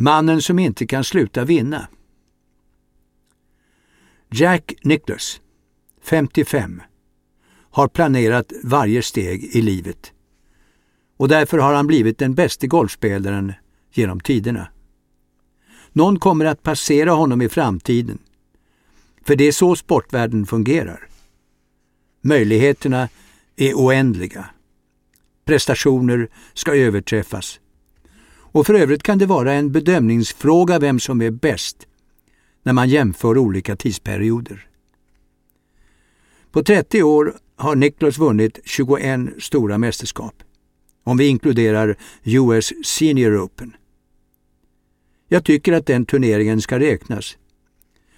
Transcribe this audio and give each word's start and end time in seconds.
Mannen 0.00 0.42
som 0.42 0.58
inte 0.58 0.86
kan 0.86 1.04
sluta 1.04 1.44
vinna. 1.44 1.88
Jack 4.30 4.74
Nicklaus, 4.82 5.40
55, 6.02 6.82
har 7.70 7.88
planerat 7.88 8.52
varje 8.64 9.02
steg 9.02 9.44
i 9.44 9.62
livet 9.62 10.12
och 11.16 11.28
därför 11.28 11.58
har 11.58 11.74
han 11.74 11.86
blivit 11.86 12.18
den 12.18 12.34
bästa 12.34 12.66
golfspelaren 12.66 13.52
genom 13.92 14.20
tiderna. 14.20 14.68
Någon 15.92 16.18
kommer 16.18 16.44
att 16.44 16.62
passera 16.62 17.10
honom 17.10 17.42
i 17.42 17.48
framtiden, 17.48 18.18
för 19.24 19.36
det 19.36 19.44
är 19.44 19.52
så 19.52 19.76
sportvärlden 19.76 20.46
fungerar. 20.46 21.08
Möjligheterna 22.20 23.08
är 23.56 23.74
oändliga. 23.74 24.46
Prestationer 25.44 26.28
ska 26.54 26.74
överträffas. 26.74 27.60
Och 28.52 28.66
för 28.66 28.74
övrigt 28.74 29.02
kan 29.02 29.18
det 29.18 29.26
vara 29.26 29.52
en 29.52 29.72
bedömningsfråga 29.72 30.78
vem 30.78 31.00
som 31.00 31.22
är 31.22 31.30
bäst 31.30 31.86
när 32.62 32.72
man 32.72 32.88
jämför 32.88 33.38
olika 33.38 33.76
tidsperioder. 33.76 34.68
På 36.50 36.62
30 36.62 37.02
år 37.02 37.34
har 37.56 37.76
Niklas 37.76 38.18
vunnit 38.18 38.58
21 38.64 39.20
stora 39.38 39.78
mästerskap, 39.78 40.42
om 41.04 41.16
vi 41.16 41.26
inkluderar 41.26 41.96
US 42.22 42.72
Senior 42.84 43.44
Open. 43.44 43.76
Jag 45.28 45.44
tycker 45.44 45.72
att 45.72 45.86
den 45.86 46.06
turneringen 46.06 46.60
ska 46.60 46.78
räknas. 46.78 47.36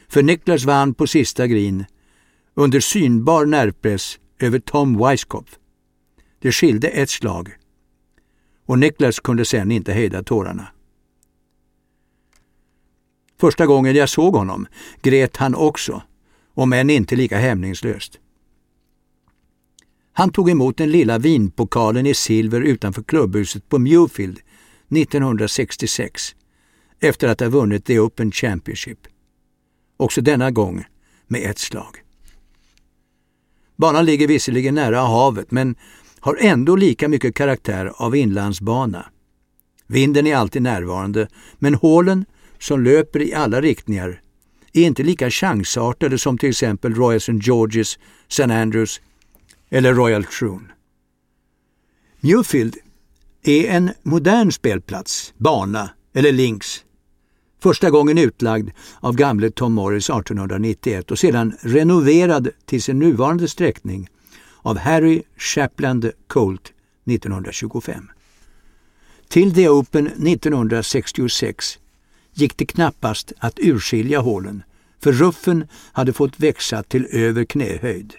För 0.09 0.23
Niklas 0.23 0.65
vann 0.65 0.95
på 0.95 1.07
sista 1.07 1.47
green 1.47 1.85
under 2.55 2.81
synbar 2.81 3.47
nervpress 3.47 4.19
över 4.39 4.59
Tom 4.59 4.99
Weiskopf. 4.99 5.59
Det 6.39 6.53
skilde 6.53 6.89
ett 6.89 7.11
slag 7.11 7.51
och 8.71 8.79
Niklas 8.79 9.21
kunde 9.21 9.45
sen 9.45 9.71
inte 9.71 9.93
hejda 9.93 10.23
tårarna. 10.23 10.67
Första 13.41 13.67
gången 13.67 13.97
jag 13.97 14.09
såg 14.09 14.35
honom 14.37 14.67
grät 15.03 15.37
han 15.37 15.55
också, 15.55 16.03
om 16.55 16.73
än 16.73 16.91
inte 16.91 17.17
lika 17.17 17.39
hämningslöst. 17.39 18.19
Han 20.13 20.33
tog 20.33 20.51
emot 20.51 20.77
den 20.77 20.91
lilla 20.91 21.19
vinpokalen 21.19 22.07
i 22.07 22.15
silver 22.15 22.61
utanför 22.61 23.03
klubbhuset 23.03 23.69
på 23.69 23.79
Mewfield 23.79 24.41
1966 24.89 26.35
efter 27.01 27.29
att 27.29 27.41
ha 27.41 27.49
vunnit 27.49 27.85
The 27.85 27.99
Open 27.99 28.33
Championship. 28.33 29.07
Också 29.97 30.21
denna 30.21 30.51
gång 30.51 30.85
med 31.27 31.51
ett 31.51 31.59
slag. 31.59 31.97
Banan 33.77 34.05
ligger 34.05 34.29
visserligen 34.29 34.75
nära 34.75 35.01
havet 35.01 35.51
men 35.51 35.77
har 36.21 36.37
ändå 36.41 36.77
lika 36.77 37.09
mycket 37.09 37.35
karaktär 37.35 37.93
av 37.97 38.17
inlandsbana. 38.17 39.07
Vinden 39.87 40.27
är 40.27 40.37
alltid 40.37 40.63
närvarande, 40.63 41.29
men 41.59 41.75
hålen 41.75 42.25
som 42.59 42.85
löper 42.85 43.23
i 43.23 43.35
alla 43.35 43.61
riktningar 43.61 44.21
är 44.73 44.83
inte 44.83 45.03
lika 45.03 45.31
chansartade 45.31 46.19
som 46.19 46.39
till 46.39 46.49
exempel 46.49 46.95
Royal 46.95 47.17
St. 47.17 47.33
George's, 47.33 47.99
St. 48.29 48.53
Andrews 48.53 49.01
eller 49.71 49.95
Royal 49.95 50.25
Troon. 50.25 50.73
Newfield 52.21 52.77
är 53.43 53.65
en 53.65 53.91
modern 54.03 54.53
spelplats, 54.53 55.35
bana 55.37 55.91
eller 56.15 56.33
links. 56.33 56.85
Första 57.63 57.91
gången 57.91 58.19
utlagd 58.19 58.71
av 59.01 59.17
gamle 59.17 59.51
Tom 59.51 59.73
Morris 59.73 60.11
1891 60.11 61.11
och 61.11 61.19
sedan 61.19 61.55
renoverad 61.61 62.49
till 62.67 62.83
sin 62.83 62.99
nuvarande 62.99 63.49
sträckning 63.49 64.09
av 64.63 64.79
Harry 64.79 65.23
Shapland 65.37 66.11
Colt 66.27 66.73
1925. 67.07 68.11
Till 69.29 69.55
The 69.55 69.69
Open 69.69 70.07
1966 70.07 71.79
gick 72.33 72.57
det 72.57 72.67
knappast 72.67 73.33
att 73.39 73.59
urskilja 73.59 74.21
hålen 74.21 74.63
för 75.03 75.13
ruffen 75.13 75.67
hade 75.93 76.13
fått 76.13 76.41
växa 76.41 76.83
till 76.83 77.07
över 77.11 77.45
knähöjd. 77.45 78.15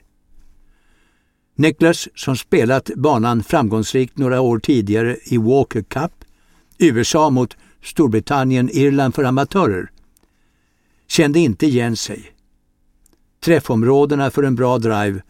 Niklas, 1.55 2.07
som 2.15 2.37
spelat 2.37 2.91
banan 2.95 3.43
framgångsrikt 3.43 4.17
några 4.17 4.41
år 4.41 4.59
tidigare 4.59 5.17
i 5.23 5.37
Walker 5.37 5.81
Cup, 5.81 6.11
USA 6.77 7.29
mot 7.29 7.57
Storbritannien-Irland 7.83 9.15
för 9.15 9.23
amatörer, 9.23 9.91
kände 11.07 11.39
inte 11.39 11.65
igen 11.65 11.97
sig. 11.97 12.31
Träffområdena 13.39 14.31
för 14.31 14.43
en 14.43 14.55
bra 14.55 14.77
drive 14.77 15.21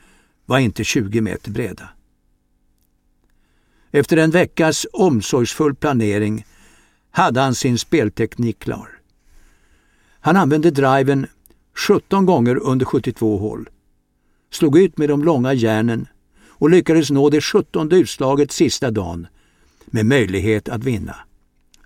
var 0.45 0.59
inte 0.59 0.83
20 0.83 1.21
meter 1.21 1.51
breda. 1.51 1.89
Efter 3.91 4.17
en 4.17 4.31
veckas 4.31 4.85
omsorgsfull 4.93 5.75
planering 5.75 6.45
hade 7.11 7.39
han 7.39 7.55
sin 7.55 7.77
spelteknik 7.77 8.59
klar. 8.59 8.89
Han 10.19 10.37
använde 10.37 10.71
driven 10.71 11.27
17 11.87 12.25
gånger 12.25 12.55
under 12.55 12.85
72 12.85 13.37
hål, 13.37 13.69
slog 14.51 14.77
ut 14.77 14.97
med 14.97 15.09
de 15.09 15.23
långa 15.23 15.53
järnen 15.53 16.07
och 16.47 16.69
lyckades 16.69 17.09
nå 17.09 17.29
det 17.29 17.41
17 17.41 17.91
utslaget 17.91 18.51
sista 18.51 18.91
dagen 18.91 19.27
med 19.85 20.05
möjlighet 20.05 20.69
att 20.69 20.83
vinna. 20.83 21.15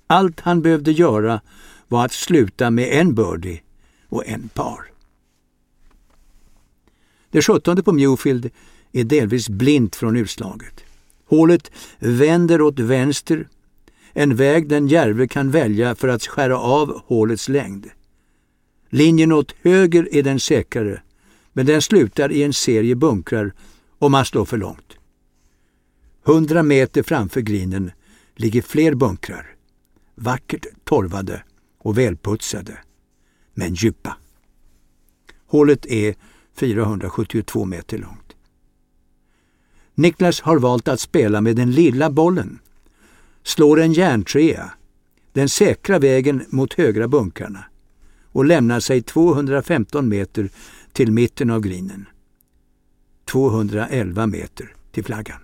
Allt 0.07 0.39
han 0.39 0.61
behövde 0.61 0.91
göra 0.91 1.41
var 1.87 2.05
att 2.05 2.11
sluta 2.11 2.71
med 2.71 2.99
en 3.01 3.15
birdie 3.15 3.61
och 4.09 4.27
en 4.27 4.49
par. 4.49 4.94
Det 7.35 7.41
sjuttonde 7.41 7.83
på 7.83 7.91
Mewfield 7.91 8.49
är 8.91 9.03
delvis 9.03 9.49
blint 9.49 9.95
från 9.95 10.17
utslaget. 10.17 10.83
Hålet 11.25 11.71
vänder 11.99 12.61
åt 12.61 12.79
vänster, 12.79 13.47
en 14.13 14.35
väg 14.35 14.69
den 14.69 14.87
Järve 14.87 15.27
kan 15.27 15.51
välja 15.51 15.95
för 15.95 16.07
att 16.07 16.25
skära 16.25 16.59
av 16.59 17.01
hålets 17.05 17.49
längd. 17.49 17.87
Linjen 18.89 19.31
åt 19.31 19.55
höger 19.61 20.09
är 20.11 20.23
den 20.23 20.39
säkrare, 20.39 21.01
men 21.53 21.65
den 21.65 21.81
slutar 21.81 22.31
i 22.31 22.43
en 22.43 22.53
serie 22.53 22.95
bunkrar 22.95 23.53
om 23.99 24.11
man 24.11 24.25
slår 24.25 24.45
för 24.45 24.57
långt. 24.57 24.97
Hundra 26.23 26.63
meter 26.63 27.03
framför 27.03 27.41
grinen 27.41 27.91
ligger 28.35 28.61
fler 28.61 28.93
bunkrar, 28.93 29.55
vackert 30.15 30.65
torvade 30.83 31.43
och 31.79 31.97
välputsade, 31.97 32.77
men 33.53 33.73
djupa. 33.73 34.17
Hålet 35.47 35.85
är 35.85 36.15
472 36.55 37.65
meter 37.65 37.97
långt. 37.97 38.35
Niklas 39.95 40.41
har 40.41 40.59
valt 40.59 40.87
att 40.87 40.99
spela 40.99 41.41
med 41.41 41.55
den 41.55 41.71
lilla 41.71 42.09
bollen, 42.09 42.59
slår 43.43 43.81
en 43.81 43.93
järntrea, 43.93 44.71
den 45.33 45.49
säkra 45.49 45.99
vägen 45.99 46.45
mot 46.49 46.73
högra 46.73 47.07
bunkarna 47.07 47.65
och 48.31 48.45
lämnar 48.45 48.79
sig 48.79 49.01
215 49.01 50.09
meter 50.09 50.49
till 50.93 51.11
mitten 51.11 51.49
av 51.49 51.61
grinen. 51.61 52.05
211 53.25 54.27
meter 54.27 54.75
till 54.91 55.03
flaggan. 55.03 55.39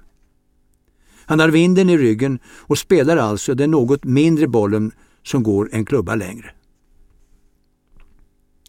Han 1.26 1.40
har 1.40 1.50
vinden 1.50 1.90
i 1.90 1.98
ryggen 1.98 2.40
och 2.46 2.78
spelar 2.78 3.18
alltså 3.18 3.54
den 3.54 3.72
något 3.72 4.04
mindre 4.04 4.48
bollen 4.48 4.92
som 5.24 5.44
går 5.44 5.70
en 5.72 5.86
klubba 5.86 6.16
längre. 6.16 6.52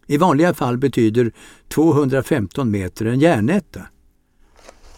I 0.07 0.17
vanliga 0.17 0.55
fall 0.55 0.79
betyder 0.79 1.33
215 1.69 2.71
meter 2.71 3.07
en 3.07 3.21
järnetta. 3.21 3.83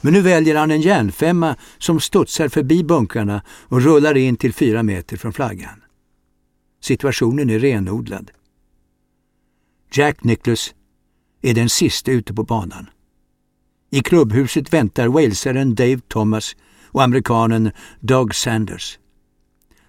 Men 0.00 0.12
nu 0.12 0.20
väljer 0.20 0.56
han 0.56 0.70
en 0.70 0.80
järnfemma 0.80 1.56
som 1.78 2.00
studsar 2.00 2.48
förbi 2.48 2.84
bunkarna 2.84 3.42
och 3.48 3.82
rullar 3.82 4.16
in 4.16 4.36
till 4.36 4.54
fyra 4.54 4.82
meter 4.82 5.16
från 5.16 5.32
flaggan. 5.32 5.82
Situationen 6.80 7.50
är 7.50 7.58
renodlad. 7.58 8.30
Jack 9.92 10.24
Nicklaus 10.24 10.74
är 11.42 11.54
den 11.54 11.68
sista 11.68 12.10
ute 12.10 12.34
på 12.34 12.42
banan. 12.42 12.86
I 13.90 14.00
klubbhuset 14.00 14.72
väntar 14.72 15.08
walesaren 15.08 15.74
Dave 15.74 16.00
Thomas 16.08 16.56
och 16.86 17.02
amerikanen 17.02 17.70
Doug 18.00 18.34
Sanders. 18.34 18.98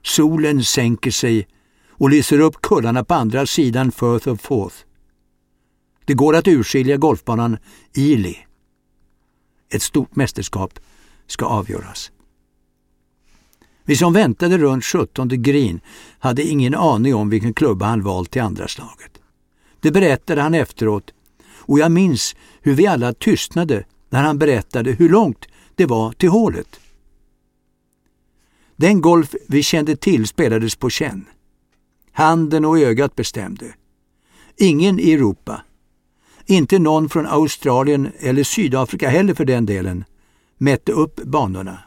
Solen 0.01 0.63
sänker 0.63 1.11
sig 1.11 1.47
och 1.89 2.09
lyser 2.09 2.39
upp 2.39 2.61
kullarna 2.61 3.03
på 3.03 3.13
andra 3.13 3.45
sidan 3.45 3.91
Firth 3.91 4.27
of 4.27 4.41
Forth. 4.41 4.84
Det 6.05 6.13
går 6.13 6.35
att 6.35 6.47
urskilja 6.47 6.97
golfbanan 6.97 7.57
Ely. 7.93 8.35
Ett 9.69 9.81
stort 9.81 10.15
mästerskap 10.15 10.79
ska 11.27 11.45
avgöras. 11.45 12.11
Vi 13.83 13.95
som 13.95 14.13
väntade 14.13 14.57
runt 14.57 14.85
17 14.85 15.27
green 15.29 15.79
hade 16.19 16.43
ingen 16.43 16.75
aning 16.75 17.15
om 17.15 17.29
vilken 17.29 17.53
klubba 17.53 17.85
han 17.85 18.03
valt 18.03 18.31
till 18.31 18.41
andra 18.41 18.67
slaget. 18.67 19.11
Det 19.79 19.91
berättade 19.91 20.41
han 20.41 20.53
efteråt 20.53 21.13
och 21.67 21.79
jag 21.79 21.91
minns 21.91 22.35
hur 22.61 22.73
vi 22.73 22.87
alla 22.87 23.13
tystnade 23.13 23.85
när 24.09 24.23
han 24.23 24.37
berättade 24.37 24.91
hur 24.91 25.09
långt 25.09 25.45
det 25.75 25.85
var 25.85 26.11
till 26.11 26.29
hålet. 26.29 26.79
Den 28.75 29.01
golf 29.01 29.35
vi 29.47 29.63
kände 29.63 29.95
till 29.95 30.27
spelades 30.27 30.75
på 30.75 30.89
känn. 30.89 31.25
Handen 32.11 32.65
och 32.65 32.79
ögat 32.79 33.15
bestämde. 33.15 33.65
Ingen 34.57 34.99
i 34.99 35.11
Europa, 35.11 35.61
inte 36.45 36.79
någon 36.79 37.09
från 37.09 37.25
Australien 37.25 38.11
eller 38.19 38.43
Sydafrika 38.43 39.09
heller 39.09 39.33
för 39.33 39.45
den 39.45 39.65
delen, 39.65 40.03
mätte 40.57 40.91
upp 40.91 41.15
banorna. 41.15 41.79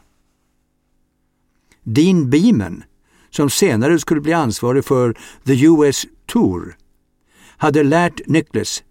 Dean 1.83 2.29
Beeman, 2.29 2.83
som 3.29 3.49
senare 3.49 3.99
skulle 3.99 4.21
bli 4.21 4.33
ansvarig 4.33 4.85
för 4.85 5.17
The 5.45 5.65
US 5.65 6.05
Tour, 6.25 6.77
hade 7.57 7.83
lärt 7.83 8.27
Nicholas 8.27 8.83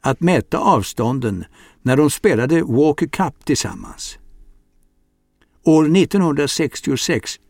att 0.00 0.20
mäta 0.20 0.58
avstånden 0.58 1.44
när 1.82 1.96
de 1.96 2.10
spelade 2.10 2.62
Walker 2.62 3.06
Cup 3.06 3.44
tillsammans. 3.44 4.18
År 5.64 5.96
1966 5.96 7.40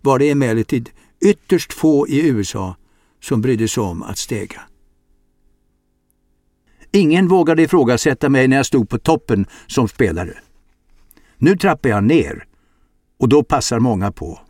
var 0.00 0.18
det 0.18 0.30
emellertid 0.30 0.90
ytterst 1.20 1.72
få 1.72 2.08
i 2.08 2.28
USA 2.28 2.76
som 3.20 3.40
brydde 3.40 3.68
sig 3.68 3.82
om 3.82 4.02
att 4.02 4.18
stega. 4.18 4.60
Ingen 6.92 7.28
vågade 7.28 7.62
ifrågasätta 7.62 8.28
mig 8.28 8.48
när 8.48 8.56
jag 8.56 8.66
stod 8.66 8.88
på 8.88 8.98
toppen 8.98 9.46
som 9.66 9.88
spelare. 9.88 10.34
Nu 11.36 11.56
trappar 11.56 11.88
jag 11.88 12.04
ner 12.04 12.44
och 13.18 13.28
då 13.28 13.42
passar 13.42 13.78
många 13.78 14.12
på. 14.12 14.40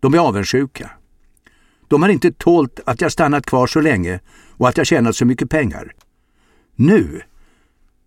De 0.00 0.14
är 0.14 0.18
avundsjuka. 0.18 0.90
De 1.88 2.02
har 2.02 2.08
inte 2.08 2.32
tålt 2.32 2.80
att 2.86 3.00
jag 3.00 3.12
stannat 3.12 3.46
kvar 3.46 3.66
så 3.66 3.80
länge 3.80 4.20
och 4.56 4.68
att 4.68 4.76
jag 4.76 4.86
tjänat 4.86 5.16
så 5.16 5.24
mycket 5.24 5.50
pengar. 5.50 5.94
Nu, 6.74 7.22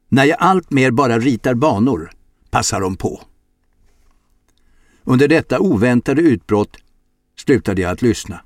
när 0.10 0.26
jag 0.26 0.38
alltmer 0.40 0.92
bara 0.92 1.20
ritar 1.20 1.54
banor, 1.54 2.12
passar 2.50 2.82
de 2.82 2.96
på. 2.96 3.22
Under 5.04 5.28
detta 5.28 5.60
oväntade 5.60 6.22
utbrott 6.22 6.78
slutade 7.38 7.82
jag 7.82 7.92
att 7.92 8.02
lyssna. 8.02 8.42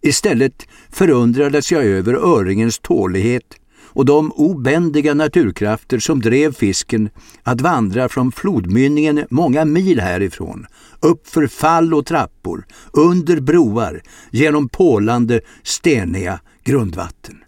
Istället 0.00 0.68
förundrades 0.90 1.72
jag 1.72 1.84
över 1.84 2.14
öringens 2.14 2.78
tålighet 2.78 3.56
och 3.94 4.04
de 4.04 4.32
obändiga 4.32 5.14
naturkrafter 5.14 5.98
som 5.98 6.20
drev 6.20 6.52
fisken 6.52 7.10
att 7.42 7.60
vandra 7.60 8.08
från 8.08 8.32
flodmynningen 8.32 9.26
många 9.30 9.64
mil 9.64 10.00
härifrån, 10.00 10.66
upp 11.00 11.28
för 11.28 11.46
fall 11.46 11.94
och 11.94 12.06
trappor, 12.06 12.66
under 12.92 13.40
broar, 13.40 14.02
genom 14.30 14.68
pålande, 14.68 15.40
steniga 15.62 16.40
grundvatten. 16.64 17.38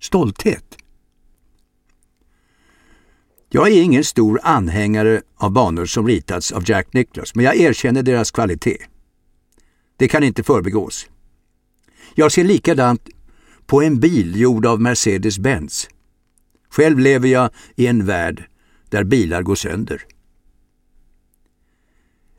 Stolthet. 0.00 0.76
Jag 3.48 3.68
är 3.68 3.82
ingen 3.82 4.04
stor 4.04 4.40
anhängare 4.42 5.22
av 5.36 5.50
banor 5.50 5.86
som 5.86 6.06
ritats 6.06 6.52
av 6.52 6.70
Jack 6.70 6.92
Nicklaus, 6.92 7.34
men 7.34 7.44
jag 7.44 7.56
erkänner 7.56 8.02
deras 8.02 8.30
kvalitet. 8.30 8.78
Det 9.96 10.08
kan 10.08 10.22
inte 10.22 10.42
förbigås. 10.42 11.06
Jag 12.14 12.32
ser 12.32 12.44
likadant 12.44 13.08
på 13.66 13.82
en 13.82 14.00
bil 14.00 14.40
gjord 14.40 14.66
av 14.66 14.80
Mercedes-Benz. 14.80 15.88
Själv 16.70 16.98
lever 16.98 17.28
jag 17.28 17.50
i 17.76 17.86
en 17.86 18.06
värld 18.06 18.44
där 18.88 19.04
bilar 19.04 19.42
går 19.42 19.54
sönder. 19.54 20.02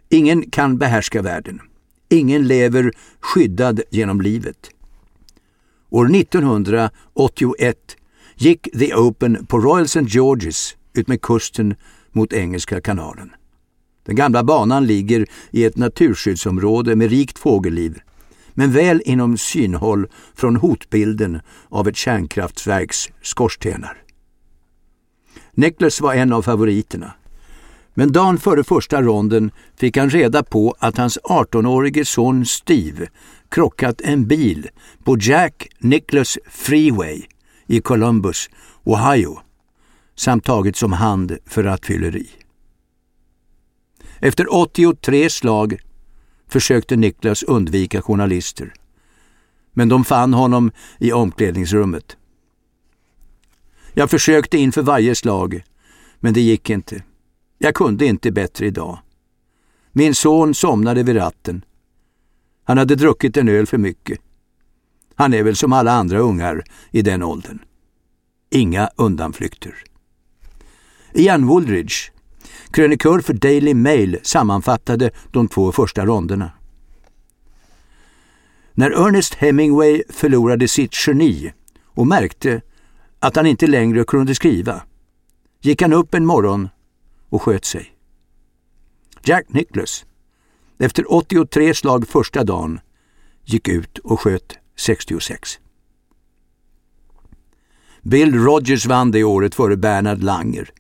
Ingen 0.10 0.50
kan 0.50 0.78
behärska 0.78 1.22
världen. 1.22 1.62
Ingen 2.10 2.48
lever 2.48 2.92
skyddad 3.20 3.82
genom 3.92 4.22
livet. 4.22 4.70
År 5.90 6.16
1981 6.16 7.78
gick 8.36 8.68
The 8.80 8.96
Open 8.96 9.46
på 9.46 9.60
Royal 9.60 9.86
St. 9.86 10.00
George's 10.00 10.76
utmed 10.94 11.22
kusten 11.22 11.76
mot 12.12 12.34
Engelska 12.34 12.82
kanalen. 12.82 13.32
Den 14.06 14.16
gamla 14.16 14.44
banan 14.44 14.86
ligger 14.86 15.26
i 15.52 15.66
ett 15.66 15.78
naturskyddsområde 15.78 16.96
med 16.96 17.10
rikt 17.10 17.40
fågelliv 17.40 18.00
men 18.58 18.72
väl 18.72 19.02
inom 19.06 19.38
synhåll 19.38 20.08
från 20.36 20.56
hotbilden 20.56 21.40
av 21.70 21.88
ett 21.88 21.96
kärnkraftverks 21.96 23.10
skorstenar. 23.22 23.98
Nicholas 25.52 26.02
var 26.02 26.14
en 26.14 26.34
av 26.34 26.42
favoriterna. 26.42 27.14
Men 27.94 28.12
dagen 28.12 28.38
före 28.38 28.64
första 28.64 29.02
ronden 29.02 29.52
fick 29.76 29.98
han 29.98 30.10
reda 30.10 30.44
på 30.44 30.76
att 30.80 30.98
hans 30.98 31.20
18-årige 31.24 32.06
son 32.06 32.46
Steve 32.46 33.08
krockat 33.50 34.02
en 34.02 34.28
bil 34.28 34.70
på 35.04 35.18
Jack 35.20 35.68
Nicholas 35.80 36.38
Freeway 36.50 37.22
i 37.68 37.82
Columbus, 37.82 38.50
Ohio 38.84 39.40
samt 40.16 40.46
tagits 40.46 40.84
om 40.84 40.94
hand 40.94 41.38
för 41.46 41.64
rattfylleri. 41.64 42.28
Efter 44.20 44.54
83 44.54 45.30
slag 45.30 45.80
försökte 46.48 46.96
Niklas 46.96 47.44
undvika 47.44 48.02
journalister. 48.02 48.74
Men 49.74 49.90
de 49.90 50.06
fann 50.06 50.34
honom 50.34 50.72
i 51.00 51.12
omklädningsrummet. 51.12 52.18
Jag 53.94 54.10
försökte 54.10 54.58
inför 54.58 54.82
varje 54.82 55.16
slag, 55.16 55.64
men 56.20 56.34
det 56.34 56.42
gick 56.42 56.70
inte. 56.70 57.04
Jag 57.58 57.76
kunde 57.76 58.06
inte 58.06 58.32
bättre 58.32 58.66
idag. 58.66 59.00
Min 59.92 60.16
son 60.16 60.54
somnade 60.54 61.04
vid 61.04 61.16
ratten. 61.16 61.66
Han 62.64 62.78
hade 62.78 62.96
druckit 62.96 63.38
en 63.38 63.50
öl 63.50 63.66
för 63.66 63.78
mycket. 63.78 64.20
Han 65.16 65.34
är 65.34 65.44
väl 65.44 65.56
som 65.56 65.74
alla 65.74 65.92
andra 65.92 66.20
ungar 66.20 66.64
i 66.92 67.02
den 67.02 67.24
åldern. 67.24 67.60
Inga 68.50 68.90
undanflykter. 68.96 69.76
Ian 71.14 71.46
Woolridge 71.46 72.12
Krönikör 72.78 73.20
för 73.20 73.34
Daily 73.34 73.74
Mail 73.74 74.20
sammanfattade 74.24 75.12
de 75.32 75.48
två 75.48 75.72
första 75.72 76.06
ronderna. 76.06 76.52
När 78.74 78.92
Ernest 78.92 79.34
Hemingway 79.34 80.04
förlorade 80.10 80.68
sitt 80.68 81.08
geni 81.08 81.54
och 81.84 82.08
märkte 82.08 82.62
att 83.20 83.36
han 83.36 83.46
inte 83.46 83.68
längre 83.68 84.04
kunde 84.04 84.36
skriva 84.36 84.82
gick 85.62 85.82
han 85.82 85.94
upp 85.94 86.14
en 86.14 86.26
morgon 86.26 86.70
och 87.30 87.42
sköt 87.42 87.66
sig. 87.66 87.96
Jack 89.24 89.46
Nicklaus, 89.50 90.06
efter 90.80 91.14
83 91.14 91.74
slag 91.74 92.08
första 92.08 92.44
dagen, 92.44 92.80
gick 93.46 93.68
ut 93.68 93.98
och 93.98 94.20
sköt 94.20 94.58
66. 94.76 95.60
Bill 98.02 98.36
Rogers 98.36 98.86
vann 98.86 99.12
det 99.12 99.24
året 99.24 99.56
före 99.56 99.78
Bernard 99.78 100.24
Langer. 100.24 100.72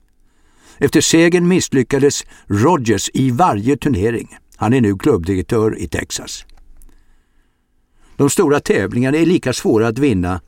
Efter 0.78 1.02
segern 1.02 1.48
misslyckades 1.48 2.26
Rogers 2.48 3.10
i 3.14 3.32
varje 3.32 3.78
turnering. 3.78 4.38
Han 4.56 4.74
är 4.74 4.82
nu 4.82 4.98
klubbdirektör 4.98 5.80
i 5.80 5.88
Texas. 5.88 6.46
De 8.16 8.30
stora 8.30 8.60
tävlingarna 8.60 9.18
är 9.18 9.26
lika 9.26 9.54
svåra 9.54 9.88
att 9.88 10.00
vinna 10.00 10.42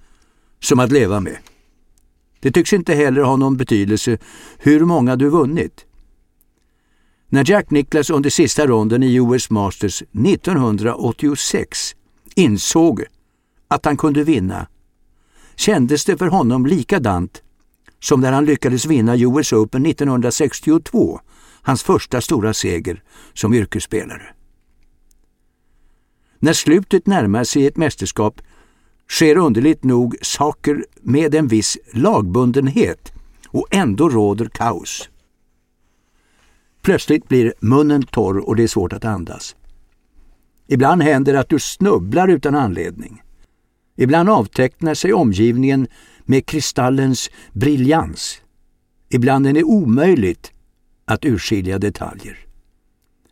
som 0.59 0.79
att 0.79 0.91
leva 0.91 1.19
med. 1.19 1.37
Det 2.39 2.51
tycks 2.51 2.73
inte 2.73 2.93
heller 2.93 3.21
ha 3.21 3.35
någon 3.35 3.57
betydelse 3.57 4.17
hur 4.57 4.79
många 4.79 5.15
du 5.15 5.29
vunnit. 5.29 5.85
När 7.29 7.51
Jack 7.51 7.71
Nicklaus 7.71 8.09
under 8.09 8.29
sista 8.29 8.67
ronden 8.67 9.03
i 9.03 9.15
US 9.15 9.49
Masters 9.49 10.01
1986 10.01 11.95
insåg 12.35 13.03
att 13.67 13.85
han 13.85 13.97
kunde 13.97 14.23
vinna 14.23 14.67
kändes 15.55 16.05
det 16.05 16.17
för 16.17 16.27
honom 16.27 16.65
likadant 16.65 17.43
som 17.99 18.21
när 18.21 18.31
han 18.31 18.45
lyckades 18.45 18.85
vinna 18.85 19.17
US 19.17 19.53
Open 19.53 19.85
1962, 19.85 21.19
hans 21.61 21.83
första 21.83 22.21
stora 22.21 22.53
seger 22.53 23.03
som 23.33 23.53
yrkesspelare. 23.53 24.33
När 26.39 26.53
slutet 26.53 27.07
närmar 27.07 27.43
sig 27.43 27.67
ett 27.67 27.77
mästerskap 27.77 28.41
sker 29.09 29.37
underligt 29.37 29.83
nog 29.83 30.15
saker 30.21 30.85
med 31.01 31.35
en 31.35 31.47
viss 31.47 31.77
lagbundenhet 31.93 33.11
och 33.47 33.67
ändå 33.71 34.09
råder 34.09 34.45
kaos. 34.45 35.09
Plötsligt 36.81 37.27
blir 37.27 37.53
munnen 37.59 38.03
torr 38.03 38.37
och 38.37 38.55
det 38.55 38.63
är 38.63 38.67
svårt 38.67 38.93
att 38.93 39.05
andas. 39.05 39.55
Ibland 40.67 41.03
händer 41.03 41.33
det 41.33 41.39
att 41.39 41.49
du 41.49 41.59
snubblar 41.59 42.27
utan 42.27 42.55
anledning. 42.55 43.21
Ibland 43.95 44.29
avtecknar 44.29 44.93
sig 44.93 45.13
omgivningen 45.13 45.87
med 46.29 46.45
kristallens 46.45 47.29
briljans. 47.53 48.41
Ibland 49.09 49.47
är 49.47 49.53
det 49.53 49.63
omöjligt 49.63 50.51
att 51.05 51.25
urskilja 51.25 51.79
detaljer. 51.79 52.37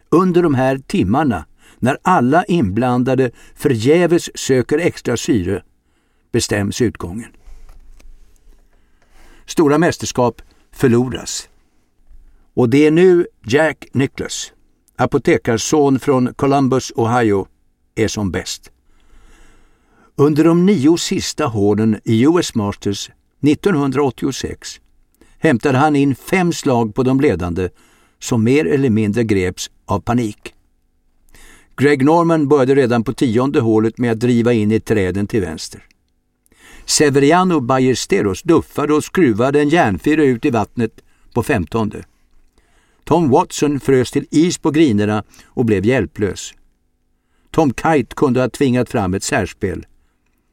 Under 0.09 0.43
de 0.43 0.55
här 0.55 0.77
timmarna, 0.77 1.45
när 1.79 1.97
alla 2.01 2.45
inblandade 2.45 3.31
förgäves 3.55 4.29
söker 4.39 4.77
extra 4.77 5.17
syre, 5.17 5.63
bestäms 6.31 6.81
utgången. 6.81 7.29
Stora 9.45 9.77
mästerskap 9.77 10.41
förloras. 10.71 11.49
Och 12.53 12.69
det 12.69 12.87
är 12.87 12.91
nu 12.91 13.27
Jack 13.45 13.87
Nicklaus, 13.93 14.53
apotekarson 14.95 15.99
från 15.99 16.33
Columbus, 16.33 16.91
Ohio, 16.95 17.47
är 17.95 18.07
som 18.07 18.31
bäst. 18.31 18.71
Under 20.19 20.43
de 20.43 20.65
nio 20.65 20.97
sista 20.97 21.45
hålen 21.45 21.99
i 22.03 22.25
US 22.25 22.55
Masters 22.55 23.09
1986 23.41 24.79
hämtade 25.39 25.77
han 25.77 25.95
in 25.95 26.15
fem 26.15 26.53
slag 26.53 26.95
på 26.95 27.03
de 27.03 27.19
ledande 27.19 27.69
som 28.19 28.43
mer 28.43 28.65
eller 28.65 28.89
mindre 28.89 29.23
greps 29.23 29.71
av 29.85 29.99
panik. 29.99 30.53
Greg 31.75 32.05
Norman 32.05 32.47
började 32.47 32.75
redan 32.75 33.03
på 33.03 33.13
tionde 33.13 33.59
hålet 33.59 33.97
med 33.97 34.11
att 34.11 34.19
driva 34.19 34.53
in 34.53 34.71
i 34.71 34.79
träden 34.79 35.27
till 35.27 35.41
vänster. 35.41 35.83
Severiano 36.85 37.59
Ballesteros 37.59 38.43
duffade 38.43 38.93
och 38.93 39.03
skruvade 39.03 39.61
en 39.61 39.69
järnfyra 39.69 40.23
ut 40.23 40.45
i 40.45 40.49
vattnet 40.49 41.01
på 41.33 41.43
femtonde. 41.43 42.03
Tom 43.03 43.29
Watson 43.29 43.79
frös 43.79 44.11
till 44.11 44.27
is 44.31 44.57
på 44.57 44.71
grinerna 44.71 45.23
och 45.45 45.65
blev 45.65 45.85
hjälplös. 45.85 46.53
Tom 47.51 47.73
Kite 47.73 48.15
kunde 48.15 48.41
ha 48.41 48.49
tvingat 48.49 48.89
fram 48.89 49.13
ett 49.13 49.23
särspel, 49.23 49.85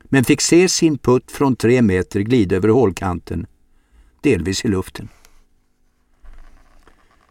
men 0.08 0.24
fick 0.24 0.40
se 0.40 0.68
sin 0.68 0.98
putt 0.98 1.30
från 1.30 1.56
tre 1.56 1.82
meter 1.82 2.20
glida 2.20 2.56
över 2.56 2.68
hålkanten, 2.68 3.46
delvis 4.20 4.64
i 4.64 4.68
luften. 4.68 5.08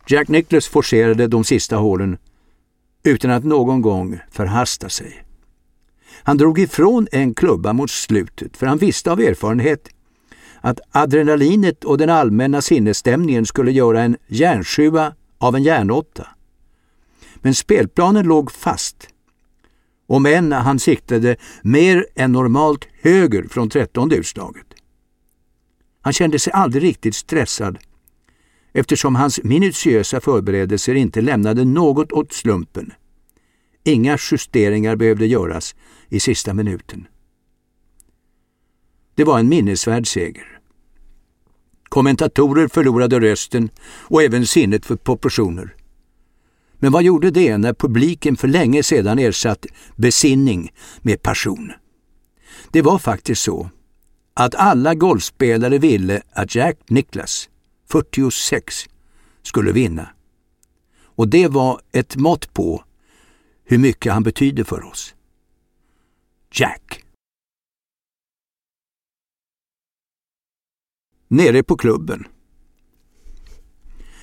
Jack 0.08 0.28
Nicklaus 0.28 0.68
forcerade 0.68 1.28
de 1.28 1.44
sista 1.44 1.76
hålen 1.76 2.18
utan 3.04 3.32
att 3.32 3.44
någon 3.44 3.82
gång 3.82 4.20
förhasta 4.32 4.90
sig. 4.90 5.26
Han 6.24 6.38
drog 6.38 6.60
ifrån 6.60 7.08
en 7.12 7.34
klubba 7.34 7.74
mot 7.74 7.92
slutet 7.92 8.58
för 8.58 8.68
han 8.68 8.78
visste 8.78 9.12
av 9.12 9.20
erfarenhet 9.20 9.90
att 10.62 10.80
adrenalinet 10.92 11.84
och 11.84 11.98
den 11.98 12.10
allmänna 12.10 12.62
sinnesstämningen 12.62 13.46
skulle 13.46 13.72
göra 13.72 14.02
en 14.02 14.18
järnsjua 14.28 15.16
av 15.38 15.56
en 15.56 15.64
järnåtta. 15.64 16.28
Men 17.36 17.56
spelplanen 17.56 18.26
låg 18.26 18.52
fast. 18.52 19.08
Om 20.08 20.26
än 20.26 20.52
han 20.52 20.80
siktade 20.80 21.36
mer 21.62 22.06
än 22.16 22.32
normalt 22.32 22.88
höger 23.02 23.44
från 23.44 23.70
trettonde 23.70 24.16
utslaget. 24.16 24.68
Han 26.02 26.14
kände 26.14 26.40
sig 26.40 26.54
aldrig 26.54 26.84
riktigt 26.84 27.16
stressad 27.16 27.78
eftersom 28.74 29.16
hans 29.16 29.44
minutiösa 29.44 30.22
förberedelser 30.22 30.96
inte 30.96 31.22
lämnade 31.22 31.66
något 31.66 32.12
åt 32.12 32.34
slumpen. 32.34 32.94
Inga 33.84 34.18
justeringar 34.32 34.96
behövde 34.96 35.26
göras 35.26 35.76
i 36.10 36.20
sista 36.20 36.54
minuten. 36.54 37.08
Det 39.16 39.24
var 39.24 39.40
en 39.40 39.50
minnesvärd 39.50 40.08
seger. 40.08 40.60
Kommentatorer 41.84 42.68
förlorade 42.68 43.20
rösten 43.20 43.70
och 43.86 44.24
även 44.24 44.48
sinnet 44.48 44.86
för 44.86 44.96
proportioner. 44.96 45.76
Men 46.84 46.92
vad 46.92 47.04
gjorde 47.04 47.32
det 47.32 47.58
när 47.58 47.74
publiken 47.74 48.36
för 48.36 48.48
länge 48.48 48.84
sedan 48.84 49.20
ersatt 49.20 49.66
besinning 49.96 50.72
med 51.02 51.22
passion? 51.22 51.72
Det 52.72 52.82
var 52.82 53.00
faktiskt 53.00 53.42
så 53.42 53.70
att 54.34 54.56
alla 54.56 54.96
golfspelare 54.96 55.78
ville 55.78 56.22
att 56.32 56.56
Jack 56.56 56.80
Nicklaus, 56.90 57.50
46, 57.90 58.86
skulle 59.42 59.72
vinna. 59.72 60.10
Och 61.04 61.28
det 61.28 61.48
var 61.48 61.82
ett 61.92 62.16
mått 62.16 62.54
på 62.54 62.84
hur 63.64 63.78
mycket 63.78 64.14
han 64.14 64.24
betyder 64.24 64.64
för 64.64 64.84
oss. 64.84 65.16
Jack. 66.52 67.04
Nere 71.28 71.64
på 71.64 71.78
klubben. 71.78 72.28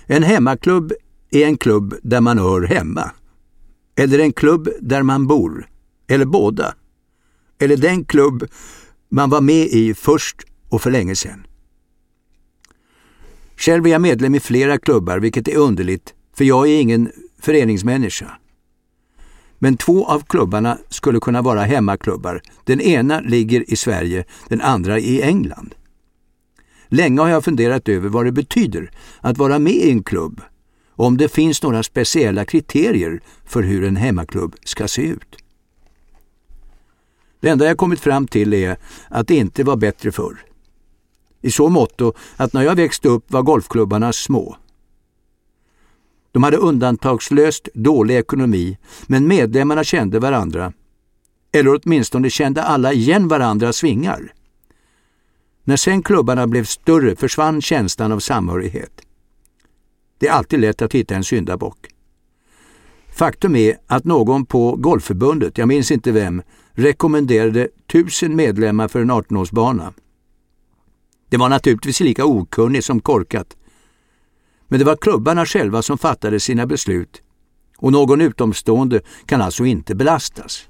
En 0.07 0.23
hemmaklubb 0.23 0.93
är 1.31 1.47
en 1.47 1.57
klubb 1.57 1.95
där 2.03 2.21
man 2.21 2.39
hör 2.39 2.63
hemma. 2.63 3.11
Eller 3.97 4.19
en 4.19 4.33
klubb 4.33 4.69
där 4.81 5.03
man 5.03 5.27
bor. 5.27 5.69
Eller 6.09 6.25
båda. 6.25 6.75
Eller 7.59 7.77
den 7.77 8.05
klubb 8.05 8.47
man 9.09 9.31
var 9.31 9.41
med 9.41 9.67
i 9.67 9.95
först 9.95 10.37
och 10.69 10.83
för 10.83 10.91
länge 10.91 11.17
sedan. 11.17 11.47
Själv 13.57 13.87
är 13.87 13.91
jag 13.91 14.01
medlem 14.01 14.35
i 14.35 14.41
flera 14.41 14.79
klubbar, 14.79 15.19
vilket 15.19 15.49
är 15.49 15.57
underligt, 15.57 16.15
för 16.37 16.45
jag 16.45 16.69
är 16.69 16.81
ingen 16.81 17.13
föreningsmänniska. 17.39 18.31
Men 19.59 19.77
två 19.77 20.07
av 20.07 20.21
klubbarna 20.21 20.79
skulle 20.89 21.21
kunna 21.21 21.43
vara 21.43 21.63
hemmaklubbar. 21.63 22.43
Den 22.65 22.81
ena 22.81 23.21
ligger 23.21 23.73
i 23.73 23.77
Sverige, 23.77 24.25
den 24.49 24.61
andra 24.61 24.99
i 24.99 25.23
England. 25.23 25.75
Länge 26.89 27.21
har 27.21 27.29
jag 27.29 27.45
funderat 27.45 27.89
över 27.89 28.09
vad 28.09 28.25
det 28.25 28.33
betyder 28.33 28.91
att 29.21 29.39
vara 29.39 29.59
med 29.59 29.73
i 29.73 29.91
en 29.91 30.03
klubb 30.03 30.41
och 31.01 31.07
om 31.07 31.17
det 31.17 31.29
finns 31.29 31.63
några 31.63 31.83
speciella 31.83 32.45
kriterier 32.45 33.21
för 33.45 33.63
hur 33.63 33.85
en 33.85 33.97
hemmaklubb 33.97 34.57
ska 34.65 34.89
se 34.89 35.03
ut. 35.03 35.37
Det 37.41 37.49
enda 37.49 37.67
jag 37.67 37.77
kommit 37.77 38.01
fram 38.01 38.27
till 38.27 38.55
är 38.55 38.77
att 39.09 39.29
det 39.29 39.37
inte 39.37 39.65
var 39.65 39.77
bättre 39.77 40.13
förr. 40.13 40.45
I 41.41 41.51
så 41.51 41.69
måtto 41.69 42.13
att 42.37 42.53
när 42.53 42.63
jag 42.63 42.75
växte 42.75 43.09
upp 43.09 43.33
var 43.33 43.43
golfklubbarna 43.43 44.13
små. 44.13 44.57
De 46.33 46.43
hade 46.43 46.57
undantagslöst 46.57 47.69
dålig 47.75 48.17
ekonomi, 48.17 48.79
men 49.07 49.29
medlemmarna 49.29 49.85
kände 49.85 50.19
varandra. 50.19 50.73
Eller 51.53 51.81
åtminstone 51.83 52.31
kände 52.31 52.63
alla 52.63 52.93
igen 52.93 53.29
varandras 53.29 53.77
svingar. 53.77 54.33
När 55.65 55.77
sen 55.77 56.03
klubbarna 56.03 56.47
blev 56.47 56.65
större 56.65 57.17
försvann 57.17 57.63
känslan 57.63 58.13
av 58.13 58.19
samhörighet. 58.19 59.03
Det 60.21 60.29
är 60.29 60.33
alltid 60.33 60.61
lätt 60.61 60.83
att 60.83 60.95
hitta 60.95 61.15
en 61.15 61.25
syndabock. 61.25 61.87
Faktum 63.13 63.57
är 63.57 63.77
att 63.87 64.05
någon 64.05 64.47
på 64.47 64.77
Golfförbundet, 64.77 65.59
jag 65.59 65.69
minns 65.69 65.91
inte 65.91 66.13
vem, 66.13 66.43
rekommenderade 66.73 67.69
tusen 67.93 68.37
medlemmar 68.37 68.89
för 68.89 69.01
en 69.01 69.11
18-årsbana. 69.11 69.93
Det 71.29 71.37
var 71.37 71.49
naturligtvis 71.49 72.01
lika 72.01 72.25
okunnigt 72.25 72.85
som 72.85 73.01
korkat. 73.01 73.57
Men 74.69 74.79
det 74.79 74.85
var 74.85 74.97
klubbarna 74.97 75.47
själva 75.47 75.83
som 75.83 75.99
fattade 75.99 76.41
sina 76.41 76.67
beslut 76.67 77.23
och 77.77 77.93
någon 77.93 78.21
utomstående 78.21 79.01
kan 79.27 79.43
alltså 79.43 79.65
inte 79.65 79.95
belastas. 79.95 80.69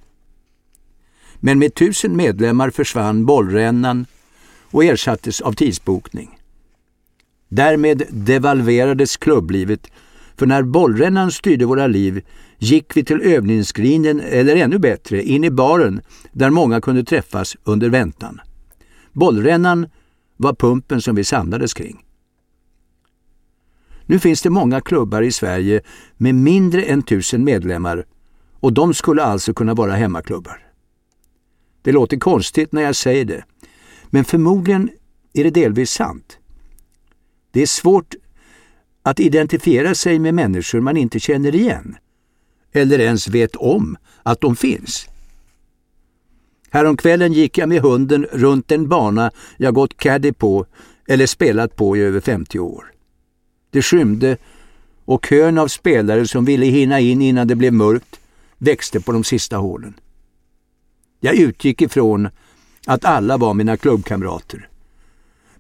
Men 1.37 1.59
med 1.59 1.75
tusen 1.75 2.16
medlemmar 2.16 2.71
försvann 2.71 3.26
bollrännan 3.26 4.07
och 4.71 4.85
ersattes 4.85 5.40
av 5.40 5.52
tidsbokning. 5.52 6.39
Därmed 7.50 8.02
devalverades 8.11 9.16
klubblivet, 9.16 9.90
för 10.37 10.47
när 10.47 10.62
bollrännan 10.62 11.30
styrde 11.30 11.66
våra 11.66 11.87
liv 11.87 12.25
gick 12.59 12.97
vi 12.97 13.04
till 13.04 13.21
övningsgrinden 13.23 14.21
eller 14.21 14.57
ännu 14.57 14.78
bättre 14.78 15.23
in 15.23 15.45
i 15.45 15.50
baren 15.50 16.00
där 16.33 16.50
många 16.50 16.80
kunde 16.80 17.04
träffas 17.04 17.57
under 17.64 17.88
väntan. 17.88 18.40
Bollrännan 19.12 19.87
var 20.37 20.54
pumpen 20.54 21.02
som 21.02 21.16
vi 21.16 21.25
samlades 21.25 21.75
kring. 21.75 22.04
Nu 24.07 24.19
finns 24.19 24.42
det 24.42 24.50
många 24.50 24.80
klubbar 24.80 25.23
i 25.23 25.33
Sverige 25.33 25.83
med 26.16 26.35
mindre 26.35 26.83
än 26.83 27.02
tusen 27.02 27.45
medlemmar 27.45 28.07
och 28.61 28.73
de 28.73 28.95
skulle 28.95 29.23
alltså 29.23 29.54
kunna 29.54 29.75
vara 29.75 29.92
hemmaklubbar. 29.92 30.66
Det 31.83 31.92
låter 31.92 32.16
konstigt 32.16 32.73
när 32.73 32.83
jag 32.83 32.97
säger 32.97 33.25
det, 33.25 33.45
men 34.11 34.25
förmodligen 34.25 34.90
är 35.33 35.45
det 35.45 35.50
delvis 35.50 35.90
sant. 35.90 36.39
Det 37.50 37.62
är 37.62 37.66
svårt 37.66 38.14
att 39.02 39.21
identifiera 39.21 39.95
sig 39.95 40.19
med 40.19 40.35
människor 40.35 40.80
man 40.80 40.97
inte 40.97 41.21
känner 41.21 41.54
igen 41.54 41.97
eller 42.73 42.99
ens 42.99 43.28
vet 43.28 43.57
om 43.57 43.97
att 44.23 44.40
de 44.40 44.57
finns. 44.57 45.09
Häromkvällen 46.71 47.33
gick 47.33 47.59
jag 47.59 47.69
med 47.69 47.83
hunden 47.83 48.25
runt 48.33 48.73
en 48.73 48.88
bana 48.88 49.30
jag 49.57 49.75
gått 49.75 49.97
caddy 49.97 50.33
på 50.33 50.66
eller 51.07 51.26
spelat 51.26 51.76
på 51.76 51.97
i 51.97 52.00
över 52.00 52.21
50 52.21 52.59
år. 52.59 52.85
Det 53.71 53.83
skymde 53.83 54.37
och 55.04 55.26
kön 55.26 55.59
av 55.59 55.69
spelare 55.69 56.26
som 56.26 56.45
ville 56.45 56.66
hinna 56.66 57.00
in 57.00 57.23
innan 57.23 57.49
det 57.49 57.54
blev 57.54 57.73
mörkt 57.73 58.21
växte 58.59 59.00
på 59.00 59.12
de 59.12 59.25
sista 59.25 59.57
hålen. 59.57 59.95
Jag 61.21 61.35
utgick 61.35 61.83
ifrån 61.83 62.28
att 62.87 63.04
alla 63.04 63.37
var 63.37 63.54
mina 63.54 63.76
klubbkamrater. 63.76 64.70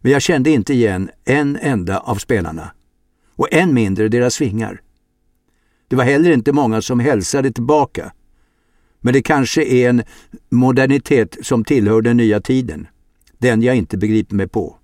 Men 0.00 0.12
jag 0.12 0.22
kände 0.22 0.50
inte 0.50 0.74
igen 0.74 1.10
en 1.24 1.56
enda 1.56 1.98
av 1.98 2.16
spelarna 2.16 2.70
och 3.36 3.48
än 3.52 3.74
mindre 3.74 4.08
deras 4.08 4.34
svingar. 4.34 4.80
Det 5.88 5.96
var 5.96 6.04
heller 6.04 6.30
inte 6.30 6.52
många 6.52 6.82
som 6.82 7.00
hälsade 7.00 7.52
tillbaka. 7.52 8.12
Men 9.00 9.12
det 9.12 9.22
kanske 9.22 9.64
är 9.64 9.88
en 9.88 10.02
modernitet 10.48 11.36
som 11.42 11.64
tillhör 11.64 12.02
den 12.02 12.16
nya 12.16 12.40
tiden. 12.40 12.86
Den 13.38 13.62
jag 13.62 13.76
inte 13.76 13.98
begriper 13.98 14.34
mig 14.34 14.48
på. 14.48 14.76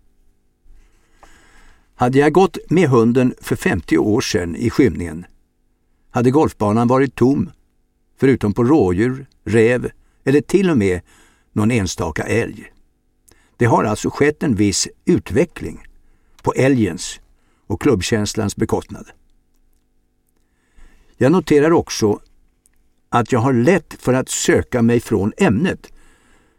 Hade 1.94 2.18
jag 2.18 2.32
gått 2.32 2.58
med 2.68 2.88
hunden 2.88 3.34
för 3.40 3.56
50 3.56 3.98
år 3.98 4.20
sedan 4.20 4.56
i 4.56 4.70
skymningen 4.70 5.26
hade 6.16 6.30
golfbanan 6.30 6.88
varit 6.88 7.14
tom, 7.14 7.50
förutom 8.20 8.52
på 8.52 8.64
rådjur, 8.64 9.26
räv 9.44 9.90
eller 10.24 10.40
till 10.40 10.70
och 10.70 10.78
med 10.78 11.00
någon 11.52 11.70
enstaka 11.70 12.22
älg. 12.22 12.72
Det 13.56 13.64
har 13.64 13.84
alltså 13.84 14.10
skett 14.10 14.42
en 14.42 14.54
viss 14.54 14.88
utveckling 15.04 15.86
på 16.42 16.52
älgens 16.52 17.20
och 17.66 17.80
klubbkänslans 17.80 18.56
bekostnad. 18.56 19.06
Jag 21.16 21.32
noterar 21.32 21.72
också 21.72 22.20
att 23.08 23.32
jag 23.32 23.40
har 23.40 23.52
lätt 23.52 23.96
för 23.98 24.14
att 24.14 24.28
söka 24.28 24.82
mig 24.82 25.00
från 25.00 25.32
ämnet, 25.36 25.92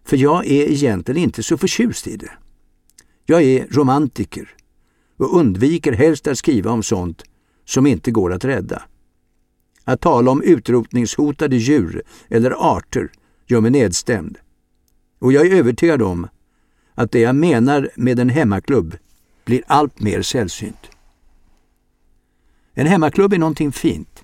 för 0.05 0.17
jag 0.17 0.45
är 0.45 0.71
egentligen 0.71 1.23
inte 1.23 1.43
så 1.43 1.57
förtjust 1.57 2.07
i 2.07 2.17
det. 2.17 2.31
Jag 3.25 3.43
är 3.43 3.67
romantiker 3.71 4.55
och 5.17 5.37
undviker 5.37 5.91
helst 5.91 6.27
att 6.27 6.37
skriva 6.37 6.71
om 6.71 6.83
sånt 6.83 7.23
som 7.65 7.87
inte 7.87 8.11
går 8.11 8.33
att 8.33 8.45
rädda. 8.45 8.83
Att 9.83 10.01
tala 10.01 10.31
om 10.31 10.41
utrotningshotade 10.41 11.55
djur 11.55 12.03
eller 12.29 12.75
arter 12.75 13.11
gör 13.45 13.61
mig 13.61 13.71
nedstämd. 13.71 14.37
Och 15.19 15.33
jag 15.33 15.47
är 15.47 15.55
övertygad 15.55 16.01
om 16.01 16.27
att 16.97 17.11
det 17.11 17.19
jag 17.19 17.35
menar 17.35 17.89
med 17.95 18.19
en 18.19 18.29
hemmaklubb 18.29 18.97
blir 19.45 19.61
allt 19.67 19.99
mer 19.99 20.21
sällsynt. 20.21 20.89
En 22.73 22.87
hemmaklubb 22.87 23.33
är 23.33 23.37
någonting 23.37 23.71
fint. 23.71 24.23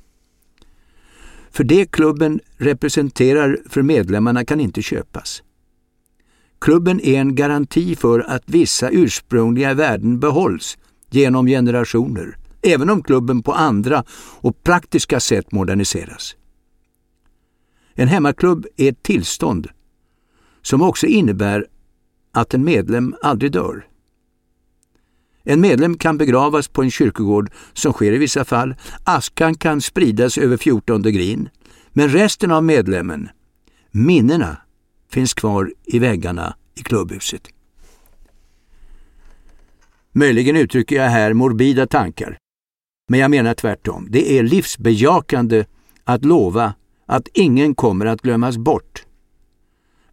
För 1.51 1.63
det 1.63 1.85
klubben 1.85 2.39
representerar 2.57 3.57
för 3.69 3.81
medlemmarna 3.81 4.45
kan 4.45 4.59
inte 4.59 4.81
köpas. 4.81 5.43
Klubben 6.59 6.99
är 6.99 7.19
en 7.19 7.35
garanti 7.35 7.95
för 7.95 8.19
att 8.19 8.43
vissa 8.45 8.89
ursprungliga 8.89 9.73
värden 9.73 10.19
behålls 10.19 10.77
genom 11.09 11.47
generationer, 11.47 12.37
även 12.61 12.89
om 12.89 13.03
klubben 13.03 13.43
på 13.43 13.53
andra 13.53 14.03
och 14.41 14.63
praktiska 14.63 15.19
sätt 15.19 15.51
moderniseras. 15.51 16.35
En 17.93 18.07
hemmaklubb 18.07 18.65
är 18.77 18.89
ett 18.89 19.03
tillstånd 19.03 19.67
som 20.61 20.81
också 20.81 21.07
innebär 21.07 21.67
att 22.33 22.53
en 22.53 22.63
medlem 22.63 23.15
aldrig 23.21 23.51
dör. 23.51 23.87
En 25.43 25.61
medlem 25.61 25.97
kan 25.97 26.17
begravas 26.17 26.67
på 26.67 26.83
en 26.83 26.91
kyrkogård, 26.91 27.51
som 27.73 27.93
sker 27.93 28.11
i 28.11 28.17
vissa 28.17 28.45
fall. 28.45 28.75
Askan 29.03 29.55
kan 29.55 29.81
spridas 29.81 30.37
över 30.37 30.57
14 30.57 31.01
grin. 31.01 31.49
Men 31.89 32.09
resten 32.09 32.51
av 32.51 32.63
medlemmen, 32.63 33.29
minnena, 33.91 34.57
finns 35.09 35.33
kvar 35.33 35.73
i 35.85 35.99
väggarna 35.99 36.55
i 36.75 36.81
klubbhuset. 36.81 37.47
Möjligen 40.11 40.55
uttrycker 40.55 40.95
jag 40.95 41.09
här 41.09 41.33
morbida 41.33 41.87
tankar. 41.87 42.37
Men 43.09 43.19
jag 43.19 43.31
menar 43.31 43.53
tvärtom. 43.53 44.07
Det 44.09 44.37
är 44.37 44.43
livsbejakande 44.43 45.65
att 46.03 46.25
lova 46.25 46.73
att 47.05 47.27
ingen 47.33 47.75
kommer 47.75 48.05
att 48.05 48.21
glömmas 48.21 48.57
bort. 48.57 49.05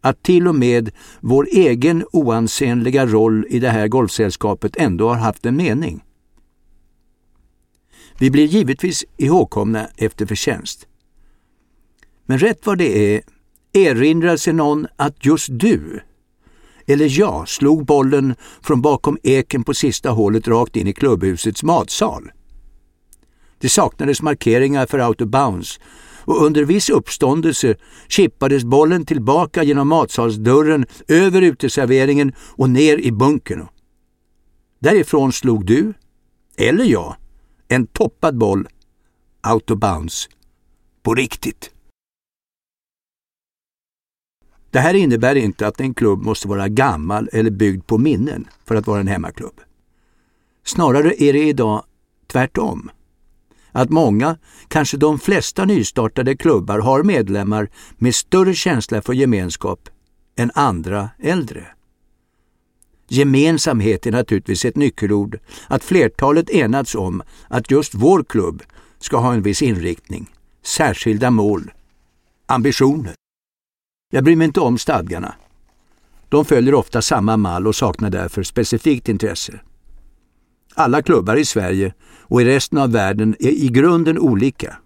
Att 0.01 0.23
till 0.23 0.47
och 0.47 0.55
med 0.55 0.91
vår 1.19 1.47
egen 1.51 2.05
oansenliga 2.11 3.05
roll 3.05 3.45
i 3.49 3.59
det 3.59 3.69
här 3.69 3.87
golfsällskapet 3.87 4.75
ändå 4.75 5.09
har 5.09 5.15
haft 5.15 5.45
en 5.45 5.55
mening. 5.55 6.03
Vi 8.19 8.31
blir 8.31 8.45
givetvis 8.45 9.05
ihågkomna 9.17 9.87
efter 9.97 10.25
förtjänst. 10.25 10.87
Men 12.25 12.39
rätt 12.39 12.65
vad 12.65 12.77
det 12.77 13.15
är 13.15 13.21
erinrar 13.73 14.37
sig 14.37 14.53
någon 14.53 14.87
att 14.95 15.25
just 15.25 15.47
du, 15.51 16.01
eller 16.85 17.19
jag, 17.19 17.49
slog 17.49 17.85
bollen 17.85 18.35
från 18.61 18.81
bakom 18.81 19.17
eken 19.23 19.63
på 19.63 19.73
sista 19.73 20.09
hålet 20.09 20.47
rakt 20.47 20.75
in 20.75 20.87
i 20.87 20.93
klubbhusets 20.93 21.63
matsal. 21.63 22.31
Det 23.57 23.69
saknades 23.69 24.21
markeringar 24.21 24.85
för 24.85 25.07
out 25.07 25.21
of 25.21 25.27
bounds 25.27 25.79
och 26.21 26.45
under 26.45 26.63
viss 26.63 26.89
uppståndelse 26.89 27.75
chippades 28.07 28.63
bollen 28.63 29.05
tillbaka 29.05 29.63
genom 29.63 29.87
matsalsdörren 29.87 30.85
över 31.07 31.41
uteserveringen 31.41 32.33
och 32.39 32.69
ner 32.69 32.97
i 32.97 33.11
bunkern. 33.11 33.67
Därifrån 34.79 35.31
slog 35.31 35.65
du, 35.65 35.93
eller 36.57 36.83
jag, 36.83 37.15
en 37.67 37.87
toppad 37.87 38.37
boll 38.37 38.67
out 39.53 39.71
of 39.71 39.79
bounds. 39.79 40.29
På 41.03 41.15
riktigt. 41.15 41.71
Det 44.71 44.79
här 44.79 44.93
innebär 44.93 45.35
inte 45.35 45.67
att 45.67 45.79
en 45.79 45.93
klubb 45.93 46.23
måste 46.23 46.47
vara 46.47 46.67
gammal 46.67 47.29
eller 47.33 47.51
byggd 47.51 47.87
på 47.87 47.97
minnen 47.97 48.47
för 48.65 48.75
att 48.75 48.87
vara 48.87 48.99
en 48.99 49.07
hemmaklubb. 49.07 49.61
Snarare 50.63 51.23
är 51.23 51.33
det 51.33 51.43
idag 51.43 51.83
tvärtom 52.27 52.91
att 53.71 53.89
många, 53.89 54.37
kanske 54.67 54.97
de 54.97 55.19
flesta 55.19 55.65
nystartade 55.65 56.37
klubbar 56.37 56.79
har 56.79 57.03
medlemmar 57.03 57.69
med 57.97 58.15
större 58.15 58.53
känsla 58.53 59.01
för 59.01 59.13
gemenskap 59.13 59.89
än 60.35 60.51
andra 60.55 61.09
äldre. 61.19 61.67
Gemensamhet 63.07 64.05
är 64.05 64.11
naturligtvis 64.11 64.65
ett 64.65 64.75
nyckelord, 64.75 65.39
att 65.67 65.83
flertalet 65.83 66.49
enats 66.49 66.95
om 66.95 67.23
att 67.47 67.71
just 67.71 67.95
vår 67.95 68.23
klubb 68.23 68.63
ska 68.99 69.17
ha 69.17 69.33
en 69.33 69.41
viss 69.41 69.61
inriktning, 69.61 70.29
särskilda 70.63 71.31
mål, 71.31 71.71
ambitioner. 72.45 73.13
Jag 74.13 74.23
bryr 74.23 74.35
mig 74.35 74.45
inte 74.45 74.59
om 74.59 74.77
stadgarna. 74.77 75.35
De 76.29 76.45
följer 76.45 76.73
ofta 76.73 77.01
samma 77.01 77.37
mall 77.37 77.67
och 77.67 77.75
saknar 77.75 78.09
därför 78.09 78.43
specifikt 78.43 79.09
intresse. 79.09 79.59
Alla 80.73 81.01
klubbar 81.01 81.35
i 81.35 81.45
Sverige 81.45 81.93
och 82.21 82.41
i 82.41 82.45
resten 82.45 82.77
av 82.77 82.91
världen 82.91 83.35
är 83.39 83.51
i 83.51 83.67
grunden 83.67 84.19
olika. 84.19 84.77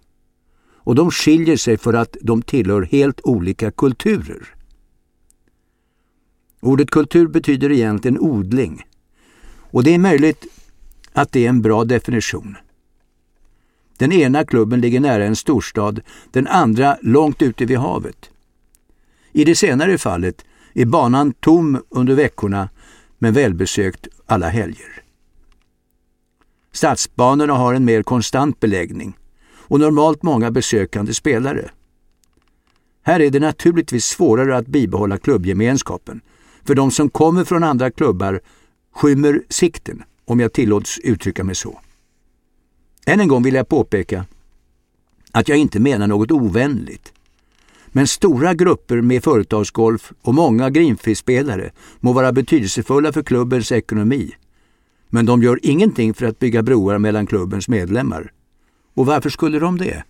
Och 0.74 0.94
de 0.94 1.10
skiljer 1.10 1.56
sig 1.56 1.76
för 1.76 1.94
att 1.94 2.16
de 2.20 2.42
tillhör 2.42 2.82
helt 2.82 3.20
olika 3.24 3.70
kulturer. 3.70 4.54
Ordet 6.60 6.90
kultur 6.90 7.26
betyder 7.26 7.72
egentligen 7.72 8.18
odling. 8.18 8.82
Och 9.70 9.84
det 9.84 9.94
är 9.94 9.98
möjligt 9.98 10.44
att 11.12 11.32
det 11.32 11.44
är 11.44 11.48
en 11.48 11.62
bra 11.62 11.84
definition. 11.84 12.56
Den 13.98 14.12
ena 14.12 14.44
klubben 14.44 14.80
ligger 14.80 15.00
nära 15.00 15.24
en 15.24 15.36
storstad, 15.36 16.00
den 16.30 16.46
andra 16.46 16.96
långt 17.02 17.42
ute 17.42 17.64
vid 17.64 17.78
havet. 17.78 18.30
I 19.32 19.44
det 19.44 19.56
senare 19.56 19.98
fallet 19.98 20.44
är 20.74 20.86
banan 20.86 21.32
tom 21.32 21.82
under 21.88 22.14
veckorna 22.14 22.68
men 23.18 23.32
välbesökt 23.32 24.08
alla 24.26 24.48
helger. 24.48 25.05
Stadsbanorna 26.76 27.52
har 27.52 27.74
en 27.74 27.84
mer 27.84 28.02
konstant 28.02 28.60
beläggning 28.60 29.16
och 29.56 29.80
normalt 29.80 30.22
många 30.22 30.50
besökande 30.50 31.14
spelare. 31.14 31.70
Här 33.02 33.20
är 33.20 33.30
det 33.30 33.40
naturligtvis 33.40 34.04
svårare 34.04 34.56
att 34.56 34.66
bibehålla 34.66 35.18
klubbgemenskapen, 35.18 36.20
för 36.64 36.74
de 36.74 36.90
som 36.90 37.10
kommer 37.10 37.44
från 37.44 37.64
andra 37.64 37.90
klubbar 37.90 38.40
skymmer 38.94 39.42
sikten, 39.48 40.02
om 40.24 40.40
jag 40.40 40.52
tillåts 40.52 40.98
uttrycka 40.98 41.44
mig 41.44 41.54
så. 41.54 41.80
Än 43.06 43.20
en 43.20 43.28
gång 43.28 43.42
vill 43.42 43.54
jag 43.54 43.68
påpeka 43.68 44.24
att 45.32 45.48
jag 45.48 45.58
inte 45.58 45.80
menar 45.80 46.06
något 46.06 46.30
ovänligt. 46.30 47.12
Men 47.86 48.06
stora 48.06 48.54
grupper 48.54 49.00
med 49.00 49.24
företagsgolf 49.24 50.12
och 50.22 50.34
många 50.34 50.70
greenfish-spelare 50.70 51.70
må 52.00 52.12
vara 52.12 52.32
betydelsefulla 52.32 53.12
för 53.12 53.22
klubbens 53.22 53.72
ekonomi 53.72 54.34
men 55.08 55.26
de 55.26 55.42
gör 55.42 55.58
ingenting 55.62 56.14
för 56.14 56.26
att 56.26 56.38
bygga 56.38 56.62
broar 56.62 56.98
mellan 56.98 57.26
klubbens 57.26 57.68
medlemmar. 57.68 58.32
Och 58.94 59.06
varför 59.06 59.30
skulle 59.30 59.58
de 59.58 59.78
det? 59.78 60.04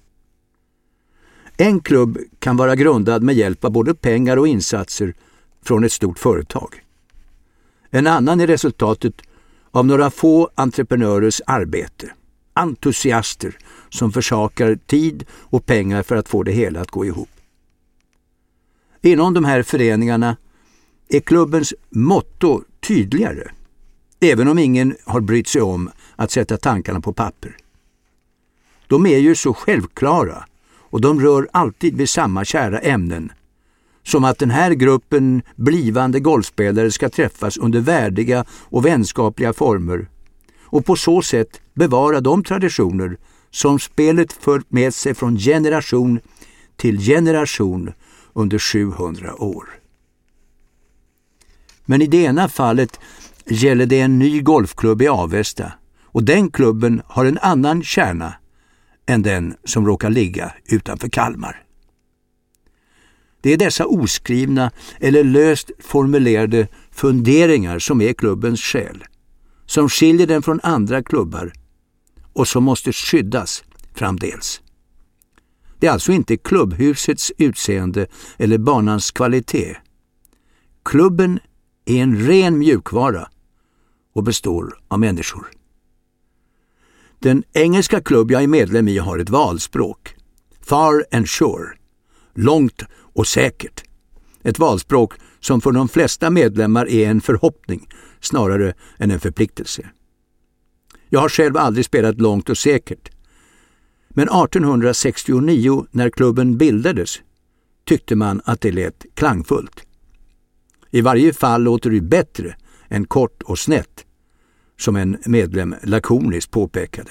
En 1.57 1.81
klubb 1.81 2.19
kan 2.39 2.57
vara 2.57 2.77
grundad 2.77 3.23
med 3.23 3.35
hjälp 3.35 3.65
av 3.65 3.71
både 3.71 3.95
pengar 3.95 4.37
och 4.37 4.49
insatser 4.49 5.15
från 5.63 5.85
ett 5.85 5.93
stort 5.93 6.19
företag. 6.19 6.83
En 7.91 8.07
annan 8.07 8.41
är 8.41 8.47
resultatet 8.47 9.23
av 9.71 9.87
några 9.87 10.11
få 10.11 10.51
entreprenörers 10.55 11.41
arbete. 11.47 12.13
Entusiaster 12.53 13.59
som 13.89 14.13
försakar 14.13 14.79
tid 14.87 15.25
och 15.31 15.67
pengar 15.67 16.03
för 16.03 16.17
att 16.17 16.29
få 16.29 16.43
det 16.43 16.53
hela 16.53 16.81
att 16.81 16.91
gå 16.91 17.05
ihop. 17.05 17.29
Inom 19.03 19.35
de 19.35 19.45
här 19.45 19.63
föreningarna 19.63 20.37
är 21.09 21.21
klubbens 21.21 21.75
motto 21.91 22.63
tydligare 22.81 23.51
även 24.21 24.49
om 24.49 24.59
ingen 24.59 24.97
har 25.05 25.21
brytt 25.21 25.49
sig 25.49 25.63
om 25.63 25.91
att 26.17 26.31
sätta 26.31 26.57
tankarna 26.57 27.01
på 27.01 27.13
papper. 27.13 27.57
De 28.87 29.07
är 29.07 29.19
ju 29.19 29.35
så 29.35 29.55
självklara 29.55 30.45
och 30.79 31.01
de 31.01 31.21
rör 31.21 31.49
alltid 31.53 31.97
vid 31.97 32.09
samma 32.09 32.45
kära 32.45 32.79
ämnen. 32.79 33.33
Som 34.03 34.25
att 34.25 34.39
den 34.39 34.51
här 34.51 34.71
gruppen 34.71 35.43
blivande 35.57 36.21
golfspelare 36.21 36.91
ska 36.91 37.09
träffas 37.09 37.57
under 37.57 37.81
värdiga 37.81 38.45
och 38.51 38.85
vänskapliga 38.85 39.53
former 39.53 40.09
och 40.63 40.85
på 40.85 40.97
så 40.97 41.23
sätt 41.23 41.61
bevara 41.75 42.21
de 42.21 42.45
traditioner 42.45 43.17
som 43.51 43.79
spelet 43.79 44.33
fört 44.33 44.71
med 44.71 44.95
sig 44.95 45.15
från 45.15 45.39
generation 45.39 46.21
till 46.77 46.99
generation 46.99 47.93
under 48.33 48.59
700 48.59 49.35
år. 49.43 49.69
Men 51.85 52.03
i 52.03 52.07
det 52.07 52.23
ena 52.23 52.49
fallet 52.49 53.01
gäller 53.47 53.87
det 53.87 54.01
en 54.01 54.19
ny 54.19 54.43
golfklubb 54.43 55.03
i 55.03 55.09
Avesta 55.09 55.73
och 56.05 56.25
den 56.25 56.51
klubben 56.51 57.03
har 57.07 57.25
en 57.25 57.39
annan 57.39 57.83
kärna 57.83 58.35
än 59.07 59.23
den 59.23 59.55
som 59.65 59.87
råkar 59.87 60.11
ligga 60.11 60.53
utanför 60.65 61.09
Kalmar. 61.09 61.63
Det 63.41 63.53
är 63.53 63.57
dessa 63.57 63.87
oskrivna 63.87 64.71
eller 65.01 65.25
löst 65.25 65.71
formulerade 65.79 66.69
funderingar 66.91 67.79
som 67.79 68.01
är 68.01 68.13
klubbens 68.13 68.61
själ, 68.61 69.05
som 69.67 69.89
skiljer 69.89 70.27
den 70.27 70.43
från 70.43 70.61
andra 70.63 71.03
klubbar 71.03 71.53
och 72.33 72.49
som 72.49 72.65
måste 72.65 72.93
skyddas 72.93 73.65
framdeles. 73.95 74.61
Det 75.79 75.87
är 75.87 75.91
alltså 75.91 76.13
inte 76.13 76.37
klubbhusets 76.37 77.33
utseende 77.39 78.07
eller 78.39 78.59
banans 78.59 79.11
kvalitet. 79.11 79.77
Klubben 80.85 81.39
är 81.85 82.03
en 82.03 82.27
ren 82.27 82.59
mjukvara 82.59 83.29
och 84.17 84.23
består 84.23 84.79
av 84.89 85.01
människor. 85.01 85.47
Den 87.19 87.45
engelska 87.53 88.01
klubb 88.01 88.31
jag 88.31 88.43
är 88.43 88.47
medlem 88.47 88.89
i 88.89 88.99
har 88.99 89.19
ett 89.19 89.31
valspråk. 89.31 90.15
Far 90.61 91.05
and 91.13 91.29
sure. 91.29 91.77
Långt 92.35 92.83
och 92.93 93.27
säkert. 93.27 93.85
Ett 94.43 94.59
valspråk 94.59 95.15
som 95.41 95.61
för 95.61 95.73
de 95.73 95.89
flesta 95.89 96.31
medlemmar 96.31 96.89
är 96.89 97.09
en 97.09 97.21
förhoppning 97.21 97.89
snarare 98.21 98.75
än 98.99 99.11
en 99.11 99.21
förpliktelse. 99.21 99.91
Jag 101.09 101.21
har 101.21 101.29
själv 101.29 101.57
aldrig 101.57 101.85
spelat 101.85 102.21
långt 102.21 102.49
och 102.49 102.59
säkert. 102.59 103.11
Men 104.09 104.29
1869 104.29 105.87
när 105.91 106.11
klubben 106.11 106.59
bildades 106.59 107.21
tyckte 107.85 108.17
man 108.17 108.41
att 108.45 108.61
det 108.61 108.73
lät 108.73 109.07
klangfullt. 109.15 109.87
I 110.91 111.01
varje 111.01 111.33
fall 111.33 111.63
låter 111.63 111.91
det 111.91 112.01
bättre 112.01 112.57
än 112.89 113.07
kort 113.07 113.43
och 113.43 113.59
snett, 113.59 114.06
som 114.79 114.97
en 114.97 115.17
medlem 115.27 115.75
lakoniskt 115.83 116.51
påpekade. 116.51 117.11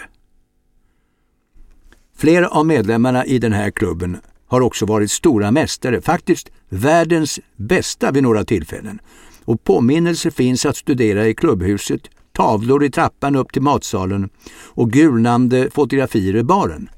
Flera 2.17 2.47
av 2.47 2.65
medlemmarna 2.65 3.25
i 3.25 3.39
den 3.39 3.53
här 3.53 3.71
klubben 3.71 4.17
har 4.47 4.61
också 4.61 4.85
varit 4.85 5.11
stora 5.11 5.51
mästare, 5.51 6.01
faktiskt 6.01 6.51
världens 6.69 7.39
bästa 7.55 8.11
vid 8.11 8.23
några 8.23 8.43
tillfällen. 8.43 8.99
Och 9.45 9.63
påminnelser 9.63 10.29
finns 10.29 10.65
att 10.65 10.77
studera 10.77 11.27
i 11.27 11.33
klubbhuset, 11.33 12.01
tavlor 12.31 12.83
i 12.83 12.91
trappan 12.91 13.35
upp 13.35 13.53
till 13.53 13.61
matsalen 13.61 14.29
och 14.63 14.91
gulnande 14.91 15.69
fotografier 15.71 16.35
i 16.35 16.43
baren. 16.43 16.89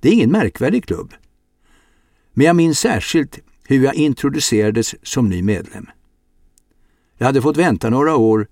Det 0.00 0.08
är 0.08 0.12
ingen 0.12 0.32
märkvärdig 0.32 0.84
klubb. 0.84 1.14
Men 2.32 2.46
jag 2.46 2.56
minns 2.56 2.78
särskilt 2.78 3.38
hur 3.64 3.84
jag 3.84 3.94
introducerades 3.94 4.94
som 5.02 5.28
ny 5.28 5.42
medlem. 5.42 5.86
Jag 7.18 7.26
hade 7.26 7.42
fått 7.42 7.56
vänta 7.56 7.90
några 7.90 8.16
år 8.16 8.48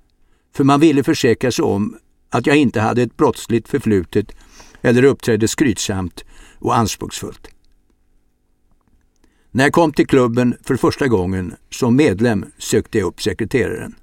för 0.52 0.64
man 0.64 0.80
ville 0.80 1.02
försäkra 1.02 1.52
sig 1.52 1.62
om 1.62 1.98
att 2.28 2.46
jag 2.46 2.56
inte 2.56 2.80
hade 2.80 3.02
ett 3.02 3.16
brottsligt 3.16 3.68
förflutet 3.68 4.32
eller 4.82 5.02
uppträdde 5.02 5.48
skrytsamt 5.48 6.24
och 6.58 6.76
anspråksfullt. 6.76 7.48
När 9.50 9.64
jag 9.64 9.72
kom 9.72 9.92
till 9.92 10.06
klubben 10.06 10.56
för 10.62 10.76
första 10.76 11.08
gången 11.08 11.54
som 11.70 11.96
medlem 11.96 12.44
sökte 12.58 12.98
jag 12.98 13.06
upp 13.06 13.22
sekreteraren. 13.22 13.94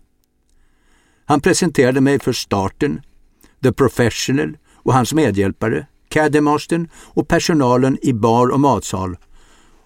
Han 1.25 1.41
presenterade 1.41 2.01
mig 2.01 2.19
för 2.19 2.33
starten, 2.33 3.01
The 3.63 3.71
Professional 3.71 4.57
och 4.73 4.93
hans 4.93 5.13
medhjälpare, 5.13 5.87
Cademastern 6.09 6.89
och 6.95 7.27
personalen 7.27 7.97
i 8.01 8.13
bar 8.13 8.47
och 8.47 8.59
matsal 8.59 9.17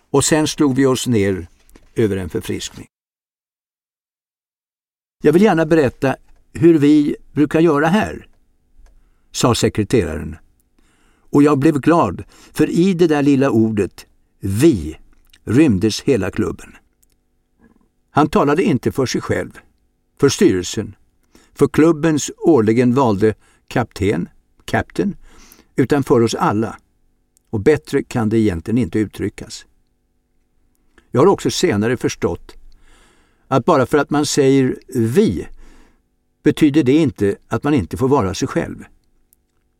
och 0.09 0.25
sen 0.25 0.47
slog 0.47 0.75
vi 0.75 0.85
oss 0.85 1.07
ner 1.07 1.47
över 1.95 2.17
en 2.17 2.29
förfriskning. 2.29 2.87
Jag 5.23 5.33
vill 5.33 5.41
gärna 5.41 5.65
berätta 5.65 6.15
hur 6.53 6.77
vi 6.77 7.15
brukar 7.31 7.59
göra 7.59 7.87
här, 7.87 8.27
sa 9.31 9.55
sekreteraren. 9.55 10.35
Och 11.19 11.43
jag 11.43 11.59
blev 11.59 11.79
glad, 11.79 12.23
för 12.53 12.69
i 12.69 12.93
det 12.93 13.07
där 13.07 13.23
lilla 13.23 13.49
ordet 13.49 14.05
”vi” 14.39 14.97
rymdes 15.43 16.01
hela 16.01 16.31
klubben. 16.31 16.75
Han 18.11 18.29
talade 18.29 18.63
inte 18.63 18.91
för 18.91 19.05
sig 19.05 19.21
själv, 19.21 19.59
för 20.19 20.29
styrelsen, 20.29 20.95
för 21.53 21.67
klubbens 21.67 22.31
årligen 22.37 22.93
valde 22.93 23.33
kapten, 23.67 24.29
captain, 24.65 25.15
utan 25.75 26.03
för 26.03 26.21
oss 26.21 26.35
alla. 26.35 26.77
Och 27.49 27.59
bättre 27.59 28.03
kan 28.03 28.29
det 28.29 28.37
egentligen 28.37 28.77
inte 28.77 28.99
uttryckas. 28.99 29.65
Jag 31.11 31.21
har 31.21 31.27
också 31.27 31.51
senare 31.51 31.97
förstått 31.97 32.55
att 33.47 33.65
bara 33.65 33.85
för 33.85 33.97
att 33.97 34.09
man 34.09 34.25
säger 34.25 34.79
vi 34.87 35.47
betyder 36.43 36.83
det 36.83 36.93
inte 36.93 37.35
att 37.47 37.63
man 37.63 37.73
inte 37.73 37.97
får 37.97 38.07
vara 38.07 38.33
sig 38.33 38.47
själv. 38.47 38.83